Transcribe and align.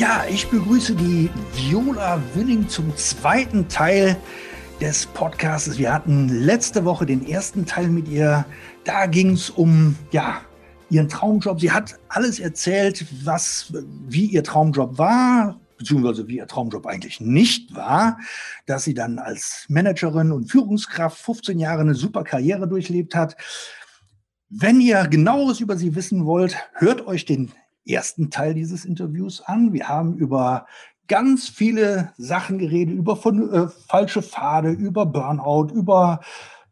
Ja, 0.00 0.24
ich 0.30 0.48
begrüße 0.48 0.94
die 0.94 1.28
Viola 1.54 2.22
Winning 2.34 2.66
zum 2.70 2.96
zweiten 2.96 3.68
Teil 3.68 4.16
des 4.80 5.04
Podcasts. 5.04 5.76
Wir 5.76 5.92
hatten 5.92 6.30
letzte 6.30 6.86
Woche 6.86 7.04
den 7.04 7.28
ersten 7.28 7.66
Teil 7.66 7.88
mit 7.88 8.08
ihr. 8.08 8.46
Da 8.84 9.04
ging 9.04 9.32
es 9.32 9.50
um 9.50 9.96
ja, 10.10 10.40
ihren 10.88 11.10
Traumjob. 11.10 11.60
Sie 11.60 11.70
hat 11.70 12.00
alles 12.08 12.40
erzählt, 12.40 13.04
was, 13.26 13.74
wie 14.08 14.24
ihr 14.24 14.42
Traumjob 14.42 14.96
war, 14.96 15.60
beziehungsweise 15.76 16.26
wie 16.28 16.38
ihr 16.38 16.46
Traumjob 16.46 16.86
eigentlich 16.86 17.20
nicht 17.20 17.76
war, 17.76 18.18
dass 18.64 18.84
sie 18.84 18.94
dann 18.94 19.18
als 19.18 19.66
Managerin 19.68 20.32
und 20.32 20.50
Führungskraft 20.50 21.18
15 21.18 21.58
Jahre 21.58 21.82
eine 21.82 21.94
super 21.94 22.24
Karriere 22.24 22.66
durchlebt 22.66 23.14
hat. 23.14 23.36
Wenn 24.48 24.80
ihr 24.80 25.06
genaueres 25.08 25.60
über 25.60 25.76
sie 25.76 25.94
wissen 25.94 26.24
wollt, 26.24 26.56
hört 26.72 27.06
euch 27.06 27.26
den 27.26 27.52
ersten 27.92 28.30
Teil 28.30 28.54
dieses 28.54 28.84
Interviews 28.84 29.40
an. 29.40 29.72
Wir 29.72 29.88
haben 29.88 30.16
über 30.16 30.66
ganz 31.08 31.48
viele 31.48 32.12
Sachen 32.16 32.58
geredet, 32.58 32.94
über 32.94 33.16
von, 33.16 33.52
äh, 33.52 33.68
falsche 33.88 34.22
Pfade, 34.22 34.70
über 34.70 35.06
Burnout, 35.06 35.72
über 35.74 36.20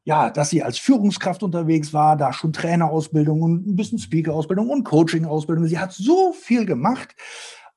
ja, 0.04 0.30
dass 0.30 0.48
sie 0.48 0.62
als 0.62 0.78
Führungskraft 0.78 1.42
unterwegs 1.42 1.92
war, 1.92 2.16
da 2.16 2.32
schon 2.32 2.54
Trainerausbildung 2.54 3.42
und 3.42 3.66
ein 3.66 3.76
bisschen 3.76 3.98
Speaker-Ausbildung 3.98 4.70
und 4.70 4.84
Coaching-Ausbildung. 4.84 5.66
Sie 5.66 5.78
hat 5.78 5.92
so 5.92 6.32
viel 6.32 6.64
gemacht. 6.64 7.14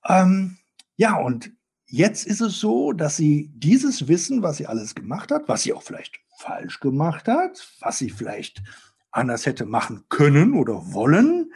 Ähm, 0.07 0.57
ja, 0.95 1.17
und 1.17 1.51
jetzt 1.87 2.25
ist 2.25 2.39
es 2.39 2.57
so, 2.57 2.93
dass 2.93 3.17
sie 3.17 3.51
dieses 3.53 4.07
Wissen, 4.07 4.43
was 4.43 4.55
sie 4.55 4.67
alles 4.67 4.95
gemacht 4.95 5.29
hat, 5.29 5.49
was 5.49 5.63
sie 5.63 5.73
auch 5.73 5.83
vielleicht 5.83 6.21
falsch 6.37 6.79
gemacht 6.79 7.27
hat, 7.27 7.67
was 7.81 7.97
sie 7.97 8.09
vielleicht 8.09 8.63
anders 9.11 9.45
hätte 9.45 9.65
machen 9.65 10.05
können 10.07 10.53
oder 10.53 10.93
wollen, 10.93 11.51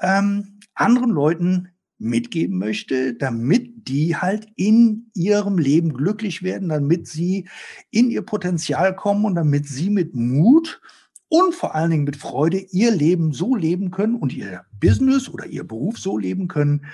ähm, 0.00 0.60
anderen 0.74 1.10
Leuten 1.10 1.68
mitgeben 1.98 2.58
möchte, 2.58 3.14
damit 3.14 3.88
die 3.88 4.16
halt 4.16 4.48
in 4.56 5.10
ihrem 5.14 5.58
Leben 5.58 5.92
glücklich 5.94 6.42
werden, 6.42 6.68
damit 6.68 7.06
sie 7.06 7.48
in 7.90 8.10
ihr 8.10 8.22
Potenzial 8.22 8.94
kommen 8.96 9.24
und 9.24 9.36
damit 9.36 9.68
sie 9.68 9.88
mit 9.88 10.14
Mut 10.14 10.80
und 11.28 11.54
vor 11.54 11.74
allen 11.74 11.90
Dingen 11.90 12.04
mit 12.04 12.16
Freude 12.16 12.58
ihr 12.58 12.90
Leben 12.90 13.32
so 13.32 13.54
leben 13.54 13.90
können 13.90 14.16
und 14.16 14.34
ihr 14.34 14.66
Business 14.80 15.28
oder 15.28 15.46
ihr 15.46 15.64
Beruf 15.64 15.98
so 15.98 16.18
leben 16.18 16.48
können, 16.48 16.86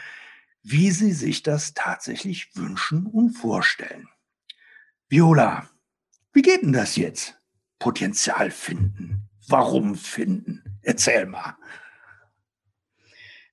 wie 0.63 0.91
sie 0.91 1.13
sich 1.13 1.43
das 1.43 1.75
tatsächlich 1.75 2.55
wünschen 2.55 3.07
und 3.07 3.31
vorstellen. 3.31 4.09
Viola, 5.09 5.69
wie 6.33 6.43
geht 6.43 6.63
denn 6.63 6.73
das 6.73 6.97
jetzt? 6.97 7.41
Potenzial 7.79 8.51
finden. 8.51 9.29
Warum 9.49 9.95
finden? 9.95 10.63
Erzähl 10.83 11.27
mal. 11.27 11.57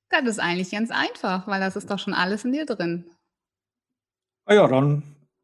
Das 0.10 0.24
ist 0.24 0.40
eigentlich 0.40 0.72
ganz 0.72 0.92
einfach, 0.92 1.48
weil 1.48 1.60
das 1.60 1.76
ist 1.76 1.90
doch 1.90 2.00
schon 2.00 2.14
alles 2.14 2.46
in 2.46 2.54
dir 2.54 2.66
drin. 2.66 3.06
Ah 4.46 4.54
ja, 4.54 4.68
dann 4.68 5.04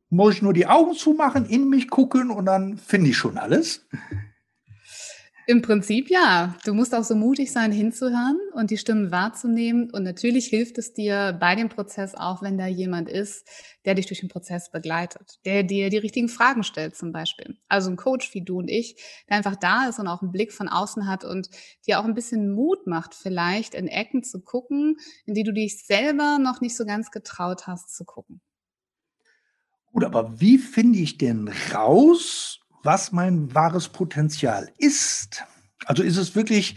muss 0.10 0.36
ich 0.36 0.42
nur 0.42 0.54
die 0.54 0.68
Augen 0.68 0.94
zumachen, 0.94 1.46
in 1.46 1.70
mich 1.70 1.90
gucken 1.90 2.30
und 2.30 2.46
dann 2.46 2.78
finde 2.78 3.10
ich 3.10 3.18
schon 3.18 3.38
alles. 3.38 3.88
Im 5.52 5.62
Prinzip 5.62 6.10
ja. 6.10 6.56
Du 6.64 6.74
musst 6.74 6.96
auch 6.96 7.04
so 7.04 7.14
mutig 7.14 7.52
sein, 7.52 7.74
hinzuhören 7.74 8.40
und 8.54 8.72
die 8.72 8.78
Stimmen 8.78 9.12
wahrzunehmen. 9.12 9.92
Und 9.92 10.04
natürlich 10.04 10.46
hilft 10.46 10.78
es 10.78 10.94
dir 10.94 11.36
bei 11.38 11.56
dem 11.56 11.68
Prozess 11.68 12.16
auch, 12.16 12.42
wenn 12.42 12.58
da 12.58 12.68
jemand 12.68 13.10
ist, 13.10 13.46
der 13.84 13.96
dich 13.96 14.06
durch 14.06 14.22
den 14.22 14.30
Prozess 14.30 14.72
begleitet, 14.72 15.42
der 15.44 15.64
dir 15.64 15.90
die 15.90 15.98
richtigen 15.98 16.30
Fragen 16.30 16.64
stellt 16.64 16.96
zum 16.96 17.12
Beispiel. 17.12 17.58
Also 17.68 17.90
ein 17.90 17.98
Coach 17.98 18.34
wie 18.34 18.46
du 18.46 18.60
und 18.60 18.70
ich, 18.70 18.96
der 19.28 19.36
einfach 19.36 19.58
da 19.58 19.90
ist 19.90 20.00
und 20.00 20.08
auch 20.08 20.22
einen 20.22 20.32
Blick 20.32 20.54
von 20.54 20.70
außen 20.70 21.06
hat 21.06 21.26
und 21.26 21.50
dir 21.86 22.00
auch 22.00 22.06
ein 22.06 22.14
bisschen 22.14 22.54
Mut 22.54 22.88
macht, 22.88 23.14
vielleicht 23.14 23.76
in 23.76 23.90
Ecken 23.90 24.24
zu 24.24 24.40
gucken, 24.40 25.00
in 25.26 25.34
die 25.34 25.44
du 25.44 25.52
dich 25.52 25.86
selber 25.86 26.40
noch 26.40 26.62
nicht 26.62 26.78
so 26.78 26.86
ganz 26.86 27.12
getraut 27.12 27.68
hast 27.68 27.94
zu 27.94 28.06
gucken. 28.06 28.40
Gut, 29.88 30.06
aber 30.06 30.40
wie 30.40 30.58
finde 30.58 31.00
ich 31.00 31.18
denn 31.18 31.52
raus, 31.74 32.61
was 32.84 33.12
mein 33.12 33.54
wahres 33.54 33.90
Potenzial 33.90 34.70
ist. 34.78 35.44
Also 35.86 36.04
ist 36.04 36.18
es 36.18 36.36
wirklich, 36.36 36.76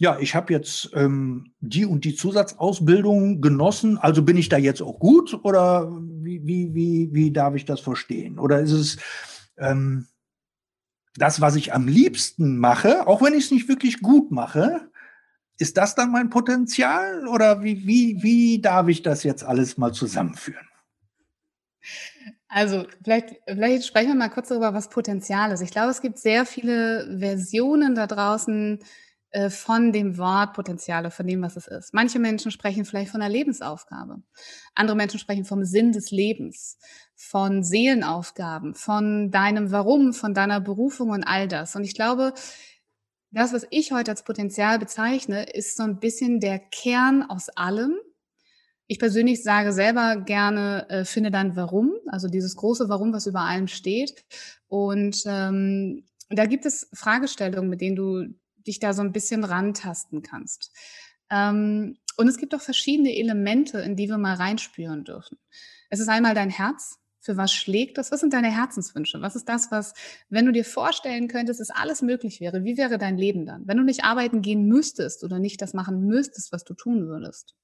ja, 0.00 0.18
ich 0.18 0.34
habe 0.34 0.52
jetzt 0.52 0.90
ähm, 0.94 1.52
die 1.60 1.84
und 1.84 2.04
die 2.04 2.14
Zusatzausbildung 2.14 3.40
genossen, 3.40 3.98
also 3.98 4.22
bin 4.22 4.36
ich 4.36 4.48
da 4.48 4.56
jetzt 4.56 4.82
auch 4.82 4.98
gut 4.98 5.38
oder 5.44 5.90
wie, 5.90 6.44
wie, 6.46 6.74
wie, 6.74 7.08
wie 7.12 7.32
darf 7.32 7.54
ich 7.54 7.64
das 7.64 7.80
verstehen? 7.80 8.38
Oder 8.38 8.60
ist 8.60 8.72
es 8.72 8.98
ähm, 9.58 10.06
das, 11.16 11.40
was 11.40 11.56
ich 11.56 11.72
am 11.72 11.86
liebsten 11.86 12.58
mache, 12.58 13.06
auch 13.06 13.22
wenn 13.22 13.34
ich 13.34 13.44
es 13.44 13.50
nicht 13.50 13.68
wirklich 13.68 14.00
gut 14.00 14.30
mache, 14.30 14.90
ist 15.58 15.76
das 15.76 15.94
dann 15.94 16.10
mein 16.10 16.30
Potenzial 16.30 17.28
oder 17.28 17.62
wie, 17.62 17.86
wie, 17.86 18.22
wie 18.22 18.60
darf 18.60 18.88
ich 18.88 19.02
das 19.02 19.22
jetzt 19.22 19.44
alles 19.44 19.78
mal 19.78 19.92
zusammenführen? 19.92 20.66
Also 22.54 22.84
vielleicht, 23.02 23.34
vielleicht 23.48 23.84
sprechen 23.84 24.10
wir 24.10 24.14
mal 24.14 24.28
kurz 24.28 24.46
darüber, 24.46 24.72
was 24.74 24.88
Potenzial 24.88 25.50
ist. 25.50 25.60
Ich 25.60 25.72
glaube, 25.72 25.90
es 25.90 26.00
gibt 26.00 26.20
sehr 26.20 26.46
viele 26.46 27.18
Versionen 27.18 27.96
da 27.96 28.06
draußen 28.06 28.78
äh, 29.32 29.50
von 29.50 29.90
dem 29.90 30.18
Wort 30.18 30.52
Potenziale, 30.52 31.10
von 31.10 31.26
dem, 31.26 31.42
was 31.42 31.56
es 31.56 31.66
ist. 31.66 31.92
Manche 31.92 32.20
Menschen 32.20 32.52
sprechen 32.52 32.84
vielleicht 32.84 33.10
von 33.10 33.20
einer 33.20 33.32
Lebensaufgabe. 33.32 34.22
Andere 34.76 34.96
Menschen 34.96 35.18
sprechen 35.18 35.44
vom 35.44 35.64
Sinn 35.64 35.90
des 35.90 36.12
Lebens, 36.12 36.78
von 37.16 37.64
Seelenaufgaben, 37.64 38.76
von 38.76 39.32
deinem 39.32 39.72
Warum, 39.72 40.12
von 40.12 40.32
deiner 40.32 40.60
Berufung 40.60 41.10
und 41.10 41.24
all 41.24 41.48
das. 41.48 41.74
Und 41.74 41.82
ich 41.82 41.96
glaube, 41.96 42.34
das, 43.32 43.52
was 43.52 43.66
ich 43.70 43.90
heute 43.90 44.12
als 44.12 44.22
Potenzial 44.22 44.78
bezeichne, 44.78 45.42
ist 45.42 45.76
so 45.76 45.82
ein 45.82 45.98
bisschen 45.98 46.38
der 46.38 46.60
Kern 46.60 47.28
aus 47.28 47.48
allem 47.48 47.96
ich 48.86 48.98
persönlich 48.98 49.42
sage 49.42 49.72
selber 49.72 50.16
gerne, 50.16 50.88
äh, 50.90 51.04
finde 51.04 51.30
dein 51.30 51.56
Warum, 51.56 51.92
also 52.06 52.28
dieses 52.28 52.56
große 52.56 52.88
Warum, 52.88 53.12
was 53.12 53.26
über 53.26 53.40
allem 53.40 53.68
steht. 53.68 54.24
Und 54.68 55.22
ähm, 55.26 56.04
da 56.28 56.46
gibt 56.46 56.66
es 56.66 56.88
Fragestellungen, 56.92 57.70
mit 57.70 57.80
denen 57.80 57.96
du 57.96 58.24
dich 58.66 58.80
da 58.80 58.92
so 58.92 59.02
ein 59.02 59.12
bisschen 59.12 59.44
rantasten 59.44 60.22
kannst. 60.22 60.72
Ähm, 61.30 61.96
und 62.16 62.28
es 62.28 62.36
gibt 62.36 62.54
auch 62.54 62.60
verschiedene 62.60 63.16
Elemente, 63.16 63.80
in 63.80 63.96
die 63.96 64.08
wir 64.08 64.18
mal 64.18 64.34
reinspüren 64.34 65.04
dürfen. 65.04 65.38
Es 65.90 66.00
ist 66.00 66.08
einmal 66.08 66.34
dein 66.34 66.50
Herz. 66.50 66.98
Für 67.20 67.38
was 67.38 67.54
schlägt 67.54 67.96
das? 67.96 68.12
Was 68.12 68.20
sind 68.20 68.34
deine 68.34 68.54
Herzenswünsche? 68.54 69.22
Was 69.22 69.34
ist 69.34 69.48
das, 69.48 69.70
was, 69.70 69.94
wenn 70.28 70.44
du 70.44 70.52
dir 70.52 70.64
vorstellen 70.64 71.26
könntest, 71.26 71.58
dass 71.58 71.70
alles 71.70 72.02
möglich 72.02 72.38
wäre, 72.40 72.64
wie 72.64 72.76
wäre 72.76 72.98
dein 72.98 73.16
Leben 73.16 73.46
dann? 73.46 73.66
Wenn 73.66 73.78
du 73.78 73.82
nicht 73.82 74.04
arbeiten 74.04 74.42
gehen 74.42 74.66
müsstest 74.66 75.24
oder 75.24 75.38
nicht 75.38 75.62
das 75.62 75.72
machen 75.72 76.06
müsstest, 76.06 76.52
was 76.52 76.64
du 76.64 76.74
tun 76.74 77.06
würdest. 77.06 77.54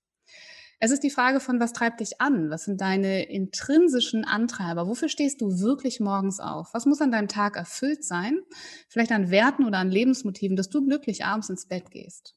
Es 0.83 0.91
ist 0.91 1.03
die 1.03 1.11
Frage 1.11 1.41
von, 1.41 1.61
was 1.61 1.75
treibt 1.75 2.01
dich 2.01 2.23
an? 2.23 2.49
Was 2.49 2.65
sind 2.65 2.81
deine 2.81 3.25
intrinsischen 3.25 4.25
Antreiber? 4.25 4.89
Wofür 4.89 5.11
stehst 5.11 5.43
du 5.43 5.61
wirklich 5.61 6.01
morgens 6.01 6.41
auf? 6.41 6.73
Was 6.73 6.87
muss 6.87 7.03
an 7.03 7.13
deinem 7.13 7.29
Tag 7.29 7.57
erfüllt 7.57 8.03
sein? 8.03 8.41
Vielleicht 8.89 9.13
an 9.13 9.31
Werten 9.31 9.67
oder 9.67 9.77
an 9.77 9.91
Lebensmotiven, 9.91 10.57
dass 10.57 10.71
du 10.71 10.83
glücklich 10.83 11.27
abends 11.27 11.51
ins 11.51 11.67
Bett 11.67 11.91
gehst. 11.91 12.35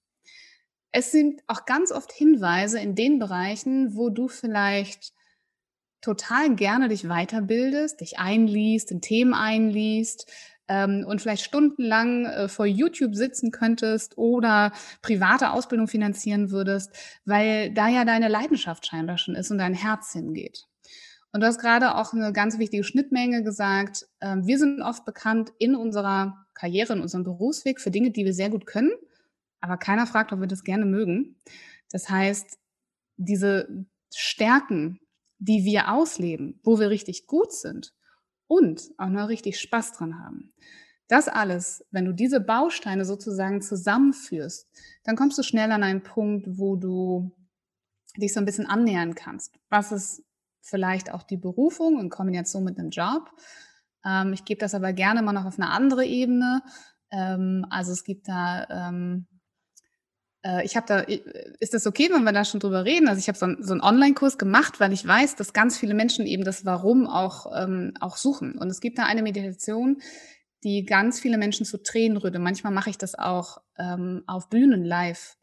Es 0.91 1.11
sind 1.11 1.41
auch 1.47 1.65
ganz 1.65 1.93
oft 1.93 2.11
Hinweise 2.11 2.81
in 2.81 2.95
den 2.95 3.17
Bereichen, 3.17 3.95
wo 3.95 4.09
du 4.09 4.27
vielleicht 4.27 5.13
total 6.01 6.53
gerne 6.55 6.89
dich 6.89 7.03
weiterbildest, 7.03 8.01
dich 8.01 8.19
einliest, 8.19 8.91
in 8.91 8.99
Themen 8.99 9.33
einliest, 9.33 10.29
ähm, 10.67 11.05
und 11.07 11.21
vielleicht 11.21 11.43
stundenlang 11.43 12.25
äh, 12.25 12.47
vor 12.47 12.65
YouTube 12.65 13.15
sitzen 13.15 13.51
könntest 13.51 14.17
oder 14.17 14.71
private 15.01 15.51
Ausbildung 15.51 15.87
finanzieren 15.87 16.51
würdest, 16.51 16.91
weil 17.25 17.73
da 17.73 17.87
ja 17.87 18.05
deine 18.05 18.27
Leidenschaft 18.27 18.85
scheinbar 18.85 19.17
schon 19.17 19.35
ist 19.35 19.51
und 19.51 19.57
dein 19.57 19.73
Herz 19.73 20.13
hingeht. 20.13 20.65
Und 21.31 21.41
du 21.41 21.47
hast 21.47 21.59
gerade 21.59 21.95
auch 21.95 22.13
eine 22.13 22.31
ganz 22.31 22.59
wichtige 22.59 22.83
Schnittmenge 22.83 23.43
gesagt. 23.43 24.07
Äh, 24.19 24.37
wir 24.41 24.57
sind 24.57 24.81
oft 24.81 25.05
bekannt 25.05 25.51
in 25.59 25.75
unserer 25.75 26.45
Karriere, 26.53 26.93
in 26.93 27.01
unserem 27.01 27.23
Berufsweg 27.23 27.81
für 27.81 27.91
Dinge, 27.91 28.11
die 28.11 28.25
wir 28.25 28.33
sehr 28.33 28.49
gut 28.49 28.65
können, 28.65 28.91
aber 29.59 29.77
keiner 29.77 30.05
fragt, 30.05 30.31
ob 30.31 30.39
wir 30.39 30.47
das 30.47 30.63
gerne 30.63 30.85
mögen. 30.85 31.37
Das 31.91 32.09
heißt, 32.09 32.57
diese 33.17 33.85
Stärken, 34.13 34.99
die 35.39 35.63
wir 35.63 35.91
ausleben, 35.91 36.59
wo 36.63 36.79
wir 36.79 36.89
richtig 36.89 37.27
gut 37.27 37.51
sind, 37.51 37.93
und 38.53 38.91
auch 38.97 39.09
noch 39.09 39.29
richtig 39.29 39.59
Spaß 39.59 39.93
dran 39.93 40.19
haben. 40.19 40.53
Das 41.07 41.27
alles, 41.27 41.85
wenn 41.91 42.05
du 42.05 42.13
diese 42.13 42.39
Bausteine 42.39 43.05
sozusagen 43.05 43.61
zusammenführst, 43.61 44.67
dann 45.03 45.15
kommst 45.15 45.37
du 45.37 45.43
schnell 45.43 45.71
an 45.71 45.83
einen 45.83 46.03
Punkt, 46.03 46.57
wo 46.57 46.75
du 46.75 47.31
dich 48.17 48.33
so 48.33 48.39
ein 48.39 48.45
bisschen 48.45 48.67
annähern 48.67 49.15
kannst. 49.15 49.59
Was 49.69 49.91
ist 49.91 50.23
vielleicht 50.63 51.13
auch 51.13 51.23
die 51.23 51.37
Berufung 51.37 51.99
in 51.99 52.09
Kombination 52.09 52.63
mit 52.63 52.79
einem 52.79 52.89
Job. 52.89 53.29
Ähm, 54.05 54.33
ich 54.33 54.45
gebe 54.45 54.59
das 54.59 54.73
aber 54.73 54.93
gerne 54.93 55.21
mal 55.21 55.33
noch 55.33 55.45
auf 55.45 55.59
eine 55.59 55.69
andere 55.69 56.05
Ebene. 56.05 56.63
Ähm, 57.11 57.65
also 57.69 57.91
es 57.91 58.03
gibt 58.03 58.27
da, 58.27 58.65
ähm, 58.69 59.27
äh, 59.31 59.32
ich 60.63 60.75
habe 60.75 60.85
da, 60.87 60.99
ist 60.99 61.73
das 61.73 61.87
okay, 61.87 62.09
wenn 62.11 62.23
wir 62.23 62.33
da 62.33 62.43
schon 62.43 62.59
drüber 62.59 62.83
reden? 62.83 63.07
Also 63.07 63.19
ich 63.19 63.27
habe 63.27 63.37
so, 63.37 63.45
ein, 63.45 63.57
so 63.61 63.71
einen 63.71 63.81
Online-Kurs 63.81 64.37
gemacht, 64.37 64.79
weil 64.79 64.91
ich 64.91 65.07
weiß, 65.07 65.35
dass 65.35 65.53
ganz 65.53 65.77
viele 65.77 65.93
Menschen 65.93 66.25
eben 66.25 66.43
das 66.43 66.65
Warum 66.65 67.07
auch, 67.07 67.51
ähm, 67.55 67.93
auch 68.01 68.17
suchen. 68.17 68.57
Und 68.57 68.69
es 68.69 68.81
gibt 68.81 68.97
da 68.97 69.05
eine 69.05 69.23
Meditation, 69.23 70.01
die 70.63 70.85
ganz 70.85 71.19
viele 71.19 71.37
Menschen 71.37 71.65
zu 71.65 71.81
Tränen 71.81 72.17
rührt. 72.17 72.37
manchmal 72.39 72.73
mache 72.73 72.89
ich 72.89 72.97
das 72.97 73.15
auch 73.15 73.59
ähm, 73.77 74.23
auf 74.27 74.49
Bühnen 74.49 74.83
live. 74.83 75.37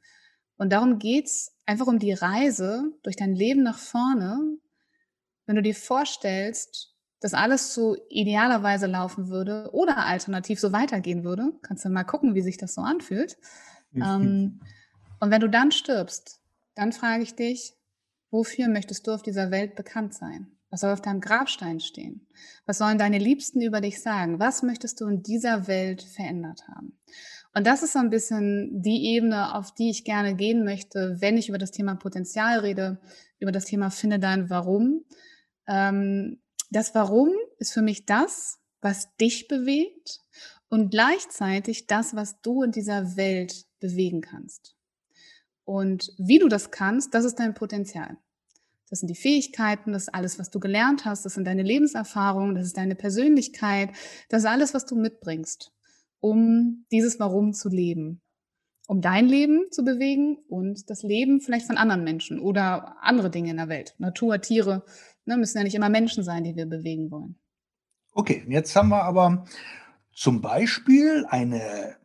Und 0.57 0.71
darum 0.73 0.99
geht's 0.99 1.57
einfach 1.67 1.87
um 1.87 1.99
die 1.99 2.13
Reise 2.13 2.93
durch 3.03 3.17
dein 3.17 3.35
Leben 3.35 3.63
nach 3.63 3.79
vorne. 3.79 4.59
Wenn 5.47 5.57
du 5.57 5.63
dir 5.63 5.75
vorstellst, 5.75 6.95
dass 7.21 7.35
alles 7.35 7.75
so 7.75 7.97
idealerweise 8.09 8.87
laufen 8.87 9.29
würde 9.29 9.71
oder 9.73 10.07
alternativ 10.07 10.59
so 10.59 10.73
weitergehen 10.73 11.25
würde, 11.25 11.53
kannst 11.63 11.85
du 11.85 11.91
mal 11.91 12.05
gucken, 12.05 12.35
wie 12.35 12.43
sich 12.43 12.57
das 12.59 12.75
so 12.75 12.83
anfühlt. 12.83 13.39
Mhm. 13.93 14.03
Ähm, 14.03 14.61
und 15.21 15.31
wenn 15.31 15.41
du 15.41 15.49
dann 15.49 15.71
stirbst, 15.71 16.41
dann 16.75 16.93
frage 16.93 17.23
ich 17.23 17.35
dich, 17.35 17.75
wofür 18.31 18.69
möchtest 18.69 19.07
du 19.07 19.13
auf 19.13 19.23
dieser 19.23 19.51
Welt 19.51 19.77
bekannt 19.77 20.15
sein? 20.15 20.57
Was 20.71 20.81
soll 20.81 20.93
auf 20.93 21.03
deinem 21.03 21.21
Grabstein 21.21 21.81
stehen? 21.81 22.27
Was 22.65 22.79
sollen 22.79 22.99
deine 22.99 23.19
Liebsten 23.19 23.61
über 23.61 23.81
dich 23.81 24.01
sagen? 24.01 24.39
Was 24.39 24.63
möchtest 24.63 25.01
du 25.01 25.09
in 25.09 25.23
dieser 25.23 25.67
Welt 25.67 26.03
verändert 26.03 26.63
haben? 26.69 26.99
Und 27.53 27.67
das 27.67 27.83
ist 27.83 27.95
so 27.95 27.99
ein 27.99 28.11
bisschen 28.11 28.81
die 28.81 29.07
Ebene, 29.15 29.57
auf 29.57 29.75
die 29.75 29.91
ich 29.91 30.05
gerne 30.05 30.37
gehen 30.37 30.65
möchte, 30.65 31.17
wenn 31.19 31.37
ich 31.37 31.49
über 31.49 31.59
das 31.59 31.73
Thema 31.73 31.97
Potenzial 31.97 32.61
rede, 32.61 33.01
über 33.41 33.51
das 33.51 33.65
Thema 33.65 33.91
Finde 33.91 34.21
dein 34.21 34.49
Warum. 34.49 35.05
Ähm, 35.67 36.41
das 36.71 36.95
Warum 36.95 37.31
ist 37.59 37.73
für 37.73 37.83
mich 37.83 38.07
das, 38.07 38.61
was 38.81 39.17
dich 39.17 39.49
bewegt 39.49 40.21
und 40.69 40.91
gleichzeitig 40.91 41.89
das, 41.89 42.15
was 42.15 42.41
du 42.41 42.63
in 42.63 42.71
dieser 42.71 43.17
Welt 43.17 43.67
bewegen 43.81 44.21
kannst. 44.21 44.77
Und 45.65 46.13
wie 46.19 46.39
du 46.39 46.49
das 46.49 46.71
kannst, 46.71 47.15
das 47.15 47.25
ist 47.25 47.37
dein 47.37 47.55
Potenzial. 47.55 48.17
Das 48.91 48.99
sind 48.99 49.09
die 49.09 49.15
Fähigkeiten, 49.15 49.93
das 49.93 50.03
ist 50.05 50.15
alles, 50.15 50.39
was 50.39 50.51
du 50.51 50.59
gelernt 50.59 51.05
hast, 51.05 51.25
das 51.25 51.35
sind 51.35 51.45
deine 51.47 51.63
Lebenserfahrungen, 51.63 52.57
das 52.57 52.67
ist 52.67 52.77
deine 52.77 52.97
Persönlichkeit, 52.97 53.91
das 54.29 54.43
ist 54.43 54.49
alles, 54.49 54.75
was 54.75 54.85
du 54.85 54.97
mitbringst, 54.97 55.73
um 56.19 56.87
dieses 56.91 57.21
Warum 57.21 57.53
zu 57.53 57.69
leben. 57.69 58.21
Um 58.89 59.01
dein 59.01 59.27
Leben 59.27 59.71
zu 59.71 59.85
bewegen 59.85 60.39
und 60.49 60.91
das 60.91 61.05
Leben 61.05 61.41
vielleicht 61.41 61.69
von 61.69 61.77
anderen 61.77 62.03
Menschen 62.03 62.41
oder 62.41 62.97
andere 63.01 63.31
Dinge 63.31 63.53
in 63.53 63.59
der 63.59 63.69
Welt. 63.69 63.95
Natur, 63.99 64.41
Tiere, 64.41 64.85
ne, 65.25 65.37
müssen 65.37 65.59
ja 65.59 65.63
nicht 65.63 65.77
immer 65.77 65.89
Menschen 65.89 66.25
sein, 66.25 66.43
die 66.43 66.57
wir 66.57 66.67
bewegen 66.67 67.13
wollen. 67.13 67.39
Okay, 68.13 68.45
jetzt 68.49 68.75
haben 68.75 68.89
wir 68.89 69.05
aber 69.05 69.45
zum 70.13 70.41
Beispiel 70.41 71.25
eine 71.29 71.97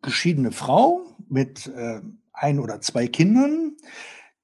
geschiedene 0.00 0.50
Frau 0.50 1.04
mit 1.28 1.66
äh, 1.66 2.00
ein 2.36 2.60
oder 2.60 2.80
zwei 2.80 3.06
Kindern, 3.08 3.72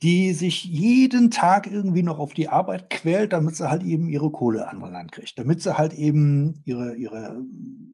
die 0.03 0.33
sich 0.33 0.65
jeden 0.65 1.31
Tag 1.31 1.71
irgendwie 1.71 2.03
noch 2.03 2.19
auf 2.19 2.35
die 2.35 2.49
Arbeit 2.49 2.91
quält, 2.91 3.33
damit 3.33 3.55
sie 3.55 3.71
halt 3.71 3.85
eben 3.85 4.09
ihre 4.09 4.33
Kohle 4.33 4.69
an 4.69 4.81
Land 4.81 5.13
kriegt, 5.13 5.39
damit 5.39 5.63
sie 5.63 5.79
halt 5.79 5.93
eben 5.93 6.61
ihre, 6.65 6.97
ihre 6.97 7.41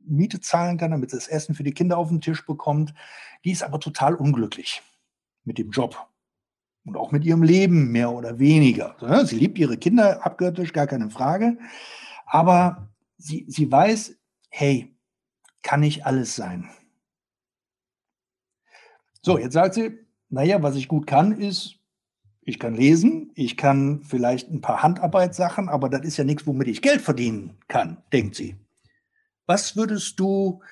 Miete 0.07 0.41
zahlen 0.41 0.79
kann, 0.79 0.93
damit 0.93 1.11
sie 1.11 1.19
das 1.19 1.29
Essen 1.29 1.55
für 1.55 1.65
die 1.65 1.75
Kinder 1.75 1.99
auf 1.99 2.09
den 2.09 2.23
Tisch 2.23 2.47
bekommt. 2.47 2.95
Die 3.45 3.51
ist 3.51 3.63
aber 3.63 3.79
total 3.79 4.15
unglücklich 4.15 4.83
mit 5.45 5.59
dem 5.59 5.71
Job 5.71 6.09
und 6.87 6.97
auch 6.97 7.13
mit 7.13 7.25
ihrem 7.25 7.43
Leben 7.43 7.93
mehr 7.93 8.11
oder 8.11 8.39
weniger. 8.39 8.97
Sie 9.27 9.37
liebt 9.37 9.59
ihre 9.59 9.77
Kinder 9.77 10.25
abgöttisch, 10.25 10.73
gar 10.73 10.87
keine 10.87 11.11
Frage, 11.11 11.59
aber 12.25 12.89
sie, 13.19 13.45
sie 13.49 13.71
weiß, 13.71 14.17
hey, 14.49 14.97
kann 15.63 15.81
nicht 15.81 16.07
alles 16.07 16.35
sein. 16.35 16.71
So, 19.23 19.39
jetzt 19.39 19.55
sagt 19.55 19.75
sie, 19.75 19.99
naja, 20.29 20.63
was 20.63 20.77
ich 20.77 20.89
gut 20.89 21.07
kann, 21.07 21.33
ist 21.33 21.79
ich 22.49 22.59
kann 22.59 22.75
lesen, 22.75 23.31
ich 23.35 23.59
kann 23.59 24.01
vielleicht 24.03 24.51
ein 24.51 24.63
paar 24.63 24.83
Handarbeitssachen, 24.83 25.69
aber 25.69 25.91
das 25.91 26.01
ist 26.01 26.17
ja 26.17 26.25
nichts, 26.25 26.47
womit 26.47 26.69
ich 26.69 26.81
Geld 26.81 27.03
verdienen 27.03 27.59
kann, 27.69 27.99
denkt 28.11 28.37
sie. 28.37 28.57
Was 29.47 29.77
würdest 29.77 30.19
du 30.19 30.63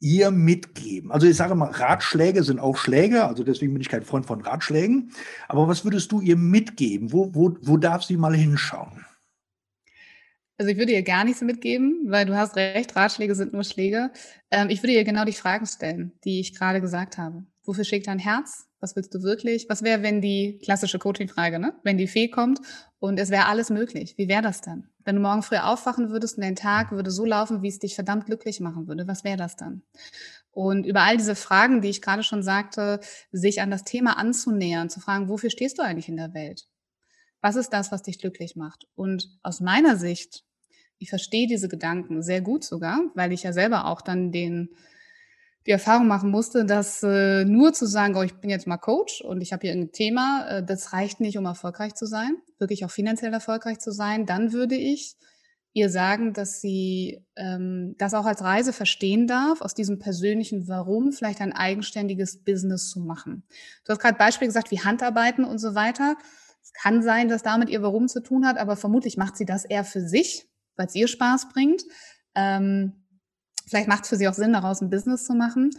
ihr 0.00 0.32
mitgeben? 0.32 1.12
Also 1.12 1.28
ich 1.28 1.36
sage 1.36 1.54
mal, 1.54 1.70
Ratschläge 1.70 2.42
sind 2.42 2.58
auch 2.58 2.76
Schläge, 2.76 3.24
also 3.24 3.44
deswegen 3.44 3.72
bin 3.72 3.80
ich 3.80 3.88
kein 3.88 4.02
Freund 4.02 4.26
von 4.26 4.40
Ratschlägen. 4.40 5.12
Aber 5.46 5.68
was 5.68 5.84
würdest 5.84 6.10
du 6.10 6.20
ihr 6.20 6.36
mitgeben? 6.36 7.12
Wo, 7.12 7.32
wo, 7.32 7.56
wo 7.62 7.76
darf 7.76 8.02
sie 8.02 8.16
mal 8.16 8.34
hinschauen? 8.34 9.06
Also 10.58 10.70
ich 10.70 10.78
würde 10.78 10.92
ihr 10.92 11.02
gar 11.02 11.24
nichts 11.24 11.42
mitgeben, 11.42 12.04
weil 12.06 12.24
du 12.24 12.34
hast 12.34 12.56
recht, 12.56 12.96
Ratschläge 12.96 13.34
sind 13.34 13.52
nur 13.52 13.64
Schläge. 13.64 14.10
Ähm, 14.50 14.70
ich 14.70 14.82
würde 14.82 14.94
ihr 14.94 15.04
genau 15.04 15.24
die 15.24 15.32
Fragen 15.32 15.66
stellen, 15.66 16.12
die 16.24 16.40
ich 16.40 16.54
gerade 16.54 16.80
gesagt 16.80 17.18
habe. 17.18 17.44
Wofür 17.64 17.84
schlägt 17.84 18.06
dein 18.06 18.18
Herz? 18.18 18.66
Was 18.80 18.96
willst 18.96 19.12
du 19.14 19.22
wirklich? 19.22 19.66
Was 19.68 19.82
wäre, 19.82 20.02
wenn 20.02 20.20
die 20.20 20.58
klassische 20.62 20.98
Coaching-Frage, 20.98 21.58
ne? 21.58 21.74
Wenn 21.82 21.98
die 21.98 22.06
Fee 22.06 22.28
kommt 22.28 22.60
und 23.00 23.18
es 23.18 23.30
wäre 23.30 23.46
alles 23.46 23.68
möglich, 23.68 24.14
wie 24.16 24.28
wäre 24.28 24.42
das 24.42 24.60
dann? 24.60 24.88
Wenn 25.04 25.16
du 25.16 25.22
morgen 25.22 25.42
früh 25.42 25.56
aufwachen 25.56 26.10
würdest 26.10 26.36
und 26.36 26.44
dein 26.44 26.56
Tag 26.56 26.90
würde 26.92 27.10
so 27.10 27.24
laufen, 27.24 27.62
wie 27.62 27.68
es 27.68 27.78
dich 27.78 27.94
verdammt 27.94 28.26
glücklich 28.26 28.60
machen 28.60 28.86
würde, 28.86 29.06
was 29.06 29.24
wäre 29.24 29.36
das 29.36 29.56
dann? 29.56 29.82
Und 30.52 30.86
über 30.86 31.02
all 31.02 31.18
diese 31.18 31.34
Fragen, 31.34 31.82
die 31.82 31.90
ich 31.90 32.00
gerade 32.00 32.22
schon 32.22 32.42
sagte, 32.42 33.00
sich 33.30 33.60
an 33.60 33.70
das 33.70 33.84
Thema 33.84 34.16
anzunähern, 34.16 34.88
zu 34.88 35.00
fragen, 35.00 35.28
wofür 35.28 35.50
stehst 35.50 35.78
du 35.78 35.82
eigentlich 35.82 36.08
in 36.08 36.16
der 36.16 36.32
Welt? 36.32 36.66
Was 37.42 37.56
ist 37.56 37.70
das, 37.70 37.92
was 37.92 38.02
dich 38.02 38.18
glücklich 38.18 38.56
macht? 38.56 38.86
Und 38.94 39.28
aus 39.42 39.60
meiner 39.60 39.96
Sicht, 39.96 40.45
ich 40.98 41.10
verstehe 41.10 41.46
diese 41.46 41.68
Gedanken 41.68 42.22
sehr 42.22 42.40
gut 42.40 42.64
sogar, 42.64 43.00
weil 43.14 43.32
ich 43.32 43.42
ja 43.42 43.52
selber 43.52 43.86
auch 43.86 44.00
dann 44.00 44.32
den 44.32 44.70
die 45.66 45.72
Erfahrung 45.72 46.06
machen 46.06 46.30
musste, 46.30 46.64
dass 46.64 47.02
äh, 47.02 47.44
nur 47.44 47.72
zu 47.72 47.86
sagen, 47.86 48.14
oh, 48.16 48.22
ich 48.22 48.34
bin 48.34 48.50
jetzt 48.50 48.68
mal 48.68 48.76
Coach 48.76 49.20
und 49.20 49.40
ich 49.40 49.52
habe 49.52 49.66
hier 49.66 49.72
ein 49.72 49.90
Thema, 49.90 50.46
äh, 50.48 50.64
das 50.64 50.92
reicht 50.92 51.20
nicht, 51.20 51.36
um 51.38 51.44
erfolgreich 51.44 51.94
zu 51.94 52.06
sein, 52.06 52.36
wirklich 52.58 52.84
auch 52.84 52.90
finanziell 52.90 53.32
erfolgreich 53.32 53.80
zu 53.80 53.90
sein. 53.90 54.26
Dann 54.26 54.52
würde 54.52 54.76
ich 54.76 55.16
ihr 55.72 55.90
sagen, 55.90 56.32
dass 56.32 56.60
sie 56.60 57.22
ähm, 57.34 57.96
das 57.98 58.14
auch 58.14 58.24
als 58.24 58.42
Reise 58.42 58.72
verstehen 58.72 59.26
darf, 59.26 59.60
aus 59.60 59.74
diesem 59.74 59.98
persönlichen 59.98 60.68
Warum 60.68 61.12
vielleicht 61.12 61.40
ein 61.40 61.52
eigenständiges 61.52 62.44
Business 62.44 62.88
zu 62.88 63.00
machen. 63.00 63.42
Du 63.84 63.92
hast 63.92 63.98
gerade 63.98 64.16
Beispiele 64.16 64.48
gesagt 64.48 64.70
wie 64.70 64.80
Handarbeiten 64.80 65.44
und 65.44 65.58
so 65.58 65.74
weiter. 65.74 66.16
Es 66.62 66.72
kann 66.72 67.02
sein, 67.02 67.28
dass 67.28 67.42
damit 67.42 67.68
ihr 67.68 67.82
Warum 67.82 68.08
zu 68.08 68.22
tun 68.22 68.46
hat, 68.46 68.56
aber 68.56 68.76
vermutlich 68.76 69.16
macht 69.16 69.36
sie 69.36 69.44
das 69.44 69.64
eher 69.64 69.84
für 69.84 70.00
sich, 70.00 70.48
weil 70.76 70.86
es 70.86 70.94
ihr 70.94 71.08
Spaß 71.08 71.48
bringt. 71.50 71.82
Ähm, 72.34 73.06
Vielleicht 73.66 73.88
macht 73.88 74.04
es 74.04 74.08
für 74.08 74.16
sie 74.16 74.28
auch 74.28 74.34
Sinn, 74.34 74.52
daraus 74.52 74.80
ein 74.80 74.90
Business 74.90 75.24
zu 75.24 75.34
machen. 75.34 75.70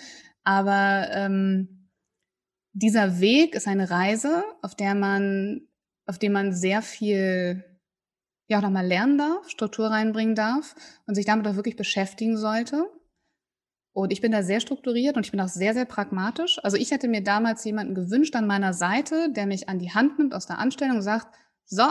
Aber 0.44 1.08
ähm, 1.12 1.89
dieser 2.74 3.20
Weg 3.20 3.56
ist 3.56 3.68
eine 3.68 3.89
Reise, 3.89 4.44
auf 4.62 4.75
der 4.75 4.94
man, 4.94 5.62
auf 6.06 6.20
dem 6.20 6.34
man 6.34 6.54
sehr 6.54 6.82
viel 6.82 7.63
ja 8.50 8.58
auch 8.58 8.62
nochmal 8.62 8.86
lernen 8.86 9.18
darf, 9.18 9.50
Struktur 9.50 9.89
reinbringen 9.89 10.36
darf 10.36 10.75
und 11.06 11.16
sich 11.16 11.25
damit 11.25 11.48
auch 11.48 11.56
wirklich 11.56 11.75
beschäftigen 11.75 12.38
sollte. 12.38 12.89
Und 13.94 14.13
ich 14.13 14.22
bin 14.22 14.32
da 14.32 14.44
sehr 14.44 14.60
strukturiert 14.60 15.18
und 15.18 15.25
ich 15.25 15.32
bin 15.32 15.42
auch 15.42 15.48
sehr, 15.48 15.74
sehr 15.74 15.86
pragmatisch. 15.86 16.60
Also 16.63 16.77
ich 16.77 16.92
hätte 16.92 17.08
mir 17.08 17.24
damals 17.24 17.63
jemanden 17.63 17.96
gewünscht 17.96 18.36
an 18.36 18.48
meiner 18.48 18.74
Seite, 18.74 19.32
der 19.34 19.48
mich 19.48 19.70
an 19.70 19.80
die 19.80 19.92
Hand 19.92 20.20
nimmt 20.20 20.34
aus 20.34 20.46
der 20.46 20.60
Anstellung 20.60 20.98
und 20.98 21.01
sagt, 21.01 21.27
so, 21.66 21.84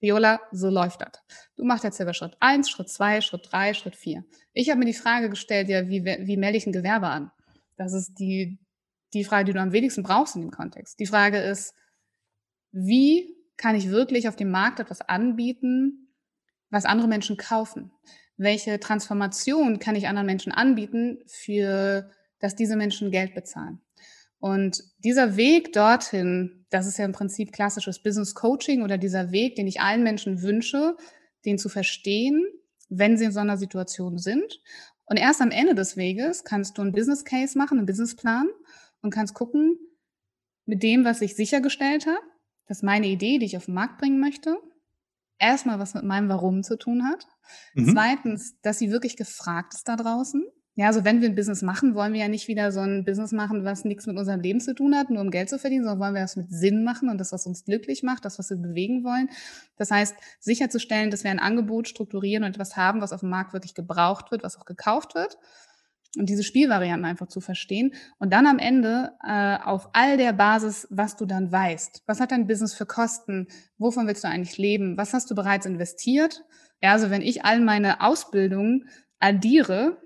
Viola, 0.00 0.40
so 0.52 0.68
läuft 0.68 1.00
das. 1.00 1.22
Du 1.56 1.64
machst 1.64 1.84
jetzt 1.84 1.96
selber 1.96 2.14
Schritt 2.14 2.36
eins, 2.40 2.68
Schritt 2.70 2.88
zwei, 2.88 3.20
Schritt 3.20 3.48
drei, 3.50 3.74
Schritt 3.74 3.96
vier. 3.96 4.24
Ich 4.52 4.70
habe 4.70 4.78
mir 4.78 4.86
die 4.86 4.94
Frage 4.94 5.30
gestellt, 5.30 5.68
ja, 5.68 5.88
wie, 5.88 6.04
wie 6.04 6.36
melde 6.36 6.58
ich 6.58 6.66
ein 6.66 6.72
Gewerbe 6.72 7.08
an? 7.08 7.30
Das 7.76 7.92
ist 7.92 8.14
die, 8.18 8.58
die 9.14 9.24
Frage, 9.24 9.46
die 9.46 9.52
du 9.52 9.60
am 9.60 9.72
wenigsten 9.72 10.02
brauchst 10.02 10.36
in 10.36 10.42
dem 10.42 10.50
Kontext. 10.50 10.98
Die 11.00 11.06
Frage 11.06 11.38
ist, 11.38 11.74
wie 12.72 13.34
kann 13.56 13.74
ich 13.74 13.90
wirklich 13.90 14.28
auf 14.28 14.36
dem 14.36 14.50
Markt 14.50 14.80
etwas 14.80 15.00
anbieten, 15.00 16.12
was 16.70 16.84
andere 16.84 17.08
Menschen 17.08 17.36
kaufen? 17.36 17.92
Welche 18.36 18.78
Transformation 18.78 19.78
kann 19.78 19.96
ich 19.96 20.08
anderen 20.08 20.26
Menschen 20.26 20.52
anbieten, 20.52 21.22
für 21.26 22.10
dass 22.38 22.54
diese 22.54 22.76
Menschen 22.76 23.10
Geld 23.10 23.34
bezahlen? 23.34 23.80
Und 24.46 24.84
dieser 25.02 25.36
Weg 25.36 25.72
dorthin, 25.72 26.66
das 26.70 26.86
ist 26.86 26.98
ja 26.98 27.04
im 27.04 27.10
Prinzip 27.10 27.50
klassisches 27.50 28.00
Business 28.00 28.32
Coaching 28.36 28.84
oder 28.84 28.96
dieser 28.96 29.32
Weg, 29.32 29.56
den 29.56 29.66
ich 29.66 29.80
allen 29.80 30.04
Menschen 30.04 30.40
wünsche, 30.40 30.96
den 31.44 31.58
zu 31.58 31.68
verstehen, 31.68 32.46
wenn 32.88 33.18
sie 33.18 33.24
in 33.24 33.32
so 33.32 33.40
einer 33.40 33.56
Situation 33.56 34.18
sind. 34.18 34.62
Und 35.06 35.16
erst 35.16 35.40
am 35.40 35.50
Ende 35.50 35.74
des 35.74 35.96
Weges 35.96 36.44
kannst 36.44 36.78
du 36.78 36.82
einen 36.82 36.92
Business 36.92 37.24
Case 37.24 37.58
machen, 37.58 37.78
einen 37.78 37.88
Businessplan 37.88 38.46
und 39.00 39.10
kannst 39.10 39.34
gucken, 39.34 39.80
mit 40.64 40.84
dem, 40.84 41.04
was 41.04 41.22
ich 41.22 41.34
sichergestellt 41.34 42.06
habe, 42.06 42.22
dass 42.68 42.84
meine 42.84 43.08
Idee, 43.08 43.40
die 43.40 43.46
ich 43.46 43.56
auf 43.56 43.64
den 43.64 43.74
Markt 43.74 43.98
bringen 43.98 44.20
möchte, 44.20 44.56
erstmal 45.40 45.80
was 45.80 45.94
mit 45.94 46.04
meinem 46.04 46.28
Warum 46.28 46.62
zu 46.62 46.78
tun 46.78 47.04
hat. 47.04 47.26
Mhm. 47.74 47.90
Zweitens, 47.92 48.60
dass 48.60 48.78
sie 48.78 48.92
wirklich 48.92 49.16
gefragt 49.16 49.74
ist 49.74 49.88
da 49.88 49.96
draußen 49.96 50.44
Ja, 50.78 50.88
also 50.88 51.04
wenn 51.04 51.22
wir 51.22 51.28
ein 51.30 51.34
Business 51.34 51.62
machen, 51.62 51.94
wollen 51.94 52.12
wir 52.12 52.20
ja 52.20 52.28
nicht 52.28 52.48
wieder 52.48 52.70
so 52.70 52.80
ein 52.80 53.06
Business 53.06 53.32
machen, 53.32 53.64
was 53.64 53.86
nichts 53.86 54.06
mit 54.06 54.18
unserem 54.18 54.40
Leben 54.42 54.60
zu 54.60 54.74
tun 54.74 54.94
hat, 54.94 55.08
nur 55.08 55.22
um 55.22 55.30
Geld 55.30 55.48
zu 55.48 55.58
verdienen, 55.58 55.84
sondern 55.84 56.00
wollen 56.00 56.14
wir 56.14 56.20
das 56.20 56.36
mit 56.36 56.52
Sinn 56.52 56.84
machen 56.84 57.08
und 57.08 57.16
das, 57.16 57.32
was 57.32 57.46
uns 57.46 57.64
glücklich 57.64 58.02
macht, 58.02 58.26
das, 58.26 58.38
was 58.38 58.50
wir 58.50 58.58
bewegen 58.58 59.02
wollen. 59.02 59.30
Das 59.78 59.90
heißt, 59.90 60.14
sicherzustellen, 60.38 61.10
dass 61.10 61.24
wir 61.24 61.30
ein 61.30 61.38
Angebot 61.38 61.88
strukturieren 61.88 62.44
und 62.44 62.50
etwas 62.50 62.76
haben, 62.76 63.00
was 63.00 63.14
auf 63.14 63.20
dem 63.20 63.30
Markt 63.30 63.54
wirklich 63.54 63.74
gebraucht 63.74 64.30
wird, 64.30 64.42
was 64.42 64.58
auch 64.58 64.66
gekauft 64.66 65.14
wird. 65.14 65.38
Und 66.18 66.28
diese 66.28 66.42
Spielvarianten 66.42 67.06
einfach 67.06 67.28
zu 67.28 67.40
verstehen. 67.40 67.94
Und 68.18 68.34
dann 68.34 68.46
am 68.46 68.58
Ende 68.58 69.12
äh, 69.26 69.56
auf 69.56 69.88
all 69.94 70.18
der 70.18 70.34
Basis, 70.34 70.86
was 70.90 71.16
du 71.16 71.24
dann 71.24 71.50
weißt. 71.50 72.02
Was 72.06 72.20
hat 72.20 72.32
dein 72.32 72.46
Business 72.46 72.74
für 72.74 72.86
Kosten? 72.86 73.48
Wovon 73.78 74.06
willst 74.06 74.24
du 74.24 74.28
eigentlich 74.28 74.58
leben? 74.58 74.98
Was 74.98 75.14
hast 75.14 75.30
du 75.30 75.34
bereits 75.34 75.64
investiert? 75.64 76.44
Ja, 76.82 76.92
also 76.92 77.10
wenn 77.10 77.22
ich 77.22 77.46
all 77.46 77.60
meine 77.60 78.02
Ausbildungen 78.02 78.88
addiere, 79.20 80.02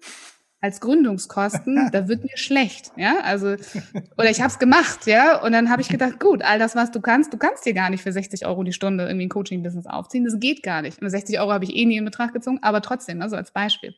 als 0.61 0.81
Gründungskosten, 0.81 1.91
da 1.93 2.09
wird 2.09 2.23
mir 2.23 2.37
schlecht, 2.37 2.93
ja, 2.97 3.21
also 3.21 3.57
oder 4.19 4.31
ich 4.31 4.41
habe 4.41 4.51
es 4.51 4.59
gemacht, 4.59 5.07
ja, 5.07 5.43
und 5.43 5.53
dann 5.53 5.71
habe 5.71 5.83
ich 5.83 5.89
gedacht, 5.89 6.21
gut, 6.21 6.43
all 6.43 6.59
das, 6.59 6.77
was 6.77 6.91
du 6.91 7.01
kannst, 7.01 7.33
du 7.33 7.39
kannst 7.39 7.65
dir 7.65 7.73
gar 7.73 7.91
nicht 7.91 8.03
für 8.03 8.13
60 8.13 8.47
Euro 8.47 8.63
die 8.63 8.73
Stunde 8.73 9.05
irgendwie 9.05 9.27
ein 9.27 9.31
Coaching-Business 9.31 9.87
aufziehen, 9.87 10.25
das 10.25 10.39
geht 10.39 10.63
gar 10.63 10.83
nicht. 10.83 11.01
Und 11.01 11.09
60 11.09 11.41
Euro 11.41 11.53
habe 11.53 11.65
ich 11.65 11.75
eh 11.75 11.87
nie 11.87 11.97
in 11.97 12.05
Betracht 12.05 12.35
gezogen, 12.35 12.59
aber 12.63 12.83
trotzdem, 12.83 13.23
also 13.23 13.37
als 13.37 13.53
Beispiel. 13.53 13.95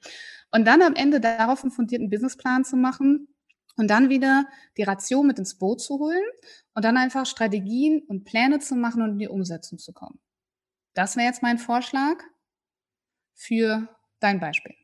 Und 0.52 0.66
dann 0.66 0.83
am 0.83 0.95
Ende 0.95 1.21
darauf 1.21 1.62
einen 1.62 1.73
fundierten 1.73 2.11
Businessplan 2.11 2.64
zu 2.64 2.76
machen 2.76 3.28
und 3.76 3.88
dann 3.88 4.09
wieder 4.09 4.47
die 4.76 4.83
Ration 4.83 5.26
mit 5.26 5.38
ins 5.38 5.59
Boot 5.59 5.81
zu 5.81 5.99
holen 5.99 6.23
und 6.75 6.85
dann 6.85 6.97
einfach 6.97 7.26
Strategien 7.26 8.02
und 8.07 8.25
Pläne 8.25 8.59
zu 8.61 8.76
machen 8.76 9.02
und 9.02 9.12
in 9.12 9.19
die 9.19 9.28
Umsetzung 9.28 9.78
zu 9.78 9.92
kommen. 9.92 10.21
Das 10.95 11.16
wäre 11.16 11.26
jetzt 11.26 11.42
mein 11.42 11.59
Vorschlag 11.59 12.23
für 13.35 13.88
dein 14.21 14.40
Beispiel. 14.40 14.75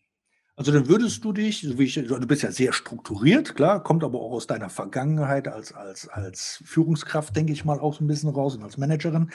Also 0.58 0.72
dann 0.72 0.88
würdest 0.88 1.24
du 1.24 1.32
dich, 1.32 1.60
so 1.60 1.78
wie 1.78 1.84
ich, 1.84 1.94
du 1.94 2.26
bist 2.26 2.42
ja 2.42 2.50
sehr 2.50 2.72
strukturiert, 2.72 3.54
klar, 3.54 3.80
kommt 3.80 4.02
aber 4.02 4.20
auch 4.20 4.32
aus 4.32 4.48
deiner 4.48 4.70
Vergangenheit 4.70 5.46
als, 5.46 5.72
als, 5.72 6.08
als 6.08 6.60
Führungskraft, 6.64 7.36
denke 7.36 7.52
ich 7.52 7.64
mal, 7.64 7.78
auch 7.78 7.94
so 7.94 8.02
ein 8.02 8.08
bisschen 8.08 8.30
raus 8.30 8.56
und 8.56 8.64
als 8.64 8.76
Managerin. 8.76 9.30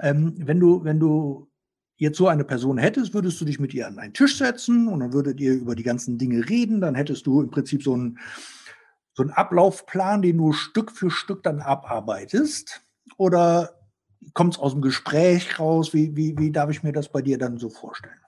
Ähm, 0.00 0.34
wenn 0.36 0.60
du, 0.60 0.84
wenn 0.84 1.00
du 1.00 1.48
jetzt 1.96 2.18
so 2.18 2.28
eine 2.28 2.44
Person 2.44 2.76
hättest, 2.76 3.14
würdest 3.14 3.40
du 3.40 3.46
dich 3.46 3.58
mit 3.58 3.72
ihr 3.72 3.86
an 3.86 3.98
einen 3.98 4.12
Tisch 4.12 4.36
setzen 4.36 4.86
und 4.88 5.00
dann 5.00 5.14
würdet 5.14 5.40
ihr 5.40 5.54
über 5.54 5.76
die 5.76 5.82
ganzen 5.82 6.18
Dinge 6.18 6.46
reden, 6.46 6.82
dann 6.82 6.94
hättest 6.94 7.26
du 7.26 7.40
im 7.40 7.50
Prinzip 7.50 7.82
so 7.82 7.94
einen, 7.94 8.18
so 9.14 9.22
einen 9.22 9.32
Ablaufplan, 9.32 10.20
den 10.20 10.36
du 10.36 10.52
Stück 10.52 10.92
für 10.92 11.10
Stück 11.10 11.42
dann 11.42 11.60
abarbeitest? 11.60 12.82
Oder 13.16 13.80
kommt 14.34 14.52
es 14.52 14.60
aus 14.60 14.72
dem 14.72 14.82
Gespräch 14.82 15.58
raus? 15.58 15.94
Wie, 15.94 16.14
wie, 16.14 16.36
wie 16.36 16.52
darf 16.52 16.68
ich 16.68 16.82
mir 16.82 16.92
das 16.92 17.08
bei 17.08 17.22
dir 17.22 17.38
dann 17.38 17.56
so 17.56 17.70
vorstellen? 17.70 18.25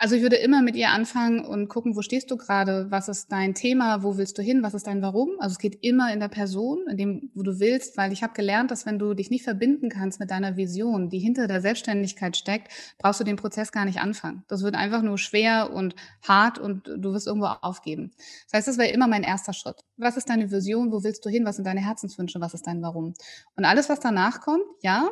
Also 0.00 0.14
ich 0.14 0.22
würde 0.22 0.36
immer 0.36 0.62
mit 0.62 0.76
ihr 0.76 0.90
anfangen 0.90 1.44
und 1.44 1.66
gucken, 1.66 1.96
wo 1.96 2.02
stehst 2.02 2.30
du 2.30 2.36
gerade, 2.36 2.86
was 2.88 3.08
ist 3.08 3.32
dein 3.32 3.54
Thema, 3.54 4.04
wo 4.04 4.16
willst 4.16 4.38
du 4.38 4.42
hin, 4.42 4.62
was 4.62 4.72
ist 4.72 4.86
dein 4.86 5.02
Warum. 5.02 5.30
Also 5.40 5.54
es 5.54 5.58
geht 5.58 5.82
immer 5.82 6.12
in 6.12 6.20
der 6.20 6.28
Person, 6.28 6.86
in 6.88 6.96
dem, 6.96 7.30
wo 7.34 7.42
du 7.42 7.58
willst, 7.58 7.96
weil 7.96 8.12
ich 8.12 8.22
habe 8.22 8.32
gelernt, 8.32 8.70
dass 8.70 8.86
wenn 8.86 9.00
du 9.00 9.14
dich 9.14 9.28
nicht 9.30 9.42
verbinden 9.42 9.88
kannst 9.88 10.20
mit 10.20 10.30
deiner 10.30 10.56
Vision, 10.56 11.08
die 11.08 11.18
hinter 11.18 11.48
der 11.48 11.60
Selbstständigkeit 11.60 12.36
steckt, 12.36 12.70
brauchst 12.98 13.18
du 13.18 13.24
den 13.24 13.34
Prozess 13.34 13.72
gar 13.72 13.84
nicht 13.86 13.98
anfangen. 13.98 14.44
Das 14.46 14.62
wird 14.62 14.76
einfach 14.76 15.02
nur 15.02 15.18
schwer 15.18 15.72
und 15.72 15.96
hart 16.22 16.60
und 16.60 16.86
du 16.86 17.12
wirst 17.12 17.26
irgendwo 17.26 17.46
aufgeben. 17.46 18.12
Das 18.44 18.58
heißt, 18.58 18.68
das 18.68 18.78
wäre 18.78 18.92
immer 18.92 19.08
mein 19.08 19.24
erster 19.24 19.52
Schritt. 19.52 19.84
Was 19.96 20.16
ist 20.16 20.30
deine 20.30 20.52
Vision, 20.52 20.92
wo 20.92 21.02
willst 21.02 21.26
du 21.26 21.28
hin, 21.28 21.44
was 21.44 21.56
sind 21.56 21.66
deine 21.66 21.84
Herzenswünsche, 21.84 22.40
was 22.40 22.54
ist 22.54 22.68
dein 22.68 22.82
Warum? 22.82 23.14
Und 23.56 23.64
alles, 23.64 23.88
was 23.88 23.98
danach 23.98 24.42
kommt, 24.42 24.62
ja, 24.80 25.08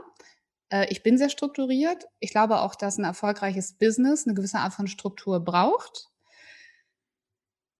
ich 0.88 1.02
bin 1.02 1.18
sehr 1.18 1.30
strukturiert. 1.30 2.06
Ich 2.18 2.30
glaube 2.30 2.60
auch, 2.60 2.74
dass 2.74 2.98
ein 2.98 3.04
erfolgreiches 3.04 3.74
Business 3.74 4.26
eine 4.26 4.34
gewisse 4.34 4.58
Art 4.58 4.74
von 4.74 4.88
Struktur 4.88 5.40
braucht. 5.40 6.08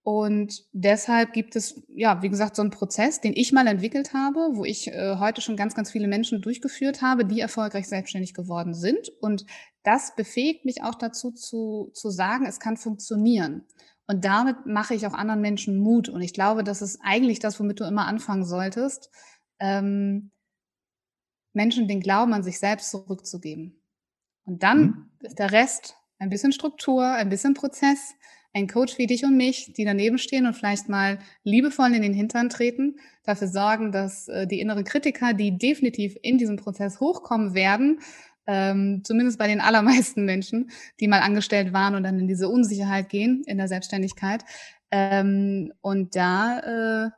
Und 0.07 0.63
deshalb 0.73 1.33
gibt 1.33 1.57
es, 1.57 1.83
ja, 1.89 2.23
wie 2.23 2.29
gesagt, 2.29 2.55
so 2.55 2.63
einen 2.63 2.71
Prozess, 2.71 3.21
den 3.21 3.33
ich 3.35 3.51
mal 3.51 3.67
entwickelt 3.67 4.15
habe, 4.15 4.51
wo 4.53 4.65
ich 4.65 4.87
äh, 4.87 5.17
heute 5.19 5.41
schon 5.41 5.57
ganz, 5.57 5.75
ganz 5.75 5.91
viele 5.91 6.07
Menschen 6.07 6.41
durchgeführt 6.41 7.03
habe, 7.03 7.25
die 7.25 7.41
erfolgreich 7.41 7.89
selbstständig 7.89 8.33
geworden 8.33 8.73
sind. 8.73 9.09
Und 9.21 9.47
das 9.83 10.15
befähigt 10.15 10.65
mich 10.65 10.85
auch 10.85 10.95
dazu 10.95 11.33
zu, 11.33 11.91
zu 11.93 12.11
sagen, 12.11 12.47
es 12.47 12.61
kann 12.61 12.77
funktionieren. 12.77 13.65
Und 14.07 14.25
damit 14.25 14.65
mache 14.65 14.95
ich 14.95 15.09
auch 15.09 15.13
anderen 15.13 15.41
Menschen 15.41 15.77
Mut. 15.77 16.09
Und 16.09 16.23
ich 16.23 16.33
glaube, 16.33 16.63
das 16.63 16.83
ist 16.83 17.01
eigentlich 17.03 17.41
das, 17.41 17.59
womit 17.59 17.81
du 17.81 17.85
immer 17.85 18.07
anfangen 18.07 18.45
solltest. 18.45 19.11
Ähm, 19.59 20.31
Menschen 21.57 21.89
den 21.89 22.01
Glauben 22.01 22.35
an 22.35 22.45
sich 22.45 22.61
selbst 22.61 22.91
zurückzugeben. 22.91 23.83
Und 24.45 24.63
dann 24.63 24.81
mhm. 24.81 25.11
ist 25.21 25.39
der 25.39 25.51
Rest 25.51 25.97
ein 26.19 26.31
bisschen 26.31 26.53
Struktur, 26.53 27.05
ein 27.05 27.29
bisschen 27.29 27.55
Prozess, 27.55 28.15
ein 28.55 28.69
Coach 28.69 28.97
wie 28.97 29.07
dich 29.07 29.25
und 29.25 29.37
mich, 29.37 29.73
die 29.75 29.85
daneben 29.85 30.19
stehen 30.19 30.47
und 30.47 30.55
vielleicht 30.55 30.89
mal 30.89 31.19
liebevoll 31.43 31.93
in 31.93 32.03
den 32.03 32.15
Hintern 32.15 32.49
treten, 32.49 32.97
dafür 33.25 33.49
sorgen, 33.49 33.93
dass 33.93 34.29
äh, 34.29 34.47
die 34.47 34.61
inneren 34.61 34.85
Kritiker, 34.85 35.35
die 35.35 35.59
definitiv 35.59 36.17
in 36.23 36.39
diesem 36.39 36.57
Prozess 36.57 37.01
hochkommen 37.01 37.55
werden, 37.55 38.01
ähm, 38.47 39.03
zumindest 39.05 39.39
bei 39.39 39.47
den 39.47 39.61
allermeisten 39.63 40.25
Menschen, 40.25 40.71
die 41.01 41.09
mal 41.09 41.21
angestellt 41.21 41.73
waren 41.73 41.95
und 41.95 42.05
dann 42.05 42.19
in 42.19 42.29
diese 42.29 42.49
Unsicherheit 42.49 43.09
gehen 43.09 43.43
in 43.47 43.59
der 43.59 43.69
Selbstständigkeit. 43.69 44.45
Ähm, 44.91 45.73
und 45.81 46.17
da, 46.17 47.07
äh, 47.07 47.11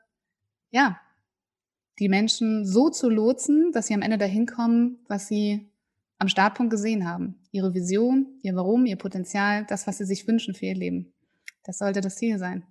ja, 0.70 0.98
die 1.98 2.08
Menschen 2.08 2.64
so 2.64 2.90
zu 2.90 3.08
lotsen, 3.08 3.72
dass 3.72 3.88
sie 3.88 3.94
am 3.94 4.02
Ende 4.02 4.18
dahin 4.18 4.46
kommen, 4.46 4.98
was 5.08 5.28
sie 5.28 5.68
am 6.18 6.28
Startpunkt 6.28 6.70
gesehen 6.70 7.08
haben. 7.08 7.36
Ihre 7.50 7.74
Vision, 7.74 8.26
ihr 8.42 8.54
Warum, 8.56 8.86
ihr 8.86 8.96
Potenzial, 8.96 9.64
das, 9.68 9.86
was 9.86 9.98
sie 9.98 10.04
sich 10.04 10.26
wünschen 10.26 10.54
für 10.54 10.66
ihr 10.66 10.74
Leben. 10.74 11.12
Das 11.64 11.78
sollte 11.78 12.00
das 12.00 12.16
Ziel 12.16 12.38
sein. 12.38 12.64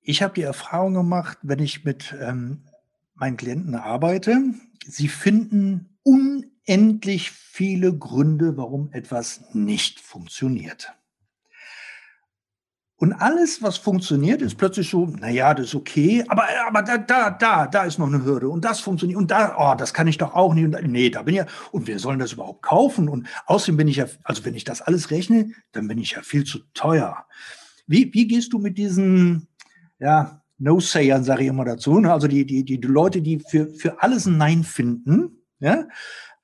Ich 0.00 0.22
habe 0.22 0.34
die 0.34 0.42
Erfahrung 0.42 0.94
gemacht, 0.94 1.38
wenn 1.42 1.60
ich 1.60 1.84
mit 1.84 2.14
ähm, 2.20 2.64
meinen 3.14 3.36
Klienten 3.36 3.74
arbeite, 3.74 4.38
sie 4.86 5.08
finden 5.08 5.96
unendlich 6.02 7.30
viele 7.30 7.96
Gründe, 7.96 8.56
warum 8.56 8.92
etwas 8.92 9.54
nicht 9.54 10.00
funktioniert. 10.00 10.92
Und 13.04 13.12
alles, 13.12 13.60
was 13.60 13.76
funktioniert, 13.76 14.40
ist 14.40 14.56
plötzlich 14.56 14.88
so, 14.88 15.04
naja, 15.04 15.52
das 15.52 15.66
ist 15.66 15.74
okay, 15.74 16.24
aber, 16.26 16.44
aber 16.66 16.80
da, 16.80 16.96
da, 16.96 17.28
da, 17.28 17.66
da 17.66 17.84
ist 17.84 17.98
noch 17.98 18.06
eine 18.06 18.24
Hürde 18.24 18.48
und 18.48 18.64
das 18.64 18.80
funktioniert 18.80 19.18
und 19.18 19.30
da, 19.30 19.56
oh, 19.58 19.74
das 19.76 19.92
kann 19.92 20.06
ich 20.06 20.16
doch 20.16 20.34
auch 20.34 20.54
nicht. 20.54 20.64
Und, 20.64 20.90
nee, 20.90 21.10
da 21.10 21.20
bin 21.20 21.34
ich 21.34 21.40
ja, 21.40 21.46
und 21.70 21.86
wir 21.86 21.98
sollen 21.98 22.18
das 22.18 22.32
überhaupt 22.32 22.62
kaufen. 22.62 23.10
Und 23.10 23.28
außerdem 23.44 23.76
bin 23.76 23.88
ich 23.88 23.96
ja, 23.96 24.06
also 24.22 24.46
wenn 24.46 24.54
ich 24.54 24.64
das 24.64 24.80
alles 24.80 25.10
rechne, 25.10 25.50
dann 25.72 25.86
bin 25.86 25.98
ich 25.98 26.12
ja 26.12 26.22
viel 26.22 26.44
zu 26.44 26.60
teuer. 26.72 27.26
Wie, 27.86 28.10
wie 28.14 28.26
gehst 28.26 28.54
du 28.54 28.58
mit 28.58 28.78
diesen, 28.78 29.48
ja, 29.98 30.40
No-Sayern, 30.56 31.24
sage 31.24 31.42
ich 31.42 31.48
immer 31.48 31.66
dazu, 31.66 32.00
ne? 32.00 32.10
also 32.10 32.26
die, 32.26 32.46
die, 32.46 32.64
die, 32.64 32.80
die 32.80 32.88
Leute, 32.88 33.20
die 33.20 33.38
für, 33.38 33.66
für 33.66 34.02
alles 34.02 34.24
ein 34.24 34.38
Nein 34.38 34.64
finden, 34.64 35.42
ja, 35.58 35.84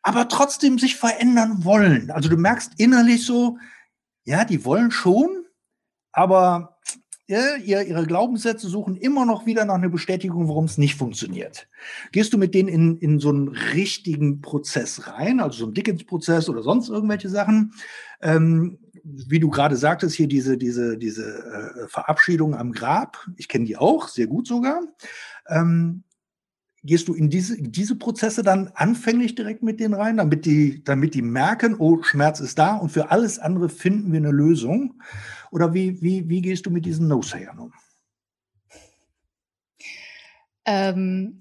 aber 0.02 0.29
trotzdem 0.29 0.79
sich 0.79 0.97
verändern 0.97 1.64
wollen. 1.64 2.11
Also 2.11 2.29
du 2.29 2.37
merkst 2.37 2.75
innerlich 2.76 3.25
so, 3.25 3.57
ja, 4.25 4.45
die 4.45 4.67
wollen 4.67 4.90
schon, 4.90 5.47
aber 6.12 6.76
ja, 7.31 7.83
ihre 7.83 8.07
Glaubenssätze 8.07 8.69
suchen 8.69 8.97
immer 8.97 9.25
noch 9.25 9.47
wieder 9.47 9.64
nach 9.64 9.76
einer 9.76 9.88
Bestätigung, 9.88 10.49
warum 10.49 10.64
es 10.64 10.79
nicht 10.79 10.97
funktioniert. 10.97 11.69
Gehst 12.11 12.33
du 12.33 12.38
mit 12.38 12.55
denen 12.55 12.69
in, 12.69 12.99
in 12.99 13.21
so 13.21 13.29
einen 13.29 13.49
richtigen 13.49 14.40
Prozess 14.40 15.07
rein, 15.07 15.38
also 15.38 15.59
so 15.59 15.64
einen 15.67 15.75
Dickens-Prozess 15.75 16.49
oder 16.49 16.62
sonst 16.62 16.88
irgendwelche 16.88 17.29
Sachen? 17.29 17.73
Ähm, 18.21 18.79
wie 19.05 19.38
du 19.38 19.49
gerade 19.49 19.76
sagtest, 19.76 20.17
hier 20.17 20.26
diese, 20.26 20.59
diese, 20.59 20.99
diese 20.99 21.85
äh, 21.85 21.88
Verabschiedung 21.88 22.57
am 22.57 22.73
Grab, 22.73 23.25
ich 23.37 23.47
kenne 23.47 23.64
die 23.64 23.76
auch, 23.76 24.09
sehr 24.09 24.26
gut 24.26 24.49
sogar. 24.49 24.81
Ähm, 25.49 26.02
gehst 26.82 27.08
du 27.08 27.14
in 27.14 27.28
diese, 27.28 27.60
diese 27.60 27.96
Prozesse 27.96 28.42
dann 28.42 28.70
anfänglich 28.75 29.34
direkt 29.34 29.62
mit 29.62 29.80
denen 29.80 29.94
rein, 29.94 30.16
damit 30.16 30.46
die, 30.46 30.82
damit 30.82 31.14
die 31.14 31.22
merken, 31.22 31.76
oh, 31.78 32.02
Schmerz 32.02 32.40
ist 32.40 32.58
da 32.58 32.76
und 32.76 32.90
für 32.90 33.10
alles 33.10 33.38
andere 33.38 33.68
finden 33.68 34.12
wir 34.12 34.18
eine 34.18 34.30
Lösung? 34.30 35.02
Oder 35.50 35.75
wie, 35.75 36.00
wie, 36.00 36.28
wie 36.28 36.40
gehst 36.40 36.66
du 36.66 36.70
mit 36.70 36.87
diesen 36.87 37.08
No-Sayern 37.08 37.58
um? 37.58 37.72
Ähm, 40.64 41.38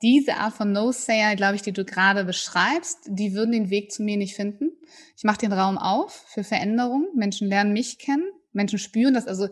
diese 0.00 0.36
Art 0.36 0.54
von 0.54 0.72
No-Sayer, 0.72 1.34
glaube 1.34 1.56
ich, 1.56 1.62
die 1.62 1.72
du 1.72 1.84
gerade 1.84 2.24
beschreibst, 2.24 3.00
die 3.06 3.34
würden 3.34 3.52
den 3.52 3.70
Weg 3.70 3.90
zu 3.90 4.02
mir 4.02 4.16
nicht 4.16 4.36
finden. 4.36 4.70
Ich 5.16 5.24
mache 5.24 5.38
den 5.38 5.52
Raum 5.52 5.76
auf 5.76 6.24
für 6.28 6.44
Veränderung. 6.44 7.08
Menschen 7.14 7.48
lernen 7.48 7.72
mich 7.72 7.98
kennen. 7.98 8.30
Menschen 8.52 8.78
spüren 8.78 9.14
das. 9.14 9.26
Also 9.26 9.48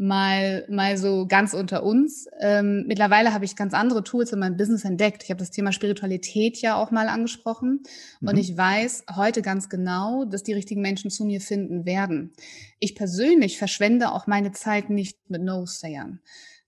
mal, 0.00 0.64
mal 0.70 0.96
so 0.96 1.26
ganz 1.26 1.52
unter 1.52 1.82
uns. 1.82 2.26
Ähm, 2.40 2.84
mittlerweile 2.86 3.34
habe 3.34 3.44
ich 3.44 3.54
ganz 3.54 3.74
andere 3.74 4.02
Tools 4.02 4.32
in 4.32 4.38
meinem 4.38 4.56
Business 4.56 4.84
entdeckt. 4.84 5.22
Ich 5.22 5.30
habe 5.30 5.38
das 5.38 5.50
Thema 5.50 5.72
Spiritualität 5.72 6.56
ja 6.62 6.76
auch 6.76 6.90
mal 6.90 7.08
angesprochen. 7.08 7.82
Mhm. 8.20 8.28
Und 8.28 8.38
ich 8.38 8.56
weiß 8.56 9.04
heute 9.14 9.42
ganz 9.42 9.68
genau, 9.68 10.24
dass 10.24 10.42
die 10.42 10.54
richtigen 10.54 10.80
Menschen 10.80 11.10
zu 11.10 11.26
mir 11.26 11.42
finden 11.42 11.84
werden. 11.84 12.32
Ich 12.78 12.94
persönlich 12.94 13.58
verschwende 13.58 14.12
auch 14.12 14.26
meine 14.26 14.52
Zeit 14.52 14.88
nicht 14.88 15.18
mit 15.28 15.42
No-Sayern. 15.42 16.20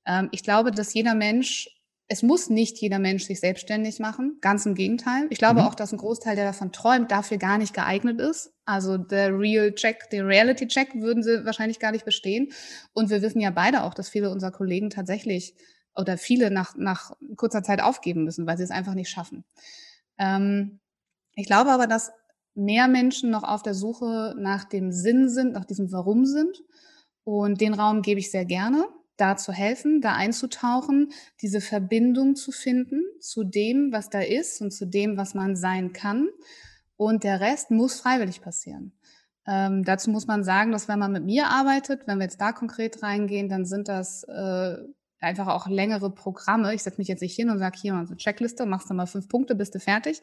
Ähm, 0.04 0.28
ich 0.30 0.42
glaube, 0.42 0.70
dass 0.70 0.92
jeder 0.92 1.14
Mensch 1.14 1.70
es 2.08 2.22
muss 2.22 2.50
nicht 2.50 2.78
jeder 2.78 2.98
Mensch 2.98 3.24
sich 3.24 3.40
selbstständig 3.40 3.98
machen, 3.98 4.38
ganz 4.40 4.66
im 4.66 4.74
Gegenteil. 4.74 5.26
Ich 5.30 5.38
glaube 5.38 5.60
mhm. 5.60 5.66
auch, 5.66 5.74
dass 5.74 5.92
ein 5.92 5.98
Großteil, 5.98 6.36
der 6.36 6.44
davon 6.44 6.72
träumt, 6.72 7.10
dafür 7.10 7.38
gar 7.38 7.58
nicht 7.58 7.74
geeignet 7.74 8.20
ist. 8.20 8.52
Also 8.64 8.98
der 8.98 9.38
Real 9.38 9.72
Check, 9.74 10.10
der 10.10 10.26
Reality 10.26 10.66
Check 10.66 10.94
würden 10.94 11.22
sie 11.22 11.44
wahrscheinlich 11.44 11.78
gar 11.78 11.92
nicht 11.92 12.04
bestehen. 12.04 12.52
Und 12.92 13.10
wir 13.10 13.22
wissen 13.22 13.40
ja 13.40 13.50
beide 13.50 13.84
auch, 13.84 13.94
dass 13.94 14.08
viele 14.08 14.30
unserer 14.30 14.50
Kollegen 14.50 14.90
tatsächlich 14.90 15.54
oder 15.94 16.18
viele 16.18 16.50
nach, 16.50 16.74
nach 16.76 17.12
kurzer 17.36 17.62
Zeit 17.62 17.82
aufgeben 17.82 18.24
müssen, 18.24 18.46
weil 18.46 18.56
sie 18.56 18.64
es 18.64 18.70
einfach 18.70 18.94
nicht 18.94 19.08
schaffen. 19.08 19.44
Ähm, 20.18 20.80
ich 21.34 21.46
glaube 21.46 21.70
aber, 21.70 21.86
dass 21.86 22.12
mehr 22.54 22.88
Menschen 22.88 23.30
noch 23.30 23.42
auf 23.42 23.62
der 23.62 23.74
Suche 23.74 24.34
nach 24.38 24.64
dem 24.64 24.92
Sinn 24.92 25.28
sind, 25.28 25.52
nach 25.52 25.64
diesem 25.64 25.92
Warum 25.92 26.26
sind. 26.26 26.62
Und 27.24 27.60
den 27.60 27.72
Raum 27.72 28.02
gebe 28.02 28.20
ich 28.20 28.30
sehr 28.30 28.44
gerne 28.44 28.86
da 29.22 29.36
zu 29.36 29.52
helfen, 29.52 30.00
da 30.00 30.14
einzutauchen, 30.14 31.12
diese 31.40 31.60
Verbindung 31.60 32.34
zu 32.34 32.50
finden 32.50 33.02
zu 33.20 33.44
dem, 33.44 33.92
was 33.92 34.10
da 34.10 34.20
ist 34.20 34.60
und 34.60 34.72
zu 34.72 34.84
dem, 34.84 35.16
was 35.16 35.34
man 35.34 35.54
sein 35.54 35.92
kann. 35.92 36.28
Und 36.96 37.22
der 37.22 37.40
Rest 37.40 37.70
muss 37.70 38.00
freiwillig 38.00 38.42
passieren. 38.42 38.92
Ähm, 39.46 39.84
dazu 39.84 40.10
muss 40.10 40.26
man 40.26 40.42
sagen, 40.42 40.72
dass 40.72 40.88
wenn 40.88 40.98
man 40.98 41.12
mit 41.12 41.24
mir 41.24 41.46
arbeitet, 41.46 42.06
wenn 42.06 42.18
wir 42.18 42.24
jetzt 42.24 42.40
da 42.40 42.52
konkret 42.52 43.02
reingehen, 43.02 43.48
dann 43.48 43.64
sind 43.64 43.88
das 43.88 44.24
äh, 44.24 44.76
einfach 45.20 45.46
auch 45.46 45.68
längere 45.68 46.10
Programme. 46.10 46.74
Ich 46.74 46.82
setze 46.82 46.98
mich 46.98 47.08
jetzt 47.08 47.22
nicht 47.22 47.36
hin 47.36 47.48
und 47.48 47.58
sage, 47.58 47.78
hier 47.80 47.92
mal 47.92 48.06
so 48.06 48.12
eine 48.12 48.18
Checkliste, 48.18 48.66
machst 48.66 48.90
du 48.90 48.94
mal 48.94 49.06
fünf 49.06 49.28
Punkte, 49.28 49.54
bist 49.54 49.74
du 49.74 49.78
fertig. 49.78 50.20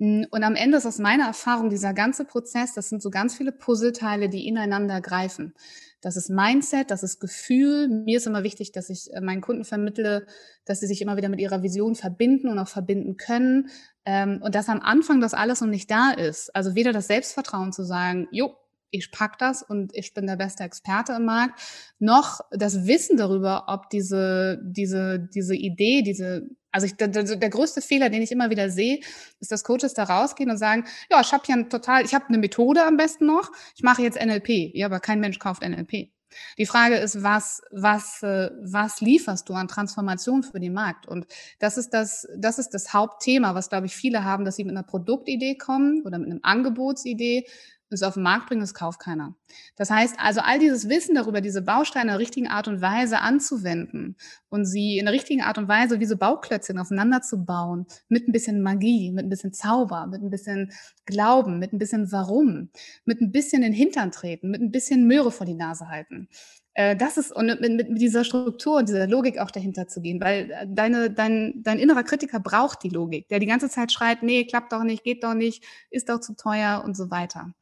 Mm, 0.00 0.24
und 0.30 0.42
am 0.42 0.56
Ende 0.56 0.78
ist 0.78 0.86
aus 0.86 0.98
meiner 0.98 1.26
Erfahrung 1.26 1.68
dieser 1.70 1.92
ganze 1.92 2.24
Prozess, 2.24 2.74
das 2.74 2.88
sind 2.88 3.02
so 3.02 3.10
ganz 3.10 3.36
viele 3.36 3.52
Puzzleteile, 3.52 4.28
die 4.28 4.48
ineinander 4.48 5.00
greifen. 5.00 5.54
Das 6.00 6.16
ist 6.16 6.30
Mindset, 6.30 6.90
das 6.90 7.02
ist 7.02 7.20
Gefühl. 7.20 7.88
Mir 7.88 8.16
ist 8.16 8.26
immer 8.26 8.42
wichtig, 8.42 8.72
dass 8.72 8.88
ich 8.88 9.12
äh, 9.12 9.20
meinen 9.20 9.42
Kunden 9.42 9.64
vermittle, 9.64 10.26
dass 10.64 10.80
sie 10.80 10.86
sich 10.86 11.02
immer 11.02 11.18
wieder 11.18 11.28
mit 11.28 11.40
ihrer 11.40 11.62
Vision 11.62 11.94
verbinden 11.94 12.48
und 12.48 12.58
auch 12.58 12.68
verbinden 12.68 13.18
können. 13.18 13.68
Ähm, 14.06 14.40
und 14.42 14.54
dass 14.54 14.70
am 14.70 14.80
Anfang 14.80 15.20
das 15.20 15.34
alles 15.34 15.60
noch 15.60 15.68
nicht 15.68 15.90
da 15.90 16.12
ist. 16.12 16.56
Also 16.56 16.74
weder 16.74 16.92
das 16.92 17.06
Selbstvertrauen 17.06 17.72
zu 17.72 17.84
sagen, 17.84 18.26
jo, 18.30 18.56
ich 18.90 19.12
pack 19.12 19.38
das 19.38 19.62
und 19.62 19.94
ich 19.94 20.14
bin 20.14 20.26
der 20.26 20.36
beste 20.36 20.64
Experte 20.64 21.12
im 21.12 21.26
Markt, 21.26 21.60
noch 21.98 22.40
das 22.50 22.86
Wissen 22.86 23.16
darüber, 23.18 23.64
ob 23.68 23.90
diese, 23.90 24.58
diese, 24.64 25.20
diese 25.20 25.54
Idee, 25.54 26.02
diese, 26.02 26.48
also 26.72 26.86
ich, 26.86 26.96
der, 26.96 27.08
der 27.08 27.50
größte 27.50 27.80
Fehler, 27.80 28.10
den 28.10 28.22
ich 28.22 28.32
immer 28.32 28.50
wieder 28.50 28.70
sehe, 28.70 29.00
ist, 29.40 29.50
dass 29.50 29.64
Coaches 29.64 29.94
da 29.94 30.04
rausgehen 30.04 30.50
und 30.50 30.58
sagen, 30.58 30.84
ja, 31.10 31.20
ich 31.20 31.32
habe 31.32 31.42
ja 31.46 31.62
total, 31.64 32.04
ich 32.04 32.14
habe 32.14 32.26
eine 32.28 32.38
Methode 32.38 32.84
am 32.84 32.96
besten 32.96 33.26
noch, 33.26 33.50
ich 33.76 33.82
mache 33.82 34.02
jetzt 34.02 34.22
NLP. 34.22 34.74
Ja, 34.74 34.86
aber 34.86 35.00
kein 35.00 35.20
Mensch 35.20 35.38
kauft 35.38 35.62
NLP. 35.62 36.10
Die 36.58 36.66
Frage 36.66 36.96
ist, 36.96 37.22
was, 37.22 37.62
was, 37.70 38.22
äh, 38.22 38.50
was 38.62 39.00
lieferst 39.00 39.48
du 39.48 39.54
an 39.54 39.68
Transformation 39.68 40.42
für 40.42 40.60
den 40.60 40.72
Markt? 40.72 41.06
Und 41.06 41.26
das 41.58 41.76
ist 41.76 41.90
das, 41.90 42.28
das 42.36 42.58
ist 42.58 42.70
das 42.70 42.92
Hauptthema, 42.92 43.54
was, 43.54 43.68
glaube 43.68 43.86
ich, 43.86 43.96
viele 43.96 44.24
haben, 44.24 44.44
dass 44.44 44.56
sie 44.56 44.64
mit 44.64 44.76
einer 44.76 44.84
Produktidee 44.84 45.56
kommen 45.56 46.02
oder 46.04 46.18
mit 46.18 46.30
einem 46.30 46.40
Angebotsidee 46.42 47.46
es 47.94 48.02
auf 48.02 48.14
den 48.14 48.22
Markt 48.22 48.46
bringen, 48.46 48.60
das 48.60 48.74
kauft 48.74 49.00
keiner. 49.00 49.34
Das 49.76 49.90
heißt 49.90 50.16
also, 50.18 50.40
all 50.40 50.58
dieses 50.58 50.88
Wissen 50.88 51.14
darüber, 51.14 51.40
diese 51.40 51.62
Bausteine 51.62 52.02
in 52.02 52.08
der 52.08 52.18
richtigen 52.18 52.48
Art 52.48 52.68
und 52.68 52.80
Weise 52.80 53.18
anzuwenden 53.20 54.16
und 54.48 54.64
sie 54.64 54.98
in 54.98 55.06
der 55.06 55.14
richtigen 55.14 55.42
Art 55.42 55.58
und 55.58 55.68
Weise 55.68 55.98
diese 55.98 56.16
Bauklötzchen 56.16 56.78
aufeinander 56.78 57.22
zu 57.22 57.44
bauen, 57.44 57.86
mit 58.08 58.28
ein 58.28 58.32
bisschen 58.32 58.62
Magie, 58.62 59.10
mit 59.10 59.26
ein 59.26 59.28
bisschen 59.28 59.52
Zauber, 59.52 60.06
mit 60.06 60.22
ein 60.22 60.30
bisschen 60.30 60.72
Glauben, 61.04 61.58
mit 61.58 61.72
ein 61.72 61.78
bisschen 61.78 62.12
Warum, 62.12 62.70
mit 63.04 63.20
ein 63.20 63.32
bisschen 63.32 63.62
den 63.62 63.72
Hintern 63.72 64.12
treten, 64.12 64.50
mit 64.50 64.60
ein 64.60 64.70
bisschen 64.70 65.06
Möhre 65.06 65.32
vor 65.32 65.46
die 65.46 65.54
Nase 65.54 65.88
halten. 65.88 66.28
Äh, 66.74 66.96
das 66.96 67.16
ist, 67.16 67.32
und 67.32 67.46
mit, 67.46 67.60
mit, 67.60 67.90
mit, 67.90 68.00
dieser 68.00 68.24
Struktur 68.24 68.78
und 68.78 68.88
dieser 68.88 69.06
Logik 69.06 69.38
auch 69.38 69.50
dahinter 69.50 69.88
zu 69.88 70.00
gehen, 70.00 70.20
weil 70.20 70.50
äh, 70.50 70.66
deine, 70.68 71.10
dein, 71.10 71.62
dein 71.62 71.78
innerer 71.78 72.04
Kritiker 72.04 72.40
braucht 72.40 72.82
die 72.82 72.88
Logik, 72.88 73.28
der 73.28 73.40
die 73.40 73.46
ganze 73.46 73.68
Zeit 73.68 73.92
schreit, 73.92 74.22
nee, 74.22 74.44
klappt 74.44 74.72
doch 74.72 74.84
nicht, 74.84 75.04
geht 75.04 75.24
doch 75.24 75.34
nicht, 75.34 75.64
ist 75.90 76.08
doch 76.08 76.20
zu 76.20 76.36
teuer 76.36 76.82
und 76.84 76.96
so 76.96 77.10
weiter. 77.10 77.52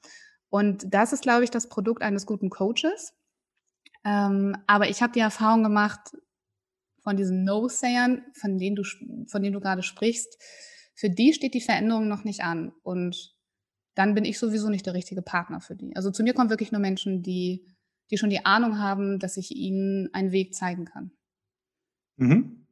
Und 0.51 0.87
das 0.93 1.13
ist, 1.13 1.23
glaube 1.23 1.45
ich, 1.45 1.51
das 1.51 1.69
Produkt 1.69 2.03
eines 2.03 2.27
guten 2.27 2.51
Coaches. 2.51 3.15
Ähm, 4.05 4.57
aber 4.67 4.89
ich 4.89 5.03
habe 5.03 5.13
die 5.13 5.21
Erfahrung 5.21 5.63
gemacht 5.63 6.17
von 7.03 7.17
diesen 7.17 7.45
No-Sayern, 7.45 8.23
von 8.35 8.59
denen 8.59 8.77
du, 8.77 8.83
von 9.27 9.43
denen 9.43 9.55
du 9.55 9.61
gerade 9.61 9.83
sprichst, 9.83 10.39
für 10.95 11.11
die 11.11 11.33
steht 11.33 11.55
die 11.55 11.61
Veränderung 11.61 12.09
noch 12.09 12.25
nicht 12.25 12.43
an. 12.43 12.73
Und 12.83 13.35
dann 13.95 14.15
bin 14.15 14.25
ich 14.25 14.39
sowieso 14.39 14.69
nicht 14.69 14.87
der 14.87 14.95
richtige 14.95 15.23
Partner 15.23 15.61
für 15.61 15.75
die. 15.75 15.95
Also 15.97 16.11
zu 16.11 16.23
mir 16.23 16.35
kommen 16.35 16.51
wirklich 16.51 16.73
nur 16.73 16.81
Menschen, 16.81 17.23
die 17.23 17.65
die 18.11 18.19
schon 18.19 18.31
die 18.31 18.45
Ahnung 18.45 18.79
haben, 18.79 19.19
dass 19.19 19.37
ich 19.37 19.55
ihnen 19.55 20.09
einen 20.13 20.33
Weg 20.33 20.55
zeigen 20.55 20.85
kann. 20.85 21.11
Mhm. 22.17 22.67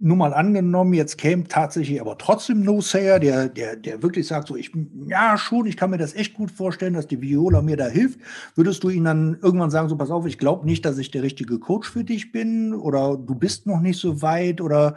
Nur 0.00 0.16
mal 0.16 0.32
angenommen, 0.32 0.94
jetzt 0.94 1.18
käme 1.18 1.48
tatsächlich 1.48 2.00
aber 2.00 2.16
trotzdem 2.18 2.62
No-Sayer, 2.62 3.18
der, 3.18 3.48
der, 3.48 3.74
der 3.74 4.00
wirklich 4.00 4.28
sagt, 4.28 4.46
so 4.46 4.54
ich, 4.54 4.70
ja 5.08 5.36
schon, 5.36 5.66
ich 5.66 5.76
kann 5.76 5.90
mir 5.90 5.98
das 5.98 6.14
echt 6.14 6.34
gut 6.34 6.52
vorstellen, 6.52 6.94
dass 6.94 7.08
die 7.08 7.20
Viola 7.20 7.62
mir 7.62 7.76
da 7.76 7.88
hilft. 7.88 8.20
Würdest 8.54 8.84
du 8.84 8.90
ihn 8.90 9.02
dann 9.02 9.38
irgendwann 9.42 9.72
sagen, 9.72 9.88
so 9.88 9.96
pass 9.96 10.12
auf, 10.12 10.24
ich 10.24 10.38
glaube 10.38 10.66
nicht, 10.66 10.84
dass 10.84 10.98
ich 10.98 11.10
der 11.10 11.24
richtige 11.24 11.58
Coach 11.58 11.90
für 11.90 12.04
dich 12.04 12.30
bin 12.30 12.74
oder 12.74 13.16
du 13.16 13.34
bist 13.34 13.66
noch 13.66 13.80
nicht 13.80 13.98
so 13.98 14.22
weit 14.22 14.60
oder 14.60 14.94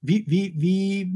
wie, 0.00 0.24
wie, 0.28 0.54
wie, 0.56 1.12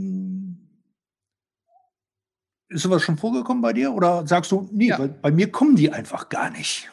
ist 2.71 2.83
sowas 2.83 3.03
schon 3.03 3.19
vorgekommen 3.19 3.63
bei 3.63 3.73
dir? 3.73 3.93
Oder 3.93 4.27
sagst 4.27 4.51
du, 4.53 4.69
nee, 4.73 4.89
ja. 4.89 5.09
bei 5.21 5.31
mir 5.31 5.51
kommen 5.51 5.77
die 5.77 5.93
einfach 5.93 6.29
gar 6.29 6.51
nicht? 6.51 6.89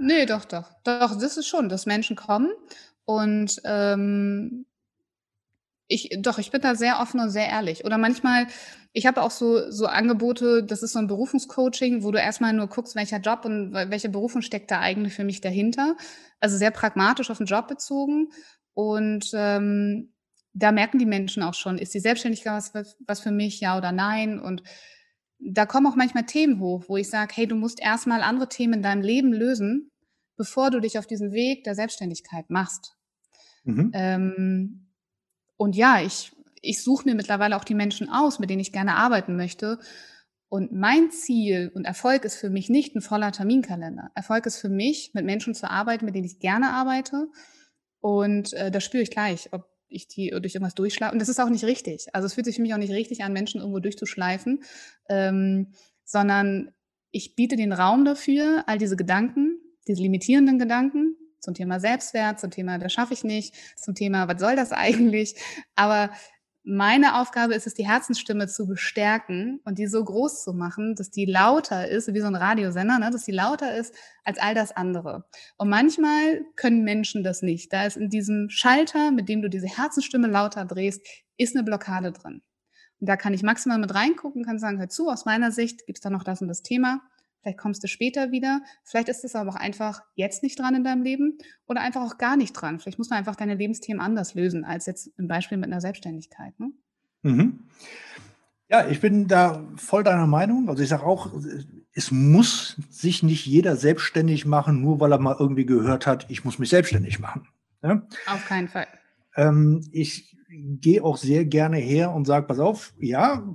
Nee, 0.00 0.26
doch, 0.26 0.44
doch. 0.44 0.70
Doch, 0.82 1.18
das 1.18 1.36
ist 1.36 1.46
schon, 1.46 1.68
dass 1.68 1.86
Menschen 1.86 2.16
kommen. 2.16 2.50
Und 3.04 3.60
ähm, 3.64 4.66
ich, 5.86 6.10
doch, 6.18 6.38
ich 6.38 6.50
bin 6.50 6.60
da 6.60 6.74
sehr 6.74 7.00
offen 7.00 7.20
und 7.20 7.30
sehr 7.30 7.48
ehrlich. 7.48 7.84
Oder 7.84 7.96
manchmal, 7.96 8.48
ich 8.92 9.06
habe 9.06 9.22
auch 9.22 9.30
so, 9.30 9.70
so 9.70 9.86
Angebote, 9.86 10.64
das 10.64 10.82
ist 10.82 10.92
so 10.92 10.98
ein 10.98 11.06
Berufungscoaching, 11.06 12.02
wo 12.02 12.10
du 12.10 12.18
erstmal 12.18 12.52
nur 12.52 12.66
guckst, 12.66 12.96
welcher 12.96 13.20
Job 13.20 13.44
und 13.44 13.72
welche 13.72 14.08
Berufung 14.08 14.42
steckt 14.42 14.70
da 14.70 14.80
eigentlich 14.80 15.14
für 15.14 15.24
mich 15.24 15.40
dahinter. 15.40 15.96
Also 16.40 16.56
sehr 16.56 16.72
pragmatisch 16.72 17.30
auf 17.30 17.38
den 17.38 17.46
Job 17.46 17.68
bezogen. 17.68 18.30
Und 18.72 19.30
ähm, 19.34 20.12
da 20.54 20.72
merken 20.72 20.98
die 20.98 21.06
Menschen 21.06 21.42
auch 21.44 21.54
schon, 21.54 21.78
ist 21.78 21.94
die 21.94 22.00
Selbstständigkeit 22.00 22.64
was, 22.72 22.96
was 23.06 23.20
für 23.20 23.30
mich, 23.30 23.60
ja 23.60 23.78
oder 23.78 23.92
nein? 23.92 24.40
Und 24.40 24.62
da 25.44 25.66
kommen 25.66 25.86
auch 25.86 25.96
manchmal 25.96 26.24
Themen 26.24 26.58
hoch, 26.60 26.84
wo 26.88 26.96
ich 26.96 27.08
sage, 27.10 27.34
hey, 27.36 27.46
du 27.46 27.54
musst 27.54 27.80
erstmal 27.80 28.22
andere 28.22 28.48
Themen 28.48 28.74
in 28.74 28.82
deinem 28.82 29.02
Leben 29.02 29.32
lösen, 29.32 29.90
bevor 30.36 30.70
du 30.70 30.80
dich 30.80 30.98
auf 30.98 31.06
diesen 31.06 31.32
Weg 31.32 31.64
der 31.64 31.74
Selbstständigkeit 31.74 32.50
machst. 32.50 32.96
Mhm. 33.64 33.90
Ähm, 33.94 34.86
und 35.56 35.76
ja, 35.76 36.00
ich, 36.00 36.32
ich 36.60 36.82
suche 36.82 37.08
mir 37.08 37.14
mittlerweile 37.14 37.56
auch 37.56 37.64
die 37.64 37.74
Menschen 37.74 38.08
aus, 38.08 38.38
mit 38.38 38.50
denen 38.50 38.60
ich 38.60 38.72
gerne 38.72 38.96
arbeiten 38.96 39.36
möchte. 39.36 39.78
Und 40.48 40.72
mein 40.72 41.10
Ziel 41.10 41.70
und 41.74 41.84
Erfolg 41.84 42.24
ist 42.24 42.36
für 42.36 42.50
mich 42.50 42.70
nicht 42.70 42.94
ein 42.94 43.00
voller 43.00 43.32
Terminkalender. 43.32 44.10
Erfolg 44.14 44.46
ist 44.46 44.58
für 44.58 44.68
mich, 44.68 45.12
mit 45.14 45.24
Menschen 45.24 45.54
zu 45.54 45.70
arbeiten, 45.70 46.04
mit 46.04 46.14
denen 46.14 46.26
ich 46.26 46.38
gerne 46.38 46.70
arbeite. 46.70 47.28
Und 48.00 48.52
äh, 48.54 48.70
das 48.70 48.84
spüre 48.84 49.02
ich 49.02 49.10
gleich, 49.10 49.52
ob 49.52 49.73
ich 49.94 50.08
die 50.08 50.30
durch 50.30 50.54
irgendwas 50.54 50.74
durchschleife. 50.74 51.12
Und 51.12 51.20
das 51.20 51.28
ist 51.28 51.40
auch 51.40 51.48
nicht 51.48 51.64
richtig. 51.64 52.06
Also 52.12 52.26
es 52.26 52.34
fühlt 52.34 52.46
sich 52.46 52.56
für 52.56 52.62
mich 52.62 52.74
auch 52.74 52.78
nicht 52.78 52.92
richtig 52.92 53.22
an, 53.24 53.32
Menschen 53.32 53.60
irgendwo 53.60 53.80
durchzuschleifen, 53.80 54.62
ähm, 55.08 55.72
sondern 56.04 56.72
ich 57.10 57.36
biete 57.36 57.56
den 57.56 57.72
Raum 57.72 58.04
dafür, 58.04 58.64
all 58.66 58.78
diese 58.78 58.96
Gedanken, 58.96 59.60
diese 59.86 60.02
limitierenden 60.02 60.58
Gedanken 60.58 61.16
zum 61.40 61.54
Thema 61.54 61.78
Selbstwert, 61.78 62.40
zum 62.40 62.50
Thema, 62.50 62.78
das 62.78 62.92
schaffe 62.92 63.14
ich 63.14 63.22
nicht, 63.22 63.54
zum 63.76 63.94
Thema, 63.94 64.26
was 64.28 64.40
soll 64.40 64.56
das 64.56 64.72
eigentlich? 64.72 65.36
Aber 65.76 66.10
meine 66.64 67.20
Aufgabe 67.20 67.54
ist 67.54 67.66
es, 67.66 67.74
die 67.74 67.86
Herzensstimme 67.86 68.48
zu 68.48 68.66
bestärken 68.66 69.60
und 69.64 69.78
die 69.78 69.86
so 69.86 70.02
groß 70.02 70.42
zu 70.42 70.54
machen, 70.54 70.94
dass 70.94 71.10
die 71.10 71.26
lauter 71.26 71.88
ist, 71.88 72.12
wie 72.14 72.20
so 72.20 72.26
ein 72.26 72.34
Radiosender, 72.34 72.98
ne, 72.98 73.10
dass 73.10 73.24
die 73.24 73.32
lauter 73.32 73.76
ist 73.76 73.94
als 74.24 74.38
all 74.38 74.54
das 74.54 74.74
andere. 74.74 75.26
Und 75.58 75.68
manchmal 75.68 76.42
können 76.56 76.82
Menschen 76.82 77.22
das 77.22 77.42
nicht. 77.42 77.70
Da 77.72 77.84
ist 77.84 77.98
in 77.98 78.08
diesem 78.08 78.48
Schalter, 78.48 79.10
mit 79.10 79.28
dem 79.28 79.42
du 79.42 79.50
diese 79.50 79.66
Herzensstimme 79.66 80.26
lauter 80.26 80.64
drehst, 80.64 81.06
ist 81.36 81.54
eine 81.54 81.64
Blockade 81.64 82.12
drin. 82.12 82.40
Und 82.98 83.08
da 83.08 83.16
kann 83.16 83.34
ich 83.34 83.42
maximal 83.42 83.78
mit 83.78 83.94
reingucken, 83.94 84.44
kann 84.44 84.58
sagen, 84.58 84.78
hör 84.78 84.88
zu, 84.88 85.10
aus 85.10 85.26
meiner 85.26 85.52
Sicht 85.52 85.84
gibt 85.84 85.98
es 85.98 86.02
da 86.02 86.08
noch 86.08 86.24
das 86.24 86.40
und 86.40 86.48
das 86.48 86.62
Thema. 86.62 87.02
Vielleicht 87.44 87.58
kommst 87.58 87.84
du 87.84 87.88
später 87.88 88.30
wieder. 88.30 88.62
Vielleicht 88.84 89.10
ist 89.10 89.22
es 89.22 89.36
aber 89.36 89.50
auch 89.50 89.56
einfach 89.56 90.00
jetzt 90.14 90.42
nicht 90.42 90.58
dran 90.58 90.74
in 90.74 90.82
deinem 90.82 91.02
Leben 91.02 91.36
oder 91.66 91.82
einfach 91.82 92.00
auch 92.00 92.16
gar 92.16 92.38
nicht 92.38 92.54
dran. 92.54 92.80
Vielleicht 92.80 92.96
muss 92.96 93.10
man 93.10 93.18
einfach 93.18 93.36
deine 93.36 93.54
Lebensthemen 93.54 94.00
anders 94.00 94.34
lösen 94.34 94.64
als 94.64 94.86
jetzt 94.86 95.10
im 95.18 95.28
Beispiel 95.28 95.58
mit 95.58 95.70
einer 95.70 95.82
Selbstständigkeit. 95.82 96.58
Ne? 96.58 96.70
Mhm. 97.20 97.58
Ja, 98.70 98.88
ich 98.88 99.02
bin 99.02 99.28
da 99.28 99.62
voll 99.76 100.04
deiner 100.04 100.26
Meinung. 100.26 100.70
Also 100.70 100.82
ich 100.82 100.88
sage 100.88 101.02
auch, 101.02 101.32
es 101.92 102.10
muss 102.10 102.80
sich 102.88 103.22
nicht 103.22 103.44
jeder 103.44 103.76
selbstständig 103.76 104.46
machen, 104.46 104.80
nur 104.80 104.98
weil 105.00 105.12
er 105.12 105.18
mal 105.18 105.36
irgendwie 105.38 105.66
gehört 105.66 106.06
hat, 106.06 106.24
ich 106.30 106.46
muss 106.46 106.58
mich 106.58 106.70
selbstständig 106.70 107.18
machen. 107.18 107.46
Ja? 107.82 108.06
Auf 108.26 108.46
keinen 108.46 108.68
Fall. 108.68 108.86
Ähm, 109.36 109.86
ich 109.92 110.34
gehe 110.48 111.04
auch 111.04 111.18
sehr 111.18 111.44
gerne 111.44 111.76
her 111.76 112.10
und 112.10 112.24
sage, 112.24 112.46
pass 112.46 112.58
auf, 112.58 112.94
ja, 112.98 113.46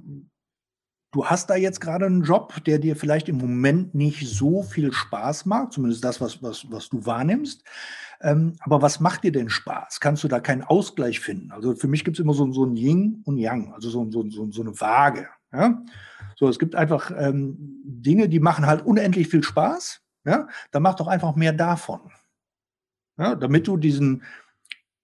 du 1.12 1.26
hast 1.26 1.50
da 1.50 1.56
jetzt 1.56 1.82
gerade 1.82 2.06
einen 2.06 2.24
Job, 2.24 2.64
der 2.66 2.80
dir 2.80 2.96
vielleicht 2.96 3.30
im 3.30 3.38
Moment 3.38 3.96
nicht 3.96 4.28
so 4.28 4.64
viel 4.64 4.94
Spaß 4.94 5.46
macht, 5.46 5.74
zumindest 5.74 6.04
das, 6.04 6.22
was, 6.22 6.42
was, 6.44 6.70
was 6.72 6.90
du 6.90 7.06
wahrnimmst. 7.06 7.64
Ähm, 8.22 8.56
aber 8.60 8.82
was 8.82 9.00
macht 9.00 9.24
dir 9.24 9.32
denn 9.32 9.50
Spaß? 9.50 10.00
Kannst 10.00 10.24
du 10.24 10.28
da 10.28 10.40
keinen 10.40 10.64
Ausgleich 10.64 11.20
finden? 11.20 11.52
Also 11.52 11.76
für 11.76 11.88
mich 11.88 12.04
gibt 12.04 12.18
es 12.18 12.24
immer 12.24 12.34
so, 12.34 12.52
so 12.52 12.66
ein 12.66 12.76
Yin 12.76 13.22
und 13.26 13.38
Yang, 13.38 13.74
also 13.74 13.90
so, 13.90 14.10
so, 14.12 14.30
so, 14.30 14.52
so 14.52 14.62
eine 14.62 14.80
Waage. 14.80 15.28
Ja? 15.54 15.82
So, 16.36 16.48
es 16.48 16.60
gibt 16.60 16.76
einfach 16.76 17.12
ähm, 17.18 17.56
Dinge, 17.84 18.30
die 18.30 18.40
machen 18.40 18.66
halt 18.66 18.86
unendlich 18.86 19.30
viel 19.30 19.44
Spaß. 19.44 20.02
Ja? 20.26 20.48
Dann 20.72 20.84
mach 20.84 20.96
doch 20.96 21.08
einfach 21.08 21.36
mehr 21.36 21.54
davon. 21.54 22.02
Ja? 23.18 23.36
Damit 23.36 23.68
du 23.68 23.78
diesen, 23.78 24.24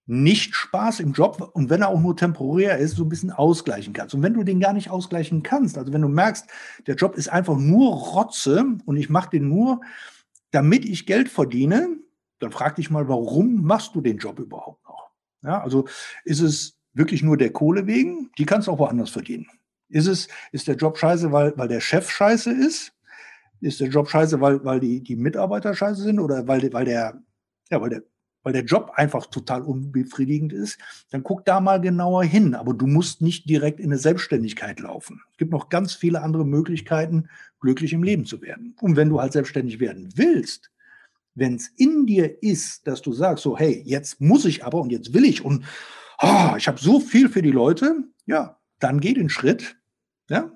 nicht 0.06 0.54
Spaß 0.54 1.00
im 1.00 1.12
Job 1.12 1.50
und 1.52 1.68
wenn 1.68 1.82
er 1.82 1.88
auch 1.88 2.00
nur 2.00 2.16
temporär 2.16 2.78
ist, 2.78 2.94
so 2.96 3.04
ein 3.04 3.08
bisschen 3.08 3.32
ausgleichen 3.32 3.92
kannst. 3.92 4.14
Und 4.14 4.22
wenn 4.22 4.34
du 4.34 4.44
den 4.44 4.60
gar 4.60 4.72
nicht 4.72 4.88
ausgleichen 4.88 5.42
kannst, 5.42 5.76
also 5.76 5.92
wenn 5.92 6.02
du 6.02 6.08
merkst, 6.08 6.46
der 6.86 6.94
Job 6.94 7.16
ist 7.16 7.28
einfach 7.28 7.56
nur 7.56 7.92
Rotze 7.92 8.64
und 8.84 8.96
ich 8.96 9.10
mache 9.10 9.30
den 9.30 9.48
nur, 9.48 9.80
damit 10.52 10.84
ich 10.84 11.06
Geld 11.06 11.28
verdiene, 11.28 11.88
dann 12.38 12.52
frag 12.52 12.76
dich 12.76 12.88
mal, 12.88 13.08
warum 13.08 13.62
machst 13.62 13.94
du 13.94 14.00
den 14.00 14.18
Job 14.18 14.38
überhaupt 14.38 14.84
noch? 14.84 15.10
Ja, 15.42 15.60
also 15.60 15.86
ist 16.24 16.40
es 16.40 16.78
wirklich 16.92 17.22
nur 17.22 17.36
der 17.36 17.52
Kohle 17.52 17.86
wegen? 17.86 18.30
Die 18.38 18.46
kannst 18.46 18.68
du 18.68 18.72
auch 18.72 18.78
woanders 18.78 19.10
verdienen. 19.10 19.48
Ist 19.88 20.06
es, 20.06 20.28
ist 20.52 20.68
der 20.68 20.76
Job 20.76 20.98
scheiße, 20.98 21.32
weil, 21.32 21.56
weil 21.56 21.68
der 21.68 21.80
Chef 21.80 22.10
scheiße 22.10 22.52
ist? 22.52 22.92
Ist 23.60 23.80
der 23.80 23.88
Job 23.88 24.08
scheiße, 24.08 24.40
weil, 24.40 24.64
weil 24.64 24.80
die, 24.80 25.02
die 25.02 25.16
Mitarbeiter 25.16 25.74
scheiße 25.74 26.02
sind 26.02 26.20
oder 26.20 26.46
weil, 26.46 26.72
weil 26.72 26.84
der, 26.84 27.20
ja, 27.70 27.80
weil 27.80 27.90
der 27.90 28.02
weil 28.46 28.52
der 28.52 28.64
Job 28.64 28.92
einfach 28.94 29.26
total 29.26 29.62
unbefriedigend 29.62 30.52
ist, 30.52 30.78
dann 31.10 31.24
guck 31.24 31.44
da 31.44 31.58
mal 31.58 31.80
genauer 31.80 32.22
hin. 32.22 32.54
Aber 32.54 32.74
du 32.74 32.86
musst 32.86 33.20
nicht 33.20 33.50
direkt 33.50 33.80
in 33.80 33.86
eine 33.86 33.98
Selbstständigkeit 33.98 34.78
laufen. 34.78 35.20
Es 35.32 35.38
gibt 35.38 35.50
noch 35.50 35.68
ganz 35.68 35.94
viele 35.94 36.22
andere 36.22 36.46
Möglichkeiten, 36.46 37.28
glücklich 37.58 37.92
im 37.92 38.04
Leben 38.04 38.24
zu 38.24 38.40
werden. 38.42 38.76
Und 38.80 38.94
wenn 38.94 39.08
du 39.08 39.20
halt 39.20 39.32
selbstständig 39.32 39.80
werden 39.80 40.10
willst, 40.14 40.70
wenn 41.34 41.56
es 41.56 41.72
in 41.76 42.06
dir 42.06 42.40
ist, 42.40 42.86
dass 42.86 43.02
du 43.02 43.12
sagst, 43.12 43.42
so, 43.42 43.58
hey, 43.58 43.82
jetzt 43.84 44.20
muss 44.20 44.44
ich 44.44 44.64
aber 44.64 44.80
und 44.80 44.92
jetzt 44.92 45.12
will 45.12 45.24
ich 45.24 45.44
und 45.44 45.64
oh, 46.22 46.54
ich 46.56 46.68
habe 46.68 46.78
so 46.78 47.00
viel 47.00 47.28
für 47.28 47.42
die 47.42 47.50
Leute, 47.50 47.96
ja, 48.26 48.60
dann 48.78 49.00
geh 49.00 49.12
den 49.12 49.28
Schritt, 49.28 49.76
ja, 50.30 50.52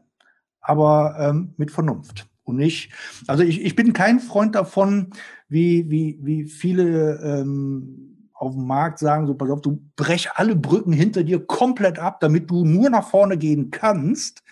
aber 0.61 1.16
ähm, 1.18 1.55
mit 1.57 1.72
Vernunft 1.72 2.29
und 2.50 2.56
nicht. 2.56 2.92
Also 3.26 3.42
ich, 3.42 3.62
ich 3.62 3.74
bin 3.74 3.92
kein 3.92 4.20
Freund 4.20 4.54
davon, 4.54 5.10
wie, 5.48 5.90
wie, 5.90 6.18
wie 6.22 6.44
viele 6.44 7.20
ähm, 7.22 8.28
auf 8.34 8.54
dem 8.54 8.66
Markt 8.66 8.98
sagen, 8.98 9.26
so 9.26 9.34
pass 9.34 9.50
auf, 9.50 9.60
du 9.60 9.82
brech 9.96 10.30
alle 10.34 10.56
Brücken 10.56 10.92
hinter 10.92 11.24
dir 11.24 11.44
komplett 11.44 11.98
ab, 11.98 12.20
damit 12.20 12.50
du 12.50 12.64
nur 12.64 12.88
nach 12.88 13.08
vorne 13.08 13.36
gehen 13.36 13.70
kannst. 13.70 14.42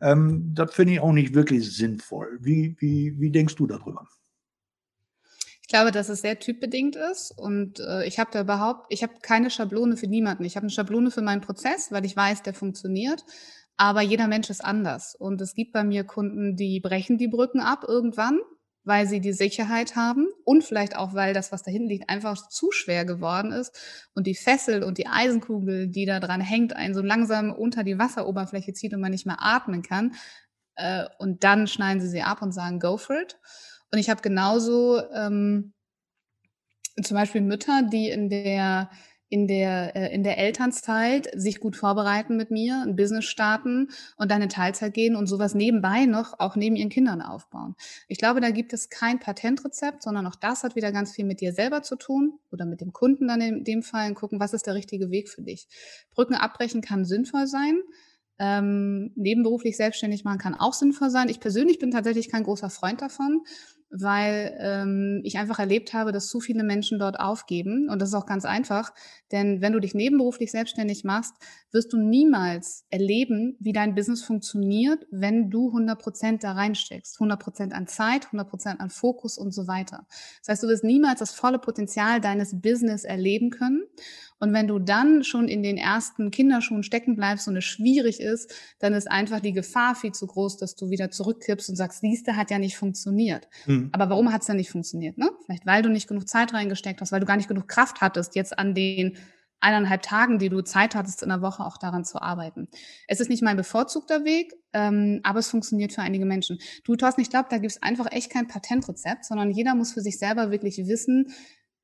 Ähm, 0.00 0.52
das 0.54 0.74
finde 0.74 0.94
ich 0.94 1.00
auch 1.00 1.12
nicht 1.12 1.34
wirklich 1.34 1.76
sinnvoll. 1.76 2.38
Wie, 2.40 2.76
wie, 2.78 3.20
wie 3.20 3.30
denkst 3.30 3.54
du 3.54 3.66
darüber? 3.66 4.08
Ich 5.62 5.68
glaube, 5.68 5.92
dass 5.92 6.08
es 6.08 6.22
sehr 6.22 6.40
typbedingt 6.40 6.96
ist 6.96 7.30
und 7.30 7.78
äh, 7.78 8.04
ich 8.04 8.18
habe 8.18 8.30
da 8.32 8.40
überhaupt, 8.40 8.86
ich 8.88 9.04
habe 9.04 9.12
keine 9.22 9.50
Schablone 9.50 9.96
für 9.96 10.08
niemanden. 10.08 10.42
Ich 10.42 10.56
habe 10.56 10.64
eine 10.64 10.70
Schablone 10.70 11.12
für 11.12 11.22
meinen 11.22 11.42
Prozess, 11.42 11.92
weil 11.92 12.04
ich 12.04 12.16
weiß, 12.16 12.42
der 12.42 12.54
funktioniert. 12.54 13.24
Aber 13.80 14.02
jeder 14.02 14.28
Mensch 14.28 14.50
ist 14.50 14.62
anders. 14.62 15.14
Und 15.14 15.40
es 15.40 15.54
gibt 15.54 15.72
bei 15.72 15.84
mir 15.84 16.04
Kunden, 16.04 16.54
die 16.54 16.80
brechen 16.80 17.16
die 17.16 17.28
Brücken 17.28 17.60
ab 17.60 17.86
irgendwann, 17.88 18.38
weil 18.84 19.06
sie 19.06 19.22
die 19.22 19.32
Sicherheit 19.32 19.96
haben 19.96 20.28
und 20.44 20.64
vielleicht 20.64 20.96
auch, 20.96 21.14
weil 21.14 21.32
das, 21.32 21.50
was 21.50 21.62
dahin 21.62 21.86
liegt, 21.86 22.10
einfach 22.10 22.46
zu 22.50 22.72
schwer 22.72 23.06
geworden 23.06 23.52
ist 23.52 23.74
und 24.12 24.26
die 24.26 24.34
Fessel 24.34 24.82
und 24.82 24.98
die 24.98 25.06
Eisenkugel, 25.06 25.88
die 25.88 26.04
da 26.04 26.20
dran 26.20 26.42
hängt, 26.42 26.76
einen 26.76 26.92
so 26.92 27.00
langsam 27.00 27.54
unter 27.54 27.82
die 27.82 27.98
Wasseroberfläche 27.98 28.74
zieht 28.74 28.92
und 28.92 29.00
man 29.00 29.12
nicht 29.12 29.24
mehr 29.24 29.38
atmen 29.40 29.80
kann. 29.80 30.12
Äh, 30.74 31.06
und 31.18 31.42
dann 31.42 31.66
schneiden 31.66 32.02
sie 32.02 32.08
sie 32.08 32.20
ab 32.20 32.42
und 32.42 32.52
sagen, 32.52 32.80
go 32.80 32.98
for 32.98 33.18
it. 33.18 33.38
Und 33.90 33.98
ich 33.98 34.10
habe 34.10 34.20
genauso 34.20 35.00
ähm, 35.14 35.72
zum 37.02 37.16
Beispiel 37.16 37.40
Mütter, 37.40 37.80
die 37.90 38.10
in 38.10 38.28
der 38.28 38.90
in 39.30 39.46
der, 39.46 39.94
äh, 39.96 40.12
in 40.12 40.24
der 40.24 40.38
Elternzeit 40.38 41.30
sich 41.34 41.60
gut 41.60 41.76
vorbereiten 41.76 42.36
mit 42.36 42.50
mir, 42.50 42.82
ein 42.84 42.96
Business 42.96 43.24
starten 43.24 43.88
und 44.16 44.30
dann 44.30 44.42
in 44.42 44.48
Teilzeit 44.48 44.92
gehen 44.92 45.14
und 45.14 45.28
sowas 45.28 45.54
nebenbei 45.54 46.04
noch 46.04 46.38
auch 46.40 46.56
neben 46.56 46.74
ihren 46.74 46.90
Kindern 46.90 47.22
aufbauen. 47.22 47.76
Ich 48.08 48.18
glaube, 48.18 48.40
da 48.40 48.50
gibt 48.50 48.72
es 48.72 48.90
kein 48.90 49.20
Patentrezept, 49.20 50.02
sondern 50.02 50.26
auch 50.26 50.34
das 50.34 50.64
hat 50.64 50.74
wieder 50.74 50.90
ganz 50.90 51.12
viel 51.12 51.24
mit 51.24 51.40
dir 51.40 51.52
selber 51.52 51.82
zu 51.82 51.94
tun 51.96 52.38
oder 52.50 52.66
mit 52.66 52.80
dem 52.80 52.92
Kunden 52.92 53.28
dann 53.28 53.40
in 53.40 53.64
dem 53.64 53.82
Fall 53.84 54.08
und 54.08 54.16
gucken, 54.16 54.40
was 54.40 54.52
ist 54.52 54.66
der 54.66 54.74
richtige 54.74 55.10
Weg 55.10 55.28
für 55.28 55.42
dich. 55.42 55.68
Brücken 56.12 56.34
abbrechen 56.34 56.80
kann 56.80 57.04
sinnvoll 57.04 57.46
sein. 57.46 57.78
Ähm, 58.40 59.12
nebenberuflich 59.14 59.76
selbstständig 59.76 60.24
machen 60.24 60.38
kann 60.38 60.54
auch 60.54 60.72
sinnvoll 60.72 61.10
sein. 61.10 61.28
Ich 61.28 61.40
persönlich 61.40 61.78
bin 61.78 61.90
tatsächlich 61.90 62.30
kein 62.30 62.42
großer 62.42 62.70
Freund 62.70 63.02
davon, 63.02 63.42
weil 63.90 64.56
ähm, 64.60 65.20
ich 65.24 65.38
einfach 65.38 65.58
erlebt 65.58 65.92
habe, 65.92 66.12
dass 66.12 66.28
zu 66.28 66.40
viele 66.40 66.62
Menschen 66.62 66.98
dort 66.98 67.18
aufgeben. 67.18 67.88
Und 67.88 68.00
das 68.00 68.10
ist 68.10 68.14
auch 68.14 68.26
ganz 68.26 68.44
einfach, 68.44 68.92
denn 69.32 69.60
wenn 69.60 69.72
du 69.72 69.80
dich 69.80 69.94
nebenberuflich 69.94 70.50
selbstständig 70.50 71.04
machst, 71.04 71.34
wirst 71.72 71.92
du 71.92 71.98
niemals 71.98 72.84
erleben, 72.90 73.56
wie 73.60 73.72
dein 73.72 73.94
Business 73.94 74.22
funktioniert, 74.22 75.06
wenn 75.10 75.50
du 75.50 75.68
100 75.68 75.98
Prozent 75.98 76.44
da 76.44 76.52
reinsteckst. 76.52 77.16
100 77.16 77.40
Prozent 77.40 77.72
an 77.72 77.86
Zeit, 77.86 78.26
100 78.26 78.48
Prozent 78.48 78.80
an 78.80 78.90
Fokus 78.90 79.38
und 79.38 79.52
so 79.52 79.66
weiter. 79.66 80.06
Das 80.40 80.48
heißt, 80.48 80.62
du 80.62 80.68
wirst 80.68 80.84
niemals 80.84 81.20
das 81.20 81.32
volle 81.32 81.58
Potenzial 81.58 82.20
deines 82.20 82.60
Business 82.60 83.04
erleben 83.04 83.50
können. 83.50 83.82
Und 84.40 84.54
wenn 84.54 84.66
du 84.66 84.78
dann 84.78 85.22
schon 85.22 85.48
in 85.48 85.62
den 85.62 85.76
ersten 85.76 86.30
Kinderschuhen 86.30 86.82
stecken 86.82 87.14
bleibst 87.14 87.46
und 87.46 87.56
es 87.56 87.64
schwierig 87.64 88.20
ist, 88.20 88.52
dann 88.78 88.94
ist 88.94 89.10
einfach 89.10 89.40
die 89.40 89.52
Gefahr 89.52 89.94
viel 89.94 90.12
zu 90.12 90.26
groß, 90.26 90.56
dass 90.56 90.74
du 90.76 90.88
wieder 90.88 91.10
zurückkippst 91.10 91.68
und 91.68 91.76
sagst, 91.76 92.00
siehste, 92.00 92.36
hat 92.36 92.50
ja 92.50 92.58
nicht 92.58 92.76
funktioniert. 92.76 93.48
Mhm. 93.66 93.90
Aber 93.92 94.08
warum 94.08 94.32
hat 94.32 94.40
es 94.40 94.46
dann 94.46 94.56
nicht 94.56 94.70
funktioniert? 94.70 95.18
Ne? 95.18 95.30
Vielleicht 95.44 95.66
weil 95.66 95.82
du 95.82 95.90
nicht 95.90 96.08
genug 96.08 96.26
Zeit 96.26 96.54
reingesteckt 96.54 97.02
hast, 97.02 97.12
weil 97.12 97.20
du 97.20 97.26
gar 97.26 97.36
nicht 97.36 97.48
genug 97.48 97.68
Kraft 97.68 98.00
hattest, 98.00 98.34
jetzt 98.34 98.58
an 98.58 98.74
den 98.74 99.18
eineinhalb 99.60 100.02
Tagen, 100.02 100.38
die 100.38 100.48
du 100.48 100.62
Zeit 100.62 100.94
hattest 100.94 101.22
in 101.22 101.28
der 101.28 101.42
Woche, 101.42 101.64
auch 101.64 101.76
daran 101.76 102.04
zu 102.04 102.20
arbeiten. 102.20 102.68
Es 103.06 103.20
ist 103.20 103.28
nicht 103.28 103.42
mein 103.42 103.56
bevorzugter 103.56 104.24
Weg, 104.24 104.54
ähm, 104.72 105.20
aber 105.22 105.38
es 105.38 105.50
funktioniert 105.50 105.92
für 105.92 106.02
einige 106.02 106.24
Menschen. 106.24 106.58
Du, 106.84 106.96
Thorsten, 106.96 107.20
ich 107.20 107.30
glaube, 107.30 107.48
da 107.50 107.58
gibt 107.58 107.72
es 107.72 107.82
einfach 107.82 108.10
echt 108.10 108.30
kein 108.30 108.48
Patentrezept, 108.48 109.24
sondern 109.24 109.50
jeder 109.50 109.74
muss 109.74 109.92
für 109.92 110.00
sich 110.00 110.18
selber 110.18 110.50
wirklich 110.50 110.78
wissen, 110.86 111.32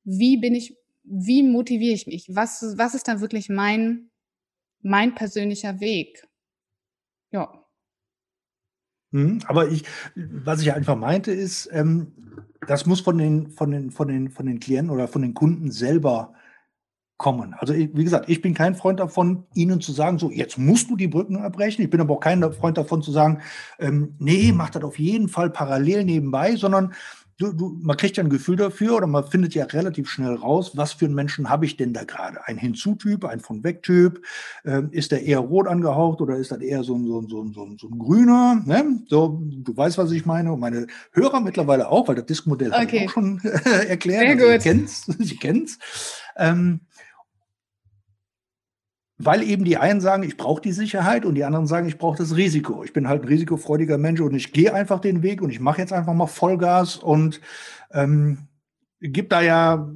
wie 0.03 0.37
bin 0.37 0.55
ich 0.55 0.75
wie 1.07 1.43
motiviere 1.43 1.93
ich 1.93 2.07
mich? 2.07 2.29
Was, 2.33 2.75
was 2.77 2.93
ist 2.93 3.07
da 3.07 3.21
wirklich 3.21 3.49
mein, 3.49 4.09
mein 4.81 5.15
persönlicher 5.15 5.79
Weg? 5.79 6.27
Ja. 7.31 7.65
Mhm, 9.11 9.39
aber 9.47 9.69
ich, 9.69 9.83
was 10.15 10.61
ich 10.61 10.73
einfach 10.73 10.97
meinte, 10.97 11.31
ist, 11.31 11.69
ähm, 11.71 12.11
das 12.67 12.85
muss 12.85 12.99
von 12.99 13.17
den, 13.17 13.49
von, 13.49 13.71
den, 13.71 13.91
von, 13.91 14.07
den, 14.09 14.29
von 14.29 14.45
den 14.45 14.59
Klienten 14.59 14.93
oder 14.93 15.07
von 15.07 15.21
den 15.21 15.33
Kunden 15.33 15.71
selber 15.71 16.33
kommen. 17.17 17.55
Also 17.57 17.73
wie 17.73 18.03
gesagt, 18.03 18.29
ich 18.29 18.41
bin 18.41 18.53
kein 18.53 18.75
Freund 18.75 18.99
davon, 18.99 19.45
ihnen 19.55 19.81
zu 19.81 19.91
sagen, 19.91 20.19
so 20.19 20.29
jetzt 20.29 20.57
musst 20.57 20.89
du 20.89 20.95
die 20.95 21.07
Brücken 21.07 21.37
abbrechen. 21.37 21.83
Ich 21.83 21.89
bin 21.89 22.01
aber 22.01 22.13
auch 22.15 22.19
kein 22.19 22.41
Freund 22.53 22.77
davon 22.77 23.01
zu 23.01 23.11
sagen, 23.11 23.41
ähm, 23.79 24.15
nee, 24.19 24.51
mach 24.53 24.69
das 24.69 24.83
auf 24.83 24.99
jeden 24.99 25.27
Fall 25.27 25.49
parallel 25.49 26.03
nebenbei, 26.03 26.55
sondern 26.55 26.93
du, 27.37 27.53
du, 27.53 27.77
man 27.81 27.97
kriegt 27.97 28.17
ja 28.17 28.23
ein 28.23 28.29
Gefühl 28.29 28.55
dafür 28.55 28.95
oder 28.95 29.07
man 29.07 29.25
findet 29.25 29.53
ja 29.55 29.65
relativ 29.65 30.09
schnell 30.09 30.35
raus, 30.35 30.71
was 30.75 30.93
für 30.93 31.05
einen 31.05 31.15
Menschen 31.15 31.49
habe 31.49 31.65
ich 31.65 31.77
denn 31.77 31.93
da 31.93 32.03
gerade? 32.03 32.45
Ein 32.47 32.57
Hinzutyp, 32.57 33.25
ein 33.25 33.39
von 33.39 33.63
Weg-Typ? 33.63 34.21
Ähm, 34.65 34.89
ist 34.91 35.11
der 35.11 35.23
eher 35.23 35.39
rot 35.39 35.67
angehaucht 35.67 36.21
oder 36.21 36.35
ist 36.37 36.51
das 36.51 36.59
eher 36.59 36.83
so 36.83 36.95
ein, 36.95 37.05
so 37.05 37.21
ein, 37.21 37.27
so 37.27 37.43
ein, 37.43 37.53
so 37.53 37.65
ein, 37.65 37.77
so 37.79 37.87
ein 37.87 37.97
grüner? 37.97 38.61
Ne? 38.65 38.99
So, 39.07 39.41
du 39.41 39.75
weißt, 39.75 39.97
was 39.97 40.11
ich 40.11 40.25
meine. 40.25 40.53
Und 40.53 40.59
meine 40.59 40.87
Hörer 41.13 41.39
mittlerweile 41.39 41.89
auch, 41.89 42.07
weil 42.07 42.15
das 42.15 42.25
Diskmodell 42.25 42.69
okay. 42.69 42.79
habe 42.79 42.95
ich 42.95 43.07
auch 43.07 43.13
schon 43.13 43.39
erklärt. 43.87 44.21
Sehr 44.21 44.31
also 44.31 44.45
gut. 44.45 44.61
Sie 44.61 44.69
kennt's. 44.69 45.05
Sie 45.19 45.35
kennt's. 45.37 45.79
Ähm, 46.37 46.81
weil 49.17 49.41
eben 49.41 49.65
die 49.65 49.77
einen 49.77 49.99
sagen, 49.99 50.23
ich 50.23 50.37
brauche 50.37 50.61
die 50.61 50.71
Sicherheit 50.71 51.25
und 51.25 51.35
die 51.35 51.43
anderen 51.43 51.65
sagen, 51.65 51.87
ich 51.87 51.97
brauche 51.97 52.17
das 52.17 52.35
Risiko. 52.35 52.83
Ich 52.83 52.93
bin 52.93 53.07
halt 53.07 53.23
ein 53.23 53.27
risikofreudiger 53.27 53.97
Mensch 53.97 54.21
und 54.21 54.35
ich 54.35 54.53
gehe 54.53 54.73
einfach 54.73 54.99
den 54.99 55.23
Weg 55.23 55.41
und 55.41 55.49
ich 55.49 55.59
mache 55.59 55.81
jetzt 55.81 55.93
einfach 55.93 56.13
mal 56.13 56.27
Vollgas 56.27 56.97
und 56.97 57.41
ähm, 57.91 58.47
gibt 59.01 59.31
da 59.31 59.41
ja 59.41 59.89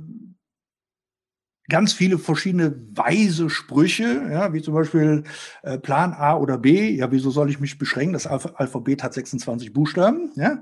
ganz 1.69 1.93
viele 1.93 2.17
verschiedene 2.17 2.75
weise 2.91 3.49
Sprüche, 3.49 4.27
ja, 4.29 4.53
wie 4.53 4.61
zum 4.61 4.73
Beispiel 4.73 5.23
äh, 5.61 5.77
Plan 5.77 6.13
A 6.13 6.35
oder 6.35 6.57
B. 6.57 6.89
Ja, 6.89 7.11
wieso 7.11 7.29
soll 7.29 7.49
ich 7.49 7.59
mich 7.59 7.77
beschränken? 7.77 8.13
Das 8.13 8.27
Alph 8.27 8.53
Alphabet 8.55 9.03
hat 9.03 9.13
26 9.13 9.71
Buchstaben. 9.71 10.31
Ja. 10.35 10.61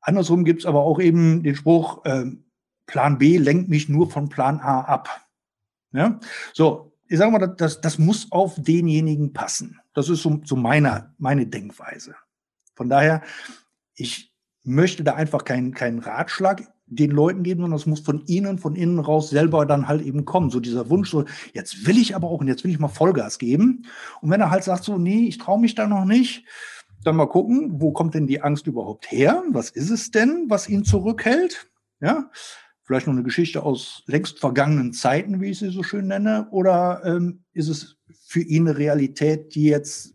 Andersrum 0.00 0.44
gibt 0.44 0.60
es 0.60 0.66
aber 0.66 0.80
auch 0.80 1.00
eben 1.00 1.42
den 1.42 1.54
Spruch, 1.54 2.04
äh, 2.04 2.26
Plan 2.86 3.16
B 3.18 3.38
lenkt 3.38 3.70
mich 3.70 3.88
nur 3.88 4.10
von 4.10 4.28
Plan 4.28 4.60
A 4.60 4.82
ab. 4.82 5.08
Ja. 5.92 6.20
So, 6.52 6.93
ich 7.14 7.18
sage 7.18 7.30
mal, 7.30 7.46
das, 7.46 7.80
das 7.80 7.98
muss 8.00 8.32
auf 8.32 8.56
denjenigen 8.58 9.32
passen. 9.32 9.78
Das 9.94 10.08
ist 10.08 10.22
so, 10.22 10.40
so 10.44 10.56
meine, 10.56 11.14
meine 11.16 11.46
Denkweise. 11.46 12.16
Von 12.74 12.88
daher, 12.88 13.22
ich 13.94 14.34
möchte 14.64 15.04
da 15.04 15.14
einfach 15.14 15.44
keinen 15.44 15.74
keinen 15.74 16.00
Ratschlag 16.00 16.64
den 16.86 17.12
Leuten 17.12 17.44
geben, 17.44 17.60
sondern 17.60 17.78
es 17.78 17.86
muss 17.86 18.00
von 18.00 18.26
ihnen, 18.26 18.58
von 18.58 18.74
innen 18.74 18.98
raus 18.98 19.30
selber 19.30 19.64
dann 19.64 19.86
halt 19.86 20.02
eben 20.02 20.24
kommen. 20.24 20.50
So 20.50 20.58
dieser 20.58 20.90
Wunsch, 20.90 21.08
so 21.08 21.24
jetzt 21.52 21.86
will 21.86 21.98
ich 21.98 22.16
aber 22.16 22.28
auch 22.28 22.40
und 22.40 22.48
jetzt 22.48 22.64
will 22.64 22.72
ich 22.72 22.80
mal 22.80 22.88
Vollgas 22.88 23.38
geben. 23.38 23.86
Und 24.20 24.30
wenn 24.30 24.40
er 24.40 24.50
halt 24.50 24.64
sagt, 24.64 24.82
so, 24.82 24.98
nee, 24.98 25.28
ich 25.28 25.38
traue 25.38 25.60
mich 25.60 25.76
da 25.76 25.86
noch 25.86 26.06
nicht, 26.06 26.44
dann 27.04 27.14
mal 27.14 27.26
gucken, 27.26 27.80
wo 27.80 27.92
kommt 27.92 28.14
denn 28.14 28.26
die 28.26 28.42
Angst 28.42 28.66
überhaupt 28.66 29.12
her? 29.12 29.44
Was 29.50 29.70
ist 29.70 29.90
es 29.90 30.10
denn, 30.10 30.46
was 30.48 30.68
ihn 30.68 30.82
zurückhält? 30.82 31.70
Ja, 32.00 32.28
vielleicht 32.84 33.06
noch 33.06 33.14
eine 33.14 33.22
Geschichte 33.22 33.62
aus 33.62 34.02
längst 34.06 34.38
vergangenen 34.38 34.92
Zeiten, 34.92 35.40
wie 35.40 35.50
ich 35.50 35.58
sie 35.58 35.70
so 35.70 35.82
schön 35.82 36.06
nenne? 36.06 36.48
Oder 36.50 37.02
ähm, 37.04 37.44
ist 37.52 37.68
es 37.68 37.96
für 38.26 38.40
ihn 38.40 38.68
eine 38.68 38.78
Realität, 38.78 39.54
die 39.54 39.64
jetzt, 39.64 40.14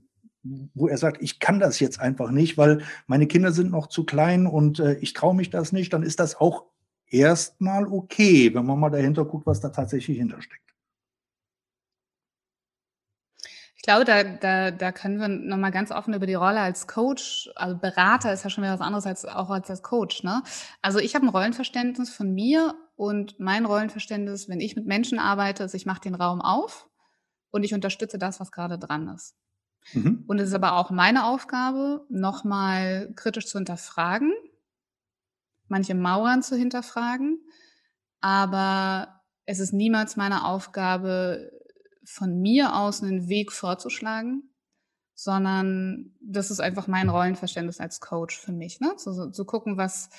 wo 0.73 0.87
er 0.87 0.97
sagt, 0.97 1.21
ich 1.21 1.39
kann 1.39 1.59
das 1.59 1.79
jetzt 1.79 1.99
einfach 1.99 2.31
nicht, 2.31 2.57
weil 2.57 2.81
meine 3.07 3.27
Kinder 3.27 3.51
sind 3.51 3.71
noch 3.71 3.87
zu 3.87 4.05
klein 4.05 4.47
und 4.47 4.79
äh, 4.79 4.95
ich 4.99 5.13
traue 5.13 5.35
mich 5.35 5.49
das 5.49 5.71
nicht, 5.71 5.93
dann 5.93 6.03
ist 6.03 6.19
das 6.19 6.35
auch 6.35 6.65
erstmal 7.07 7.87
okay, 7.87 8.53
wenn 8.53 8.65
man 8.65 8.79
mal 8.79 8.89
dahinter 8.89 9.25
guckt, 9.25 9.47
was 9.47 9.59
da 9.59 9.69
tatsächlich 9.69 10.17
hintersteckt. 10.17 10.68
Ich 13.79 13.83
glaube, 13.83 14.03
da, 14.03 14.23
da, 14.23 14.71
da 14.71 14.91
können 14.91 15.21
wir 15.21 15.29
nochmal 15.29 15.71
ganz 15.71 15.89
offen 15.89 16.13
über 16.13 16.25
die 16.25 16.33
Rolle 16.33 16.59
als 16.59 16.85
Coach, 16.85 17.49
also 17.55 17.77
Berater 17.77 18.33
ist 18.33 18.43
ja 18.43 18.49
schon 18.49 18.65
wieder 18.65 18.73
was 18.73 18.81
anderes 18.81 19.05
als 19.05 19.23
auch 19.23 19.49
als, 19.49 19.69
als 19.69 19.83
Coach. 19.83 20.21
Ne? 20.23 20.43
Also 20.81 20.99
ich 20.99 21.15
habe 21.15 21.25
ein 21.25 21.29
Rollenverständnis 21.29 22.09
von 22.09 22.33
mir 22.33 22.75
und 22.97 23.39
mein 23.39 23.65
Rollenverständnis, 23.65 24.49
wenn 24.49 24.59
ich 24.59 24.75
mit 24.75 24.85
Menschen 24.85 25.17
arbeite, 25.17 25.63
ist, 25.63 25.75
ich 25.75 25.85
mache 25.85 26.01
den 26.01 26.13
Raum 26.13 26.41
auf 26.41 26.89
und 27.51 27.63
ich 27.63 27.73
unterstütze 27.73 28.17
das, 28.17 28.41
was 28.41 28.51
gerade 28.51 28.77
dran 28.77 29.07
ist. 29.07 29.37
Mhm. 29.93 30.25
Und 30.27 30.39
es 30.39 30.49
ist 30.49 30.55
aber 30.55 30.73
auch 30.73 30.91
meine 30.91 31.23
Aufgabe, 31.23 32.05
nochmal 32.09 33.13
kritisch 33.15 33.47
zu 33.47 33.59
hinterfragen, 33.59 34.33
manche 35.69 35.95
Mauern 35.95 36.43
zu 36.43 36.57
hinterfragen, 36.57 37.39
aber 38.19 39.21
es 39.45 39.59
ist 39.59 39.71
niemals 39.71 40.17
meine 40.17 40.43
Aufgabe, 40.43 41.49
von 42.09 42.41
mir 42.41 42.75
aus 42.75 43.03
einen 43.03 43.29
Weg 43.29 43.51
vorzuschlagen, 43.51 44.49
sondern 45.13 46.15
das 46.21 46.49
ist 46.49 46.59
einfach 46.59 46.87
mein 46.87 47.09
Rollenverständnis 47.09 47.79
als 47.79 47.99
Coach 47.99 48.37
für 48.37 48.51
mich, 48.51 48.79
ne? 48.79 48.95
Zu, 48.97 49.31
zu 49.31 49.45
gucken, 49.45 49.77
was, 49.77 50.09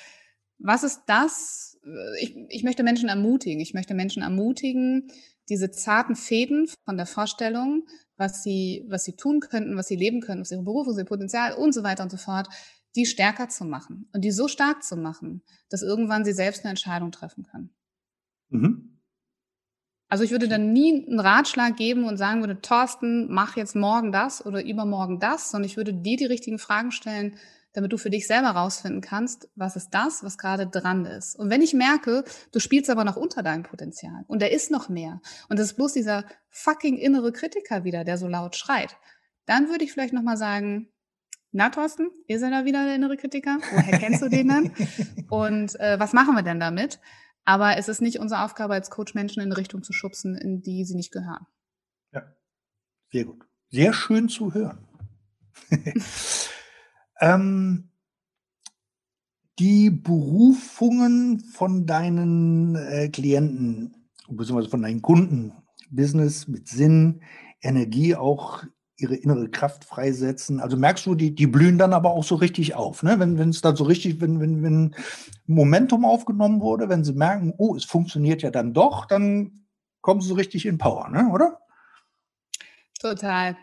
was 0.59 0.85
ist 0.85 1.03
das? 1.07 1.79
Ich, 2.20 2.37
ich 2.48 2.62
möchte 2.62 2.85
Menschen 2.85 3.09
ermutigen. 3.09 3.61
Ich 3.61 3.74
möchte 3.74 3.94
Menschen 3.94 4.22
ermutigen, 4.22 5.11
diese 5.48 5.72
zarten 5.72 6.14
Fäden 6.14 6.68
von 6.85 6.96
der 6.96 7.07
Vorstellung, 7.07 7.87
was 8.16 8.44
sie, 8.44 8.85
was 8.88 9.05
sie 9.05 9.16
tun 9.16 9.40
könnten, 9.40 9.76
was 9.76 9.88
sie 9.88 9.96
leben 9.96 10.20
könnten, 10.20 10.42
was 10.42 10.53
ihre 10.53 10.62
Berufe, 10.62 10.94
ihr 10.96 11.05
Potenzial 11.05 11.55
und 11.55 11.72
so 11.72 11.83
weiter 11.83 12.05
und 12.05 12.11
so 12.11 12.18
fort, 12.18 12.48
die 12.94 13.07
stärker 13.07 13.48
zu 13.48 13.64
machen 13.64 14.09
und 14.12 14.22
die 14.22 14.31
so 14.31 14.46
stark 14.46 14.85
zu 14.85 14.96
machen, 14.96 15.42
dass 15.70 15.83
irgendwann 15.83 16.24
sie 16.24 16.33
selbst 16.33 16.62
eine 16.62 16.70
Entscheidung 16.70 17.11
treffen 17.11 17.42
können. 17.42 17.70
Mhm. 18.50 18.89
Also 20.10 20.24
ich 20.24 20.32
würde 20.32 20.48
dann 20.48 20.72
nie 20.72 21.06
einen 21.06 21.20
Ratschlag 21.20 21.76
geben 21.76 22.04
und 22.04 22.16
sagen 22.16 22.40
würde, 22.40 22.60
Thorsten, 22.60 23.32
mach 23.32 23.56
jetzt 23.56 23.76
morgen 23.76 24.10
das 24.10 24.44
oder 24.44 24.62
übermorgen 24.62 25.20
das, 25.20 25.50
sondern 25.50 25.68
ich 25.68 25.76
würde 25.76 25.94
dir 25.94 26.16
die 26.16 26.26
richtigen 26.26 26.58
Fragen 26.58 26.90
stellen, 26.90 27.36
damit 27.72 27.92
du 27.92 27.96
für 27.96 28.10
dich 28.10 28.26
selber 28.26 28.48
rausfinden 28.48 29.00
kannst, 29.00 29.48
was 29.54 29.76
ist 29.76 29.90
das, 29.90 30.24
was 30.24 30.36
gerade 30.36 30.66
dran 30.66 31.06
ist. 31.06 31.36
Und 31.36 31.48
wenn 31.48 31.62
ich 31.62 31.74
merke, 31.74 32.24
du 32.50 32.58
spielst 32.58 32.90
aber 32.90 33.04
noch 33.04 33.16
unter 33.16 33.44
deinem 33.44 33.62
Potenzial 33.62 34.24
und 34.26 34.42
da 34.42 34.46
ist 34.46 34.72
noch 34.72 34.88
mehr 34.88 35.20
und 35.48 35.60
das 35.60 35.68
ist 35.68 35.76
bloß 35.76 35.92
dieser 35.92 36.24
fucking 36.48 36.96
innere 36.98 37.30
Kritiker 37.30 37.84
wieder, 37.84 38.02
der 38.02 38.18
so 38.18 38.26
laut 38.26 38.56
schreit, 38.56 38.96
dann 39.46 39.68
würde 39.68 39.84
ich 39.84 39.92
vielleicht 39.92 40.12
nochmal 40.12 40.36
sagen, 40.36 40.88
na 41.52 41.70
Thorsten, 41.70 42.10
ist 42.26 42.42
er 42.42 42.50
da 42.50 42.64
wieder 42.64 42.84
der 42.84 42.96
innere 42.96 43.16
Kritiker? 43.16 43.58
Woher 43.72 43.98
kennst 43.98 44.22
du 44.22 44.28
den 44.28 44.48
dann? 44.48 44.72
Und 45.30 45.78
äh, 45.80 45.98
was 45.98 46.12
machen 46.12 46.34
wir 46.34 46.42
denn 46.42 46.60
damit? 46.60 47.00
Aber 47.44 47.76
es 47.76 47.88
ist 47.88 48.03
nicht 48.03 48.18
unsere 48.18 48.44
Aufgabe 48.44 48.74
als 48.74 48.90
Coach, 48.90 49.14
Menschen 49.14 49.40
in 49.40 49.46
eine 49.46 49.57
Richtung 49.57 49.83
zu 49.83 49.92
schubsen, 49.92 50.37
in 50.37 50.62
die 50.62 50.85
sie 50.85 50.94
nicht 50.94 51.12
gehören. 51.12 51.46
Ja, 52.12 52.22
sehr 53.11 53.24
gut. 53.24 53.44
Sehr 53.70 53.92
schön 53.92 54.29
zu 54.29 54.55
hören. 54.55 54.87
ähm, 57.20 57.90
die 59.59 59.90
Berufungen 59.90 61.40
von 61.40 61.87
deinen 61.87 62.76
äh, 62.76 63.09
Klienten, 63.09 64.09
beziehungsweise 64.29 64.70
von 64.70 64.83
deinen 64.83 65.03
Kunden, 65.03 65.53
Business 65.90 66.48
mit 66.48 66.68
Sinn, 66.68 67.22
Energie 67.61 68.14
auch 68.14 68.64
ihre 69.00 69.16
innere 69.16 69.48
Kraft 69.48 69.84
freisetzen. 69.84 70.60
Also 70.60 70.76
merkst 70.76 71.06
du, 71.06 71.14
die, 71.14 71.34
die 71.34 71.46
blühen 71.46 71.78
dann 71.78 71.92
aber 71.92 72.10
auch 72.10 72.24
so 72.24 72.34
richtig 72.34 72.74
auf, 72.74 73.02
ne? 73.02 73.18
Wenn 73.18 73.48
es 73.48 73.60
dann 73.60 73.76
so 73.76 73.84
richtig, 73.84 74.20
wenn, 74.20 74.40
wenn, 74.40 74.62
wenn 74.62 74.94
Momentum 75.46 76.04
aufgenommen 76.04 76.60
wurde, 76.60 76.88
wenn 76.88 77.04
sie 77.04 77.12
merken, 77.12 77.54
oh, 77.56 77.74
es 77.76 77.84
funktioniert 77.84 78.42
ja 78.42 78.50
dann 78.50 78.74
doch, 78.74 79.06
dann 79.06 79.60
kommen 80.00 80.20
sie 80.20 80.28
so 80.28 80.34
richtig 80.34 80.66
in 80.66 80.78
Power, 80.78 81.08
ne? 81.08 81.30
oder? 81.32 81.60
Total. 83.00 83.56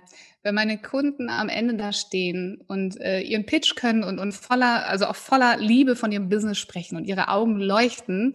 Wenn 0.44 0.56
meine 0.56 0.82
Kunden 0.82 1.30
am 1.30 1.50
Ende 1.50 1.76
da 1.76 1.92
stehen 1.92 2.64
und 2.68 3.00
äh, 3.02 3.22
ihren 3.22 3.46
Pitch 3.46 3.76
können 3.76 4.04
und, 4.04 4.20
und 4.20 4.34
voller, 4.34 4.88
also 4.88 5.06
auch 5.06 5.16
voller 5.16 5.58
Liebe 5.58 5.96
von 5.96 6.12
ihrem 6.12 6.30
Business 6.30 6.58
sprechen 6.58 6.96
und 6.96 7.06
ihre 7.06 7.28
Augen 7.28 7.60
leuchten, 7.60 8.34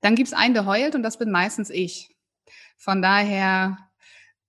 dann 0.00 0.14
gibt 0.14 0.28
es 0.28 0.34
einen, 0.34 0.54
der 0.54 0.66
heult 0.66 0.94
und 0.94 1.02
das 1.02 1.18
bin 1.18 1.30
meistens 1.30 1.70
ich. 1.70 2.14
Von 2.76 3.00
daher 3.00 3.78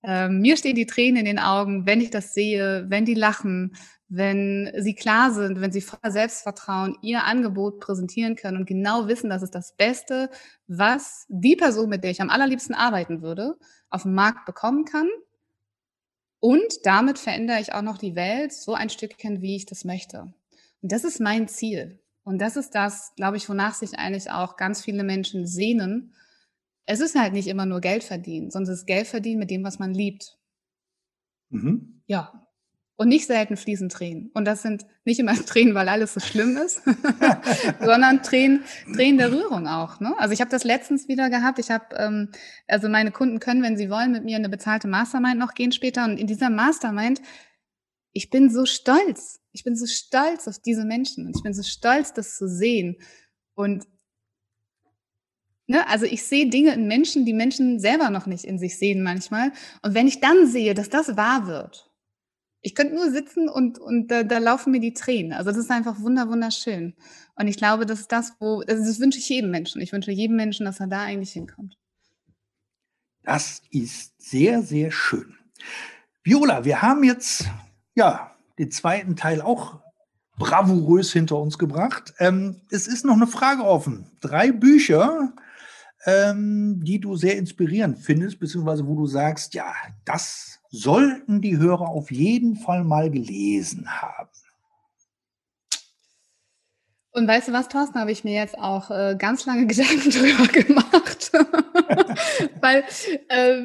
ähm, 0.02 0.40
mir 0.40 0.56
stehen 0.56 0.76
die 0.76 0.86
Tränen 0.86 1.18
in 1.20 1.24
den 1.24 1.38
Augen, 1.38 1.86
wenn 1.86 2.00
ich 2.00 2.10
das 2.10 2.34
sehe, 2.34 2.86
wenn 2.88 3.04
die 3.04 3.14
lachen, 3.14 3.76
wenn 4.08 4.72
sie 4.78 4.94
klar 4.94 5.32
sind, 5.32 5.60
wenn 5.60 5.72
sie 5.72 5.80
voller 5.80 6.12
Selbstvertrauen 6.12 6.96
ihr 7.02 7.24
Angebot 7.24 7.80
präsentieren 7.80 8.36
können 8.36 8.56
und 8.56 8.66
genau 8.66 9.08
wissen, 9.08 9.30
dass 9.30 9.42
es 9.42 9.50
das 9.50 9.76
Beste, 9.76 10.30
was 10.68 11.26
die 11.28 11.56
Person, 11.56 11.88
mit 11.88 12.04
der 12.04 12.12
ich 12.12 12.20
am 12.20 12.30
allerliebsten 12.30 12.74
arbeiten 12.74 13.22
würde, 13.22 13.56
auf 13.90 14.02
dem 14.02 14.14
Markt 14.14 14.46
bekommen 14.46 14.84
kann. 14.84 15.08
Und 16.38 16.84
damit 16.84 17.18
verändere 17.18 17.60
ich 17.60 17.72
auch 17.72 17.82
noch 17.82 17.98
die 17.98 18.14
Welt 18.14 18.52
so 18.52 18.74
ein 18.74 18.90
Stückchen, 18.90 19.42
wie 19.42 19.56
ich 19.56 19.66
das 19.66 19.84
möchte. 19.84 20.32
Und 20.82 20.92
das 20.92 21.02
ist 21.02 21.18
mein 21.18 21.48
Ziel. 21.48 21.98
Und 22.22 22.38
das 22.38 22.56
ist 22.56 22.74
das, 22.74 23.12
glaube 23.16 23.36
ich, 23.38 23.48
wonach 23.48 23.74
sich 23.74 23.98
eigentlich 23.98 24.30
auch 24.30 24.56
ganz 24.56 24.82
viele 24.82 25.02
Menschen 25.02 25.46
sehnen 25.46 26.12
es 26.86 27.00
ist 27.00 27.16
halt 27.16 27.32
nicht 27.32 27.48
immer 27.48 27.66
nur 27.66 27.80
Geld 27.80 28.04
verdienen, 28.04 28.50
sondern 28.50 28.72
es 28.72 28.80
ist 28.80 28.86
Geld 28.86 29.08
verdienen 29.08 29.40
mit 29.40 29.50
dem, 29.50 29.64
was 29.64 29.78
man 29.78 29.92
liebt. 29.92 30.38
Mhm. 31.50 32.02
Ja. 32.06 32.42
Und 32.98 33.08
nicht 33.08 33.26
selten 33.26 33.58
fließen 33.58 33.90
Tränen. 33.90 34.30
Und 34.32 34.46
das 34.46 34.62
sind 34.62 34.86
nicht 35.04 35.20
immer 35.20 35.34
Tränen, 35.46 35.74
weil 35.74 35.88
alles 35.88 36.14
so 36.14 36.20
schlimm 36.20 36.56
ist, 36.56 36.82
sondern 37.80 38.22
Tränen, 38.22 38.64
Tränen 38.94 39.18
der 39.18 39.32
Rührung 39.32 39.66
auch. 39.66 40.00
Ne? 40.00 40.14
Also 40.16 40.32
ich 40.32 40.40
habe 40.40 40.50
das 40.50 40.64
letztens 40.64 41.06
wieder 41.06 41.28
gehabt. 41.28 41.58
Ich 41.58 41.70
habe, 41.70 41.94
ähm, 41.96 42.30
also 42.66 42.88
meine 42.88 43.10
Kunden 43.10 43.38
können, 43.38 43.62
wenn 43.62 43.76
sie 43.76 43.90
wollen, 43.90 44.12
mit 44.12 44.24
mir 44.24 44.36
eine 44.36 44.48
bezahlte 44.48 44.88
Mastermind 44.88 45.38
noch 45.38 45.52
gehen 45.52 45.72
später. 45.72 46.04
Und 46.04 46.18
in 46.18 46.26
dieser 46.26 46.48
Mastermind, 46.48 47.20
ich 48.12 48.30
bin 48.30 48.48
so 48.48 48.64
stolz. 48.64 49.40
Ich 49.52 49.62
bin 49.62 49.76
so 49.76 49.86
stolz 49.86 50.48
auf 50.48 50.58
diese 50.58 50.86
Menschen. 50.86 51.26
Und 51.26 51.36
ich 51.36 51.42
bin 51.42 51.52
so 51.52 51.62
stolz, 51.62 52.14
das 52.14 52.36
zu 52.36 52.48
sehen. 52.48 52.96
Und 53.54 53.84
Ne? 55.66 55.86
Also 55.88 56.06
ich 56.06 56.24
sehe 56.24 56.48
Dinge 56.48 56.72
in 56.74 56.86
Menschen, 56.86 57.24
die 57.24 57.32
Menschen 57.32 57.80
selber 57.80 58.10
noch 58.10 58.26
nicht 58.26 58.44
in 58.44 58.58
sich 58.58 58.78
sehen 58.78 59.02
manchmal. 59.02 59.52
Und 59.82 59.94
wenn 59.94 60.06
ich 60.06 60.20
dann 60.20 60.46
sehe, 60.46 60.74
dass 60.74 60.88
das 60.88 61.16
wahr 61.16 61.46
wird, 61.46 61.90
ich 62.62 62.74
könnte 62.74 62.94
nur 62.94 63.10
sitzen 63.10 63.48
und, 63.48 63.78
und 63.78 64.08
da, 64.08 64.24
da 64.24 64.38
laufen 64.38 64.72
mir 64.72 64.80
die 64.80 64.92
Tränen. 64.92 65.32
Also 65.32 65.50
das 65.50 65.58
ist 65.58 65.70
einfach 65.70 66.00
wunder, 66.00 66.28
wunderschön. 66.28 66.94
Und 67.36 67.46
ich 67.46 67.56
glaube, 67.56 67.86
das 67.86 68.00
ist 68.00 68.12
das, 68.12 68.32
wo, 68.40 68.60
also 68.60 68.84
das 68.84 68.98
wünsche 68.98 69.18
ich 69.18 69.28
jedem 69.28 69.50
Menschen. 69.50 69.80
Ich 69.80 69.92
wünsche 69.92 70.10
jedem 70.10 70.36
Menschen, 70.36 70.66
dass 70.66 70.80
er 70.80 70.88
da 70.88 71.02
eigentlich 71.02 71.32
hinkommt. 71.32 71.76
Das 73.22 73.62
ist 73.70 74.20
sehr, 74.20 74.62
sehr 74.62 74.90
schön. 74.90 75.36
Viola, 76.22 76.64
wir 76.64 76.82
haben 76.82 77.04
jetzt 77.04 77.46
ja 77.94 78.36
den 78.58 78.70
zweiten 78.70 79.14
Teil 79.14 79.42
auch 79.42 79.80
bravourös 80.36 81.12
hinter 81.12 81.38
uns 81.38 81.58
gebracht. 81.58 82.14
Ähm, 82.18 82.62
es 82.70 82.86
ist 82.86 83.04
noch 83.04 83.14
eine 83.14 83.26
Frage 83.26 83.64
offen. 83.64 84.10
Drei 84.20 84.52
Bücher, 84.52 85.32
ähm, 86.06 86.80
die 86.84 87.00
du 87.00 87.16
sehr 87.16 87.36
inspirierend 87.36 87.98
findest, 87.98 88.38
beziehungsweise 88.38 88.86
wo 88.86 88.94
du 88.94 89.06
sagst, 89.06 89.54
ja, 89.54 89.74
das 90.04 90.60
sollten 90.70 91.40
die 91.40 91.58
Hörer 91.58 91.88
auf 91.88 92.10
jeden 92.10 92.56
Fall 92.56 92.84
mal 92.84 93.10
gelesen 93.10 93.86
haben. 93.88 94.30
Und 97.10 97.26
weißt 97.26 97.48
du 97.48 97.52
was, 97.52 97.68
Thorsten, 97.68 97.98
habe 97.98 98.12
ich 98.12 98.24
mir 98.24 98.34
jetzt 98.34 98.58
auch 98.58 98.90
äh, 98.90 99.16
ganz 99.18 99.46
lange 99.46 99.66
Gedanken 99.66 100.10
drüber 100.10 100.46
gemacht. 100.48 101.32
Weil 102.60 102.84
äh, 103.28 103.62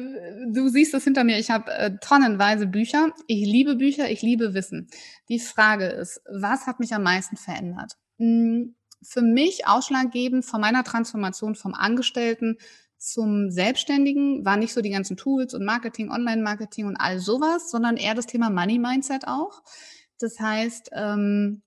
du 0.50 0.68
siehst 0.68 0.94
das 0.94 1.04
hinter 1.04 1.22
mir, 1.22 1.38
ich 1.38 1.50
habe 1.50 1.70
äh, 1.70 1.90
tonnenweise 2.00 2.66
Bücher. 2.66 3.12
Ich 3.26 3.46
liebe 3.46 3.76
Bücher, 3.76 4.10
ich 4.10 4.22
liebe 4.22 4.54
Wissen. 4.54 4.88
Die 5.28 5.38
Frage 5.38 5.84
ist, 5.84 6.22
was 6.32 6.66
hat 6.66 6.80
mich 6.80 6.94
am 6.94 7.02
meisten 7.02 7.36
verändert? 7.36 7.92
Hm, 8.18 8.74
für 9.02 9.22
mich 9.22 9.66
ausschlaggebend 9.66 10.44
von 10.44 10.60
meiner 10.60 10.84
Transformation 10.84 11.54
vom 11.54 11.74
Angestellten 11.74 12.58
zum 12.98 13.50
Selbstständigen 13.50 14.44
war 14.44 14.56
nicht 14.56 14.72
so 14.72 14.80
die 14.80 14.90
ganzen 14.90 15.16
Tools 15.16 15.54
und 15.54 15.64
Marketing, 15.64 16.10
Online-Marketing 16.10 16.86
und 16.86 16.96
all 16.96 17.18
sowas, 17.18 17.70
sondern 17.70 17.96
eher 17.96 18.14
das 18.14 18.26
Thema 18.26 18.48
Money-Mindset 18.48 19.26
auch. 19.26 19.62
Das 20.20 20.38
heißt, 20.38 20.90
ähm, 20.92 21.62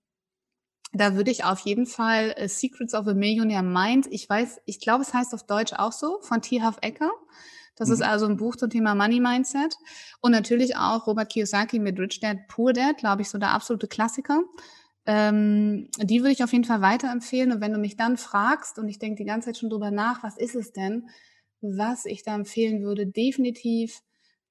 da 0.93 1.15
würde 1.15 1.31
ich 1.31 1.43
auf 1.43 1.59
jeden 1.59 1.87
Fall 1.87 2.33
äh, 2.37 2.47
Secrets 2.47 2.93
of 2.93 3.07
a 3.07 3.13
Millionaire 3.13 3.63
Mind, 3.63 4.07
ich 4.09 4.29
weiß, 4.29 4.61
ich 4.65 4.79
glaube, 4.79 5.03
es 5.03 5.13
heißt 5.13 5.33
auf 5.33 5.45
Deutsch 5.45 5.73
auch 5.73 5.91
so, 5.91 6.19
von 6.21 6.41
T. 6.41 6.63
Huff 6.63 6.77
Ecker. 6.81 7.11
Das 7.75 7.89
mhm. 7.89 7.95
ist 7.95 8.01
also 8.01 8.25
ein 8.27 8.37
Buch 8.37 8.55
zum 8.55 8.69
Thema 8.69 8.95
Money 8.95 9.19
Mindset. 9.19 9.75
Und 10.21 10.31
natürlich 10.31 10.77
auch 10.77 11.05
Robert 11.05 11.29
Kiyosaki 11.29 11.79
mit 11.79 11.99
Rich 11.99 12.21
Dad, 12.21 12.47
Poor 12.47 12.71
Dad, 12.71 12.97
glaube 12.97 13.23
ich, 13.23 13.29
so 13.29 13.37
der 13.37 13.51
absolute 13.51 13.87
Klassiker. 13.87 14.41
Ähm, 15.05 15.89
die 15.97 16.21
würde 16.21 16.31
ich 16.31 16.43
auf 16.43 16.51
jeden 16.51 16.63
Fall 16.63 16.81
weiterempfehlen. 16.81 17.51
Und 17.51 17.61
wenn 17.61 17.73
du 17.73 17.79
mich 17.79 17.95
dann 17.95 18.17
fragst, 18.17 18.79
und 18.79 18.87
ich 18.87 18.99
denke 18.99 19.17
die 19.17 19.27
ganze 19.27 19.47
Zeit 19.47 19.57
schon 19.57 19.69
drüber 19.69 19.91
nach, 19.91 20.23
was 20.23 20.37
ist 20.37 20.55
es 20.55 20.71
denn, 20.73 21.09
was 21.61 22.05
ich 22.05 22.23
da 22.23 22.35
empfehlen 22.35 22.83
würde, 22.83 23.07
definitiv 23.07 24.01